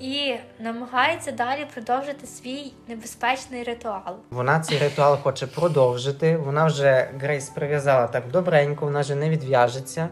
[0.00, 4.16] І намагається далі продовжити свій небезпечний ритуал.
[4.30, 6.36] Вона цей ритуал хоче продовжити.
[6.36, 10.08] Вона вже Грейс прив'язала так добренько, вона вже не відв'яжеться.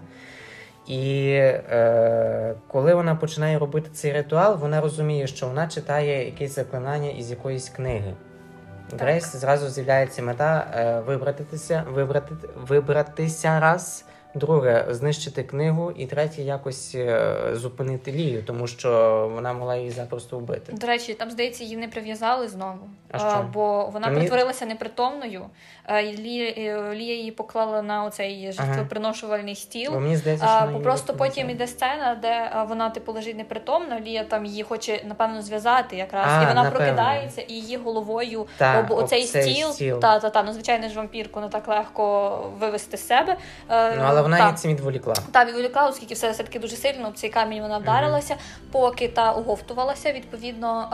[0.87, 7.11] І е, коли вона починає робити цей ритуал, вона розуміє, що вона читає якесь заклинання
[7.11, 8.15] із якоїсь книги.
[8.99, 12.35] Грейс зразу з'являється мета е, вибратися, вибрати,
[12.67, 14.05] вибратися раз,
[14.35, 18.91] друге знищити книгу, і третє якось е, зупинити Лію, тому що
[19.35, 20.73] вона могла її запросто вбити.
[20.73, 22.79] До речі, там, здається, її не прив'язали знову,
[23.11, 23.49] А що?
[23.53, 25.45] бо вона Мені- притворилася непритомною.
[25.91, 29.93] Е, і Лі- Лія її поклала на оцей жертвоприношувальний стіл.
[29.93, 34.01] Бо мені здається, що її просто потім іде сцена, де вона типу лежить непритомна.
[34.01, 36.79] Лія там її хоче напевно зв'язати якраз, А, і вона напевно.
[36.79, 39.73] прокидається і її головою Так, об оцей стіл.
[39.73, 40.01] стіл.
[40.01, 43.37] Та та та ну звичайно ж вампірку не так легко вивести з себе.
[43.71, 44.45] Е, Ну, але вона та.
[44.45, 45.15] її цим відволікла.
[45.33, 48.37] Та відволікла, оскільки все все таки дуже сильно об цей камінь вона вдарилася,
[48.73, 50.13] поки та оговтувалася.
[50.13, 50.89] Відповідно,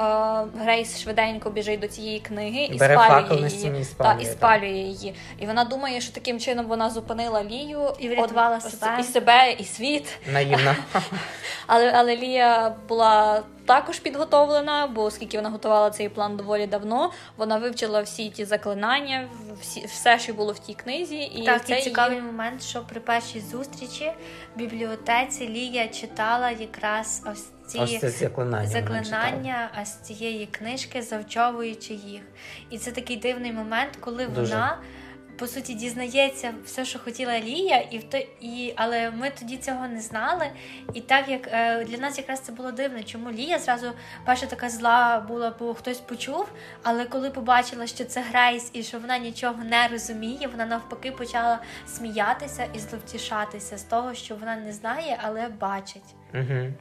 [0.59, 3.81] е, Грейс швиденько біжить до цієї книги і Бере спалює її.
[3.81, 5.15] і Та, і спалює її.
[5.39, 8.97] І вона думає, що таким чином вона зупинила Лію І врятувала От, себе.
[9.01, 10.19] і себе, і світ.
[10.33, 10.77] Наївна.
[11.67, 17.59] Але, але Лія була також підготовлена, бо оскільки вона готувала цей план доволі давно, вона
[17.59, 19.29] вивчила всі ті заклинання,
[19.61, 22.27] всі, все, що було в тій книзі, і так, це і цікавий її...
[22.27, 24.13] момент, що при першій зустрічі
[24.55, 28.67] в бібліотеці Лія читала якраз ось ці Ось це заклинання.
[28.67, 32.23] заклинання а з цієї книжки, завчовуючи їх.
[32.71, 34.55] І це такий дивний момент, коли Дуже.
[34.55, 34.79] вона.
[35.39, 39.89] По суті, дізнається все, що хотіла Лія, і в то і але ми тоді цього
[39.89, 40.47] не знали.
[40.95, 43.93] І так як е, для нас якраз це було дивно, чому Лія зразу
[44.25, 46.49] перша така зла була, бо хтось почув.
[46.83, 51.59] Але коли побачила, що це Грейс і що вона нічого не розуміє, вона навпаки почала
[51.87, 56.15] сміятися і зловтішатися з того, що вона не знає, але бачить.
[56.35, 56.73] Угу.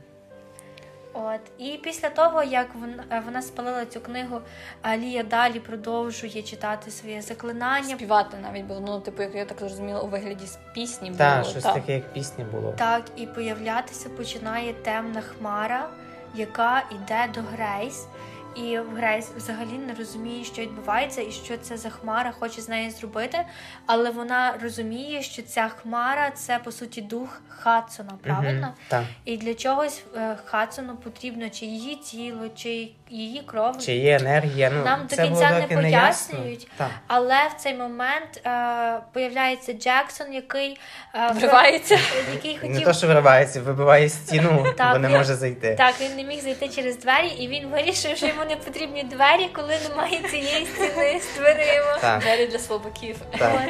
[1.23, 4.41] От і після того, як вона, е, вона спалила цю книгу,
[4.81, 7.95] а Лія далі продовжує читати своє заклинання.
[7.95, 11.17] співати навіть, було, ну, типу, як я так зрозуміла, у вигляді з пісні було.
[11.17, 11.73] Так, щось так.
[11.73, 12.73] таке, як пісні було.
[12.77, 15.89] Так, і появлятися починає темна хмара,
[16.35, 18.07] яка йде до Грейс.
[18.55, 22.91] І Грейс взагалі не розуміє, що відбувається, і що це за хмара хоче з нею
[22.91, 23.45] зробити.
[23.85, 28.67] Але вона розуміє, що ця хмара це по суті дух Хадсона, правильно?
[28.67, 29.03] Угу, Так.
[29.25, 33.77] І для чогось е, Хадсону потрібно чи її тіло, чи її кров.
[33.77, 34.71] Чи є енергія?
[34.75, 36.67] Ну, Нам до кінця було не пояснюють.
[36.77, 36.89] Так.
[37.07, 40.77] Але в цей момент е, появляється Джексон, який
[41.15, 41.99] е, Вривається.
[42.33, 45.75] який Не хотів то, що виривається, вибиває стіну, Так, бо не він- може зайти.
[45.75, 49.49] Так, він не міг зайти через двері, і він вирішив, що йому не потрібні двері,
[49.53, 51.97] коли немає цієї стіни з дверима.
[52.01, 52.21] Так.
[52.21, 53.15] Двері для слабаків.
[53.37, 53.61] Так.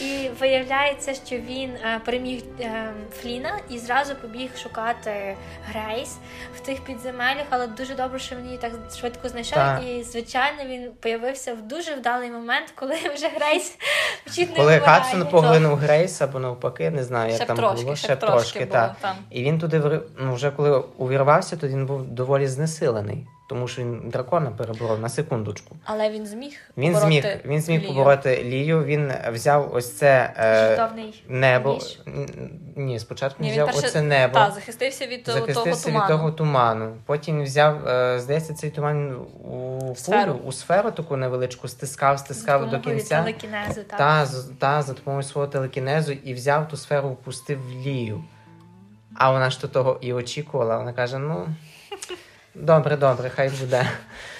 [0.00, 2.90] І виявляється, що він е, переміг е,
[3.20, 5.36] Фліна і зразу побіг шукати
[5.72, 6.16] Грейс
[6.56, 9.54] в тих підземеллях, але дуже добре, що він її так швидко знайшов.
[9.54, 9.82] Так.
[9.84, 13.78] І звичайно він появився в дуже вдалий момент, коли вже Грейс
[14.26, 14.78] вчить не Коли.
[14.78, 18.58] Хадсон поглинув Грейс або навпаки, не знаю, як там трошки, було, ще ще трошки трошки,
[18.58, 18.96] було, так.
[19.00, 19.16] там.
[19.30, 24.08] І він туди ну, вже коли увірвався, то він був доволі знесилений, тому що він
[24.10, 25.76] дракона переборов на секундочку.
[25.84, 27.88] Але він зміг Він побороти зміг, він зміг Лію.
[27.88, 28.84] побороти Лію.
[28.84, 30.88] Він взяв ось це е,
[31.28, 31.72] небо.
[31.74, 32.00] ніж.
[32.76, 34.34] Ні, спочатку Ні, він взяв перше- оце небо.
[34.34, 36.08] Та, захистився від того, того Захистився від туману.
[36.16, 36.96] того туману.
[37.06, 40.32] Потім взяв, е, здається, цей туман у Сферу.
[40.32, 43.18] кулю, у сферу таку невеличку, стискав, стискав до кінця.
[43.22, 43.98] телекінезу, так.
[43.98, 44.26] Та,
[44.58, 48.24] та за допомогою свого телекінезу і взяв ту сферу, впустив в лію.
[49.14, 50.76] А вона ж то того і очікувала.
[50.78, 51.46] Вона каже: ну,
[52.60, 53.86] добре, добре, хай буде.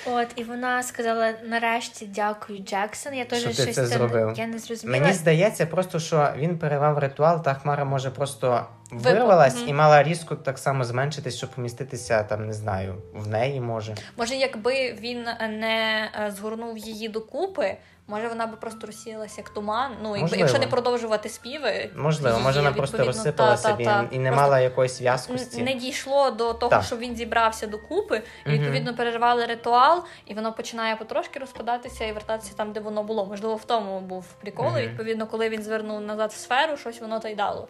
[0.06, 3.14] От і вона сказала нарешті дякую, Джексон.
[3.14, 4.32] Я теж Що ти щось це зробив.
[4.36, 4.98] Я не зрозуміла.
[5.00, 9.68] Мені здається, просто що він перервав ритуал, та хмара може просто вирвалась мгм.
[9.68, 13.94] і мала різко так само зменшитись, щоб поміститися там, не знаю, в неї може.
[14.16, 17.76] Може, якби він не е, згорнув її докупи,
[18.08, 19.92] може вона би просто розсіялася як туман.
[20.02, 20.36] Ну, Можливо.
[20.36, 24.08] якщо не продовжувати співи, Можливо, може вона просто розсипалася та, та, та.
[24.10, 25.62] і не Просто мала якоїсь в'язкості.
[25.62, 26.82] не дійшло до того, Так.
[26.82, 32.54] що він зібрався докупи, і відповідно перервали ритуал, і воно починає потрошки розпадатися і вертатися
[32.56, 33.26] там, де воно було.
[33.26, 34.78] Можливо, в тому був прикол.
[34.78, 37.68] І відповідно, коли він звернув назад в сферу, щось воно та й дало.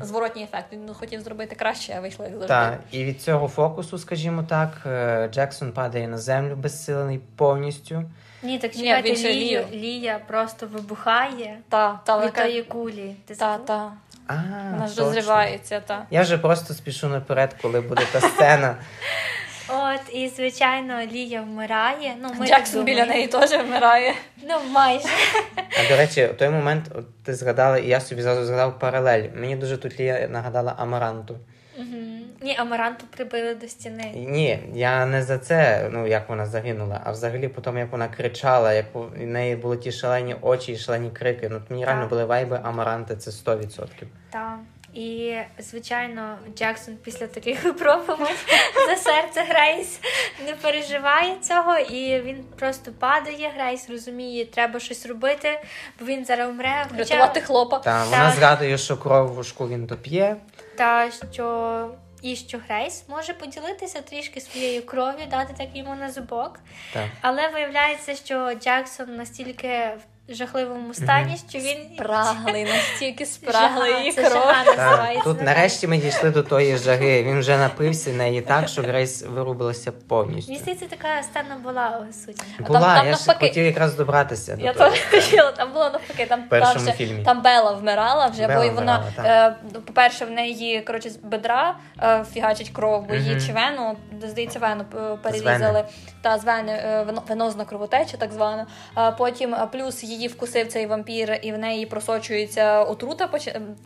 [0.00, 0.72] Зворотній ефект.
[0.72, 2.48] Він хотів зробити краще, а вийшло як завжди.
[2.48, 8.04] Так, і від цього фокусу, скажімо так, е, Джексон падає на землю безсилений повністю.
[8.44, 9.82] Ні, так чекайте, ще Лію, Лію.
[9.82, 13.16] Лія просто вибухає Та, та, від тої кулі.
[13.26, 13.92] Ти та, та.
[14.26, 14.34] А,
[14.72, 16.06] Вона ж розривається, та.
[16.10, 18.76] Я вже просто спішу наперед, коли буде та сцена.
[19.68, 22.14] От, і звичайно, Лія вмирає.
[22.22, 24.14] Ну, ми Джексон біля неї теж вмирає.
[24.48, 25.08] Ну, майже.
[25.56, 29.28] А до речі, в той момент от ти згадала, і я собі зразу згадав паралель.
[29.34, 31.36] Мені дуже тут Лія нагадала Амаранту.
[31.78, 32.13] Мгм.
[32.44, 34.12] Ні, Амаранту прибили до стіни.
[34.14, 38.08] Ні, я не за це, ну як вона загинула, а взагалі по тому, як вона
[38.08, 41.48] кричала, як у в неї були ті шалені очі і шалені крики.
[41.48, 43.88] Ну, мені реально були вайби Амаранти, це 100%.
[44.30, 44.58] Так.
[44.94, 48.34] І, звичайно, Джексон після таких випробувань
[48.88, 50.00] за серце Грейс
[50.46, 53.52] не переживає цього, і він просто падає.
[53.56, 55.60] Грейс розуміє, треба щось робити,
[56.00, 56.86] бо він зараз вмре.
[56.90, 57.78] Хоча Рятувати хлопа.
[57.78, 60.36] Та вона згадує, що кров в шку він доп'є.
[60.76, 61.90] та що
[62.24, 66.60] і що Грейс може поділитися трішки своєю кров'ю, дати так йому на зубок.
[66.92, 67.08] Так.
[67.20, 74.22] Але виявляється, що Джексон настільки в жахливому стані, що він Спраглий, настільки спраглий Жага, це
[74.30, 74.32] кров.
[74.42, 75.24] жага Так, називається.
[75.24, 77.22] тут нарешті ми дійшли до тої жаги.
[77.22, 80.52] Він вже напився неї так, що Грейс вирубилася повністю.
[80.52, 82.42] Мені здається, така сцена була у суті.
[82.66, 84.90] Була, там я ж навпаки- хотів якраз добратися до Я того.
[84.90, 87.24] теж хотіла, там було навпаки, там, В першому там, вже- фільмі.
[87.24, 91.76] там Бела вмирала вже, Бела бо вона, вмирала, е, по-перше, в неї коротше, з бедра
[92.02, 93.46] е, фігачить кров, бо її Мгм.
[93.46, 93.96] чи вену,
[94.28, 95.84] здається, вену е, перерізали.
[96.22, 98.66] Та з вени е, вено- венозна кровотеча, так звана.
[98.94, 103.28] А потім е, плюс її вкусив цей вампір, і в неї просочується отрута,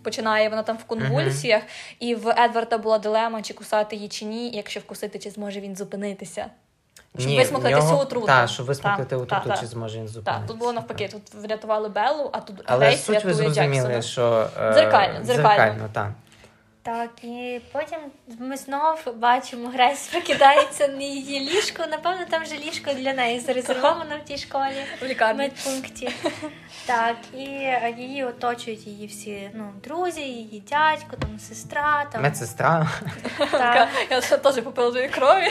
[0.02, 1.62] починає вона там в конвульсіях.
[2.00, 4.50] І в Едварда була дилема, чи кусати її чи ні.
[4.50, 6.46] Якщо вкусити, чи зможе він зупинитися.
[7.18, 8.26] Щоб висмоктати в нього- всю отруту.
[8.26, 12.30] Так, щоб висмоктати Так, отруту, чи зможе він Так, тут було навпаки, тут врятували Беллу,
[12.32, 14.02] а тут Але Грейс суть ви рятує зрозуміли, Джексона.
[14.02, 15.24] що е, Дзеркально, дзеркально.
[15.24, 16.10] дзеркально, так.
[16.82, 17.98] Так, і потім
[18.38, 21.84] ми знов бачимо, Грейс прокидається на її ліжко.
[21.90, 25.38] Напевно, там вже ліжко для неї зарезервовано в тій школі в лікарні.
[25.42, 26.10] медпункті.
[26.86, 32.88] Так, і е, її оточують її всі ну, друзі, її дядько, там сестра, там Медсестра.
[33.50, 35.48] так, Я теж попила крові.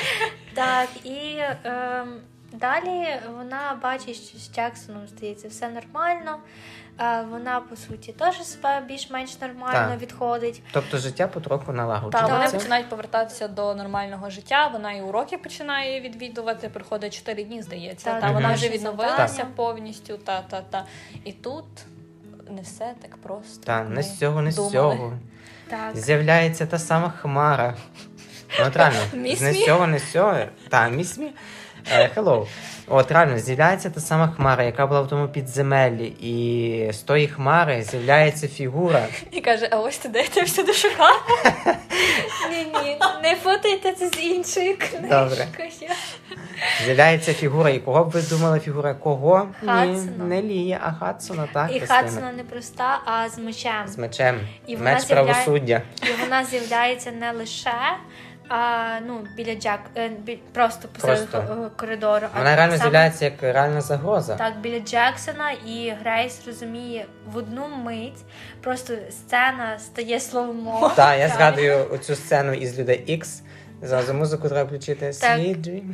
[0.54, 0.90] так.
[1.04, 2.22] І ем,
[2.54, 3.08] далі
[3.38, 6.38] вона бачить, що з Джексоном здається все нормально.
[7.00, 10.02] Е, вона, по суті, теж себе більш-менш нормально Так.
[10.02, 10.62] відходить.
[10.72, 12.34] Тобто життя потроху налагоджується.
[12.34, 14.68] вони починають повертатися до нормального життя.
[14.68, 16.70] Вона і уроки починає відвідувати.
[16.70, 18.12] Приходить 4 дні, здається.
[18.12, 19.50] Так, та вона вже відновилася завдання.
[19.56, 20.18] повністю.
[20.18, 20.86] Та та та.
[21.24, 21.66] І тут
[22.50, 23.66] не все так просто.
[23.66, 25.14] Та не з цього, не з цього.
[25.70, 25.98] Так.
[25.98, 27.76] З'являється та сама хмара.
[28.60, 30.38] Ну, реально, не з цього, не з цього.
[30.70, 31.32] Та, miss me.
[31.92, 32.48] Hello.
[32.90, 37.84] От реально, з'являється та сама хмара, яка була в тому підземеллі, і з тої хмари
[37.84, 39.06] з'являється фігура.
[39.32, 41.28] І каже: а ось ти де ти всюди шукав?
[42.52, 45.10] Ні, ні, не путайте це з іншою книжкою.
[45.10, 45.48] Добре.
[46.86, 48.94] З'являється фігура, і кого б ви думали фігура?
[48.94, 49.48] Кого?
[49.62, 50.24] Ні, Хадсона.
[50.28, 51.76] не Лія, а Хадсона, так.
[51.76, 51.80] І.
[51.80, 53.88] Хадсона не проста, а з мечем.
[53.88, 54.40] З мечем.
[54.68, 55.82] І вона Меч з'являє- правосуддя.
[56.04, 57.74] І вона з'являється не лише
[58.50, 61.64] а, ну, біля Джек, е, бі- просто посеред Просто.
[61.66, 62.28] е, коридору.
[62.34, 64.36] А Вона реально саме- з'являється як реальна загроза.
[64.36, 68.22] Так, біля Джексона, і Грейс розуміє в одну мить.
[68.62, 70.92] Просто сцена стає slow-mo.
[70.96, 73.42] Так, я згадую оцю сцену із людей X.
[73.82, 75.40] Зразу музику треба включити Так.
[75.40, 75.94] Sweet Dream.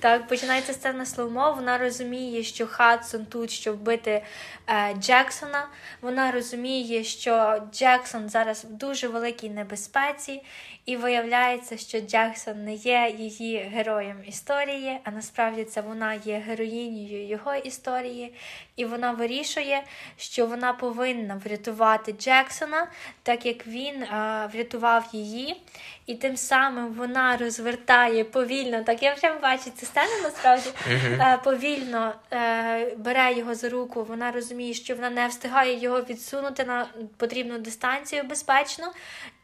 [0.00, 1.52] Так, починається сцена slow-mo.
[1.56, 4.22] Вона розуміє, що Хадсон тут, щоб вбити
[4.68, 5.66] е, Джексона.
[6.02, 10.42] Вона розуміє, що Джексон зараз в дуже великій небезпеці,
[10.86, 17.26] і виявляється, що Джексон не є її героєм історії, а насправді це вона є героїнею
[17.28, 18.34] його історії.
[18.76, 19.82] І вона вирішує,
[20.16, 22.86] що вона повинна врятувати Джексона,
[23.22, 25.62] так як він е, врятував її.
[26.06, 28.82] І тим самим вона розвертає повільно.
[28.82, 30.70] Так я вже бачу цю сцену насправді.
[30.90, 34.04] Е, повільно е, бере його за руку.
[34.04, 36.86] Вона розуміє, що вона не встигає його відсунути на
[37.16, 38.92] потрібну дистанцію безпечно,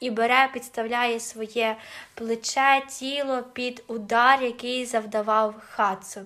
[0.01, 1.77] і бере, підставляє своє
[2.15, 6.25] плече, тіло під удар, який завдавав Хадсон.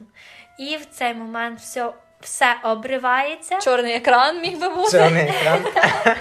[0.59, 1.93] І в цей момент все,
[2.23, 3.59] все обривається.
[3.61, 4.99] Чорний екран міг би бути.
[4.99, 5.61] Чорний екран.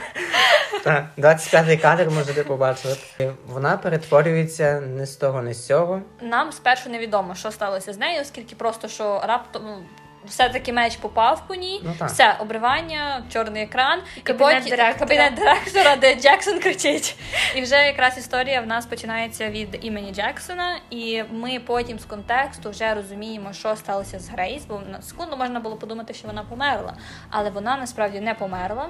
[0.84, 3.32] Так, 25-й кадр можете побачити.
[3.48, 6.02] Вона перетворюється не з того, не з цього.
[6.22, 9.86] Нам спершу невідомо, що сталося з нею, оскільки просто що раптом.
[10.26, 15.07] Все-таки меч попав по ній, Ну, все, обривання, чорний екран, і, кабінет потім- директора.
[15.07, 17.15] кабінет директора, де Джексон кричить.
[17.56, 22.69] І вже якраз історія в нас починається від імені Джексона, і ми потім з контексту
[22.69, 26.93] вже розуміємо, що сталося з Грейс, бо на секунду можна було подумати, що вона померла,
[27.30, 28.89] але вона насправді не померла.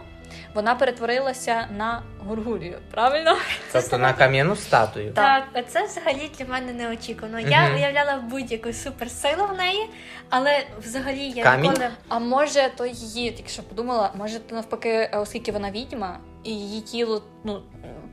[0.54, 3.38] Вона перетворилася на гургулію, правильно?
[3.74, 5.14] Тобто на кам'яну статую.
[5.14, 7.40] Так, а це взагалі для мене неочікувано.
[7.40, 7.76] Я Мгм.
[7.76, 9.90] уявляла будь-яку суперсилу в неї,
[10.30, 11.72] але взагалі я Камінь?
[11.72, 11.90] ніколи.
[12.08, 17.22] А може, то її, якщо подумала, може, то навпаки, оскільки вона відьма, і її тіло
[17.44, 17.62] ну,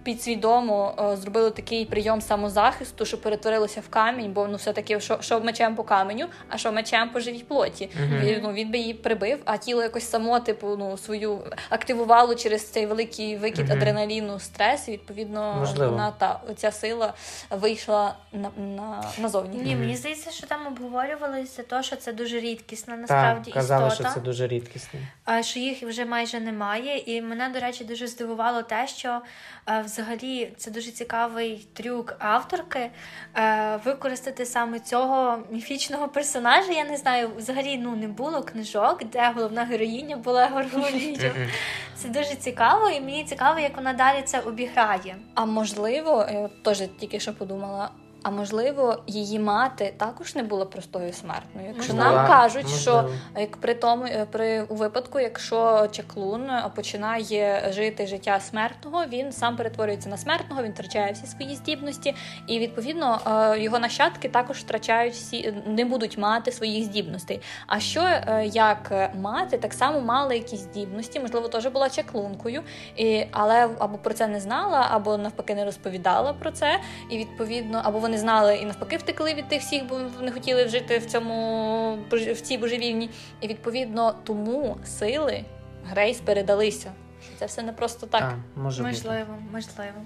[0.02, 5.40] підсвідомо е, зробило такий прийом самозахисту, що перетворилося в камінь, бо ну все-таки що, що
[5.40, 7.90] мечем по каменю, а що мечем по живій плоті.
[8.22, 11.38] Він, ну, він би її прибив, а тіло якось само, типу, ну, свою
[11.70, 13.76] активувало через цей великий викид Мгм.
[13.78, 15.92] адреналіну, стрес, і відповідно Можливо.
[15.92, 17.14] вона та ця сила
[17.50, 19.56] вийшла на, на, назовні.
[19.62, 19.80] Ні, Мгм.
[19.80, 24.14] мені здається, що там обговорювалося те, що це дуже рідкісна насправді Так, казали, істота, що
[24.14, 25.00] це дуже рідкісне.
[25.24, 26.98] а що їх вже майже немає.
[27.06, 29.20] І мене, до речі, дуже здивувало те, що
[29.68, 32.90] е, взагалі це дуже цікавий трюк авторки
[33.36, 36.72] е, використати саме цього міфічного персонажа.
[36.72, 41.32] Я не знаю, взагалі ну не було книжок, де головна героїня була Горгулією.
[41.94, 45.16] Це дуже цікаво, і мені цікаво, як вона далі це обіграє.
[45.34, 47.90] А можливо, я теж тільки що подумала.
[48.28, 51.66] А можливо, її мати також не була простою смертною.
[51.76, 52.16] Якщо Можливо.
[52.16, 53.08] нам кажуть, Можливо.
[53.08, 59.04] що як при тому, е, при у випадку, якщо чаклун е, починає жити життя смертного,
[59.12, 62.14] він сам перетворюється на смертного, він втрачає всі свої здібності,
[62.46, 67.40] і відповідно е, його нащадки також втрачають всі, не будуть мати своїх здібностей.
[67.66, 68.08] А що
[68.44, 72.62] як мати так само мала якісь здібності, можливо, теж була чаклункою,
[72.96, 76.80] і, але або про це не знала, або навпаки не розповідала про це,
[77.10, 80.98] і відповідно, або вони знали і навпаки втекли від тих всіх, бо не хотіли жити
[80.98, 83.10] в цьому в цій божевільні.
[83.40, 85.44] І відповідно тому сили
[85.84, 86.92] Грейс передалися.
[87.38, 88.20] Це все не просто так.
[88.20, 88.94] Так, може бути.
[88.94, 90.02] Можливо, можливо.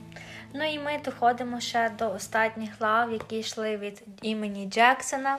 [0.55, 5.39] Ну і ми доходимо ще до останніх глав, які йшли від імені Джексона.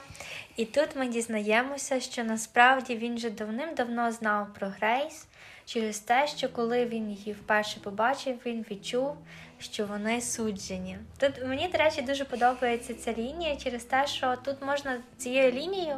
[0.55, 5.27] І тут ми дізнаємося, що насправді він вже давним-давно знав про Грейс
[5.65, 9.15] через те, що коли він її вперше побачив, він відчув,
[9.63, 10.97] що вони суджені.
[11.17, 15.95] Тут мені, до речі, дуже подобається ця лінія через те, що тут можна цією лінією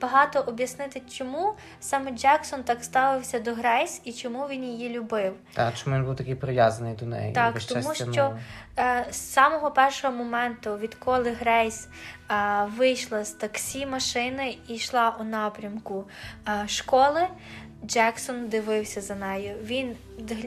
[0.00, 5.34] багато об'яснити, чому саме Джексон так ставився до Грейс і чому він її любив.
[5.52, 7.32] Так, чому він був такий прив'язаний до неї?
[7.32, 8.36] Так, тому що.
[8.78, 11.88] Е, з самого першого моменту, відколи Грейс
[12.30, 12.34] е,
[12.76, 16.04] вийшла з таксі машини і йшла у напрямку
[16.48, 17.26] е, школи,
[17.86, 19.54] Джексон дивився за нею.
[19.62, 19.96] Він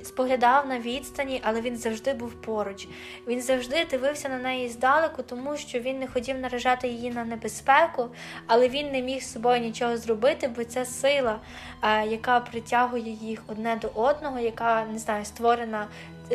[0.04, 2.88] споглядав на відстані, але він завжди був поруч.
[3.28, 8.10] Він завжди дивився на неї здалеку, тому що він не хотів наражати її на небезпеку,
[8.48, 11.40] але він не міг з собою нічого зробити, бо це сила,
[11.84, 15.88] е, яка притягує їх одне до одного, яка не знаю, створена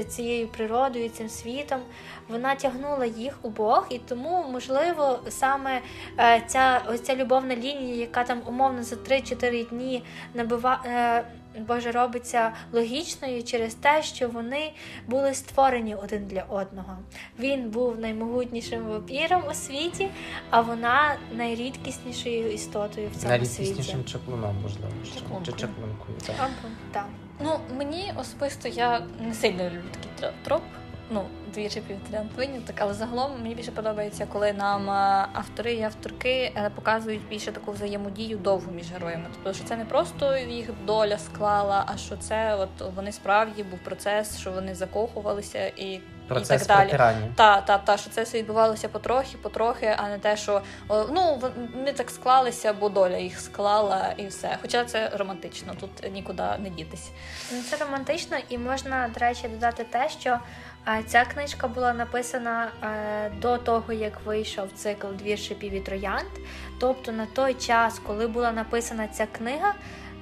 [0.09, 1.81] цією природою, цим світом,
[2.29, 5.81] вона тягнула їх обох, і тому, можливо, саме
[6.19, 10.03] е, ця ось ця любовна лінія, яка там умовно за 3-4 дні
[10.35, 11.25] набива, е,
[11.59, 14.73] Боже, робиться логічною через те, що вони
[15.07, 16.99] були створені один для одного.
[17.39, 20.09] Він був наймогутнішим вампіром у світі,
[20.51, 23.29] а вона найрідкіснішою істотою в цьому світі.
[23.29, 24.93] Найрідкіснішим чаклуном, можливо.
[25.15, 25.45] Чаклункою.
[25.47, 26.37] Чи чаклункою, так.
[26.39, 27.07] Або, так.
[27.41, 30.63] Ну мені особисто я не сильно люблю такий троп.
[31.11, 31.25] Ну,
[31.55, 36.71] двічі півтріант виняток, але загалом мені більше подобається, коли нам е, автори і авторки е,
[36.75, 39.25] показують більше таку взаємодію довгу між героями.
[39.35, 43.79] Тобто, що це не просто їх доля склала, а що це от вони справді був
[43.79, 46.01] процес, що вони закохувалися і.
[46.29, 47.17] Процес і так далі.
[47.35, 51.43] Та, та, та, що це все відбувалося потрохи, потрохи, а не те, що ну
[51.75, 54.59] вони так склалися, бо доля їх склала і все.
[54.63, 57.11] Хоча це романтично, тут нікуди не дітись.
[57.53, 60.39] Ну, Це романтично, і можна, до речі, додати те, що
[61.07, 66.31] ця книжка була написана е, до того, як вийшов цикл Двір шипів і троянд.
[66.81, 69.75] Тобто на той час, коли була написана ця книга,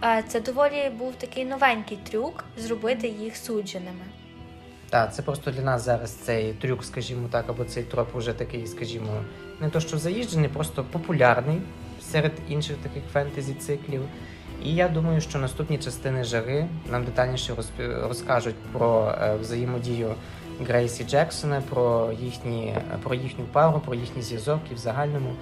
[0.05, 4.05] е, це доволі був такий новенький трюк зробити їх судженими.
[4.90, 8.66] Так, це просто для нас зараз цей трюк, скажімо так, або цей троп вже такий,
[8.66, 9.24] скажімо,
[9.60, 11.60] не то що заїжджений, просто популярний
[12.12, 14.02] серед інших таких фентезі циклів.
[14.64, 20.14] І я думаю, що наступні частини жари нам детальніше розп- розкажуть про е, взаємодію
[20.61, 25.35] Грейсі Джексона, про їхні, про їхню пару, про їхній зв'язок і в загальному.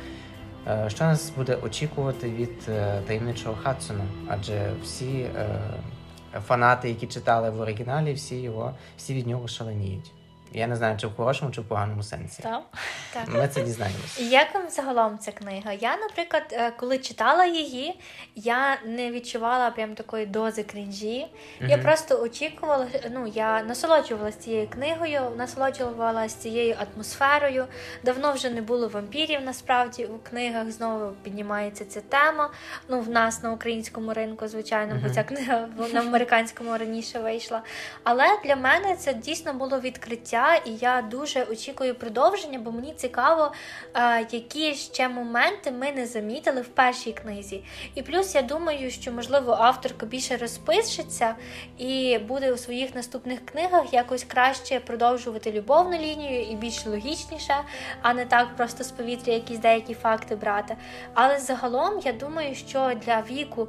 [0.68, 4.04] е, Що нас буде очікувати від е, таємничого Хадсона?
[4.28, 5.60] Адже всі е,
[6.46, 10.12] фанати, які читали в оригіналі, всі його всі від нього шаленіють.
[10.52, 12.42] Я не знаю, чи в хорошому, чи в поганому сенсі.
[12.42, 12.62] Так?
[13.12, 13.28] Так.
[13.28, 14.22] Ми це дізнаємося.
[14.22, 15.72] Як вам загалом ця книга?
[15.72, 18.00] Я, наприклад, е, коли читала її,
[18.34, 21.26] я не відчувала прям такої дози крінжі.
[21.60, 27.66] Я просто очікувала, ну я насолоджувалася цією книгою, насолоджувалася цією атмосферою.
[28.04, 29.40] Давно вже не було вампірів.
[29.42, 32.50] Насправді у книгах знову піднімається ця тема.
[32.88, 35.14] Ну, в нас на українському ринку, звичайно, бо Мгм.
[35.14, 37.62] ця книга на американському раніше вийшла.
[38.04, 43.52] Але для мене це дійсно було відкриття, і я дуже очікую продовження, бо мені цікаво,
[43.94, 47.64] е, які ще моменти ми не замітили в першій книзі.
[47.94, 51.34] І плюс я думаю, що можливо авторка більше розпишеться
[51.78, 57.54] і буде у своїх наступних книгах якось краще продовжувати любовну лінію і більш логічніше,
[58.02, 60.76] а не так просто з повітря якісь деякі факти брати.
[61.14, 63.68] Але загалом я думаю, що для віку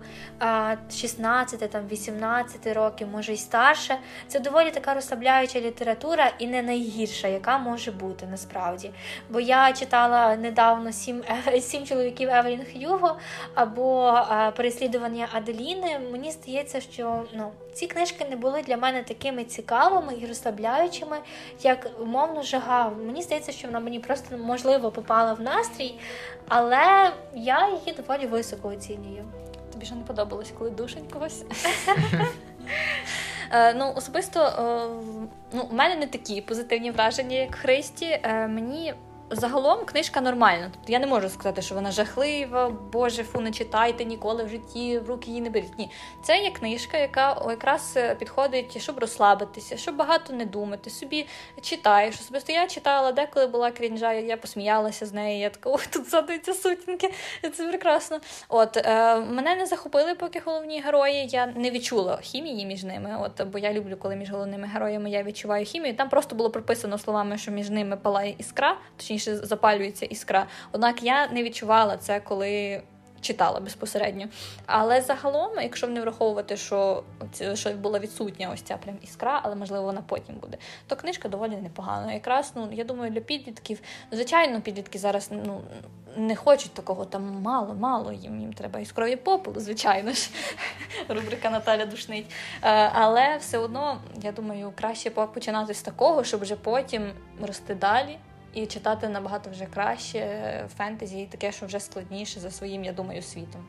[0.92, 7.28] 16, там 18 років, може й старше, це доволі така розслабляюча література і не найгірша,
[7.28, 8.92] яка може бути насправді.
[9.30, 13.18] Бо я читала недавно сім, е, сім чоловіків Евелін Х'юго
[13.54, 16.00] або е, переслідування Аделіни.
[16.12, 21.18] Мені здається, що ну, ці книжки не були для мене такими цікавими і розслабляючими,
[21.64, 22.90] як умовно жага.
[22.90, 26.00] Мені здається, що вона мені просто можливо попала в настрій,
[26.48, 29.26] але я її доволі високо оцінюю.
[29.74, 31.44] Тобі ж не подобалось, коли душень когось?
[33.52, 34.54] Е, Ну, особисто е,
[35.54, 38.06] ну, у мене не такі позитивні враження, як Христі.
[38.06, 38.94] Е, Мені
[39.32, 40.70] загалом книжка нормальна.
[40.74, 45.00] Тобто я не можу сказати, що вона жахлива, боже, фу, не читайте ніколи в житті,
[45.00, 45.78] в руки її не беріть.
[45.80, 45.92] Ні,
[46.24, 50.90] це є книжка, яка якраз е, підходить, щоб розслабитися, щоб багато не думати.
[50.90, 51.28] Собі
[51.62, 52.16] читаєш.
[52.20, 55.40] Особисто я читала, деколи була крінжа, я посміялася з неї.
[55.40, 57.14] Я така, ой, тут згадуються сутінки.
[57.54, 58.20] Це прекрасно.
[58.50, 61.28] От е, мене не захопили поки головні герої.
[61.28, 63.18] Я не відчула хімії між ними.
[63.22, 65.96] От бо я люблю, коли між головними героями я відчуваю хімію.
[65.96, 70.48] Там просто було прописано словами, що між ними палає іскра, точніше запалюється іскра.
[70.72, 72.82] Однак я не відчувала це, коли.
[73.22, 74.26] Читала безпосередньо.
[74.66, 77.04] Але загалом, якщо не враховувати, що,
[77.54, 80.58] що була відсутня ось ця прям іскра, але можливо вона потім буде,
[80.88, 82.14] то книжка доволі непогана.
[82.14, 83.80] Якраз ну я думаю, для підлітків,
[84.12, 85.62] звичайно, підлітки зараз ну
[86.16, 90.30] не хочуть такого там мало, мало їм їм треба іскрові попелу, звичайно ж.
[91.08, 92.26] Рубрика Наталя душнить.
[92.62, 97.12] Е, Але все одно, я думаю, краще починати з такого, щоб вже потім
[97.42, 98.18] рости далі.
[98.54, 103.22] І читати набагато вже краще фентезі, і таке, що вже складніше за своїм, я думаю,
[103.22, 103.66] світом.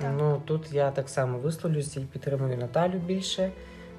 [0.00, 0.10] Так.
[0.18, 3.50] Ну тут я так само висловлюся і підтримую Наталю більше,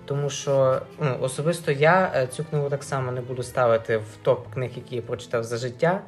[0.05, 4.53] тому що ну, особисто я е, цю книгу так само не буду ставити в топ
[4.53, 6.01] книг, які я прочитав за життя.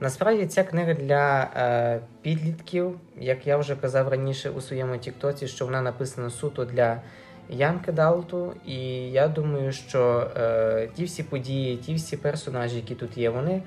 [0.00, 5.64] Насправді ця книга для е, підлітків, як я вже казав раніше у своєму Тіктоці, що
[5.64, 7.00] вона написана суто для
[7.48, 8.52] Янки Далту.
[8.66, 8.76] І
[9.10, 13.62] я думаю, що е, ті всі події, ті всі персонажі, які тут є, вони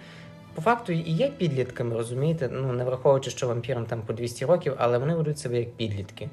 [0.55, 2.49] по факту і є підлітками, розумієте?
[2.51, 6.29] Ну, не враховуючи, що вампірам там по 200 років, але вони ведуть себе як підлітки.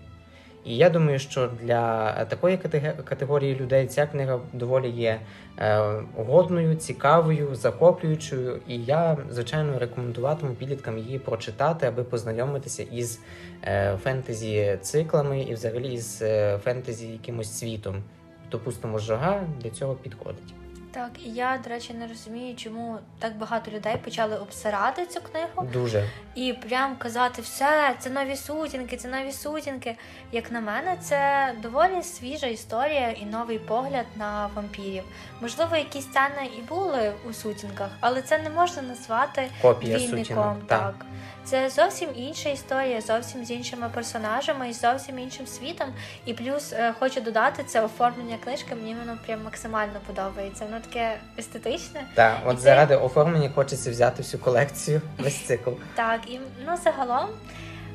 [0.65, 2.57] І я думаю, що для такої
[3.05, 5.21] категорії людей ця книга доволі є
[5.59, 5.81] е,
[6.17, 8.61] годною, цікавою, захоплюючою.
[8.69, 13.21] І я, звичайно, рекомендуватиму підліткам її прочитати, аби познайомитися із
[13.65, 18.03] е, фентезі циклами і взагалі з е, фентезі якимось світом.
[18.51, 20.55] Допустимо, жага для цього підходить.
[20.95, 25.69] Так, і я, до речі, не розумію, чому так багато людей почали обсирати цю книгу
[25.73, 26.09] Дуже.
[26.35, 29.97] і прям казати, все, це нові сутінки, це нові сутінки.
[30.33, 35.05] Як на мене, це доволі свіжа історія і новий погляд на вампірів.
[35.41, 40.19] Можливо, якісь сцени і були у сутінках, але це не можна назвати Копія двійником.
[40.25, 40.67] сутінок.
[40.67, 41.07] Так.
[41.45, 45.89] Це зовсім інша історія, зовсім з іншими персонажами і зовсім іншим світом.
[46.25, 48.75] І плюс е, хочу додати це оформлення книжки.
[48.75, 50.65] Мені воно прям максимально подобається.
[50.65, 52.05] Воно таке естетичне.
[52.15, 55.71] Так, І от це- заради оформлення хочеться взяти всю колекцію, весь цикл.
[55.95, 57.29] Так, і ну загалом.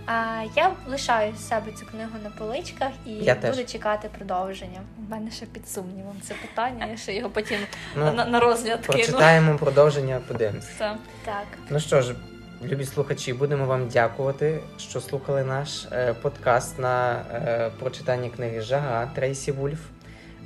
[0.10, 3.66] А я лишаю з себе цю книгу на поличках і Я буду теж.
[3.66, 4.82] чекати продовження.
[5.08, 7.58] У мене ще під сумнівом це питання, я ще його потім
[7.96, 8.94] Ну, на, на розгляд кину.
[8.98, 10.98] прочитаємо продовження, подивимося.
[11.26, 12.16] Так, Ну що ж,
[12.64, 19.12] любі слухачі, будемо вам дякувати, що слухали наш е, подкаст на е, прочитання книги Жага
[19.16, 19.80] Трейсі Вульф.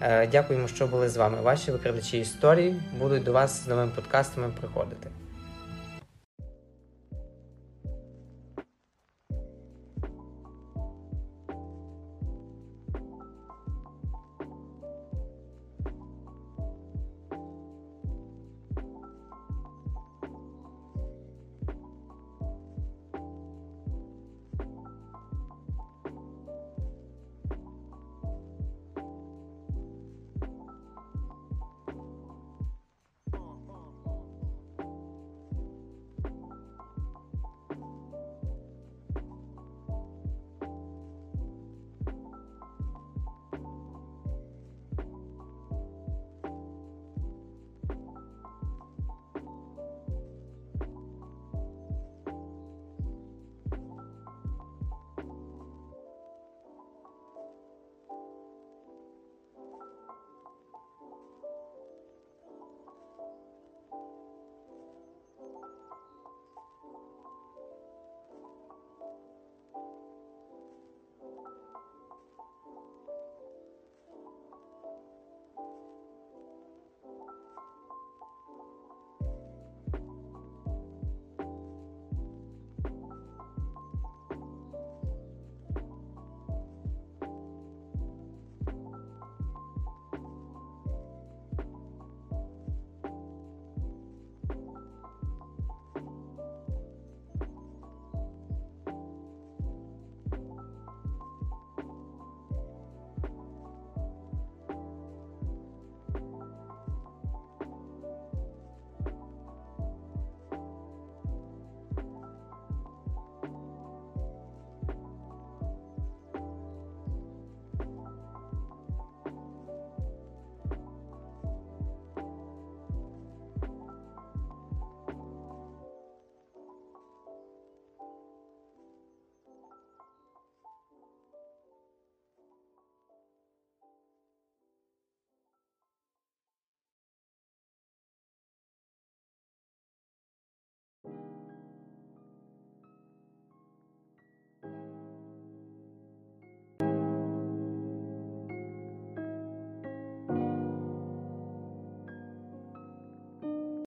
[0.01, 1.41] Е, дякуємо, що були з вами.
[1.41, 5.20] Ваші викрадачі історії будуть до вас з новими подкастами приходити.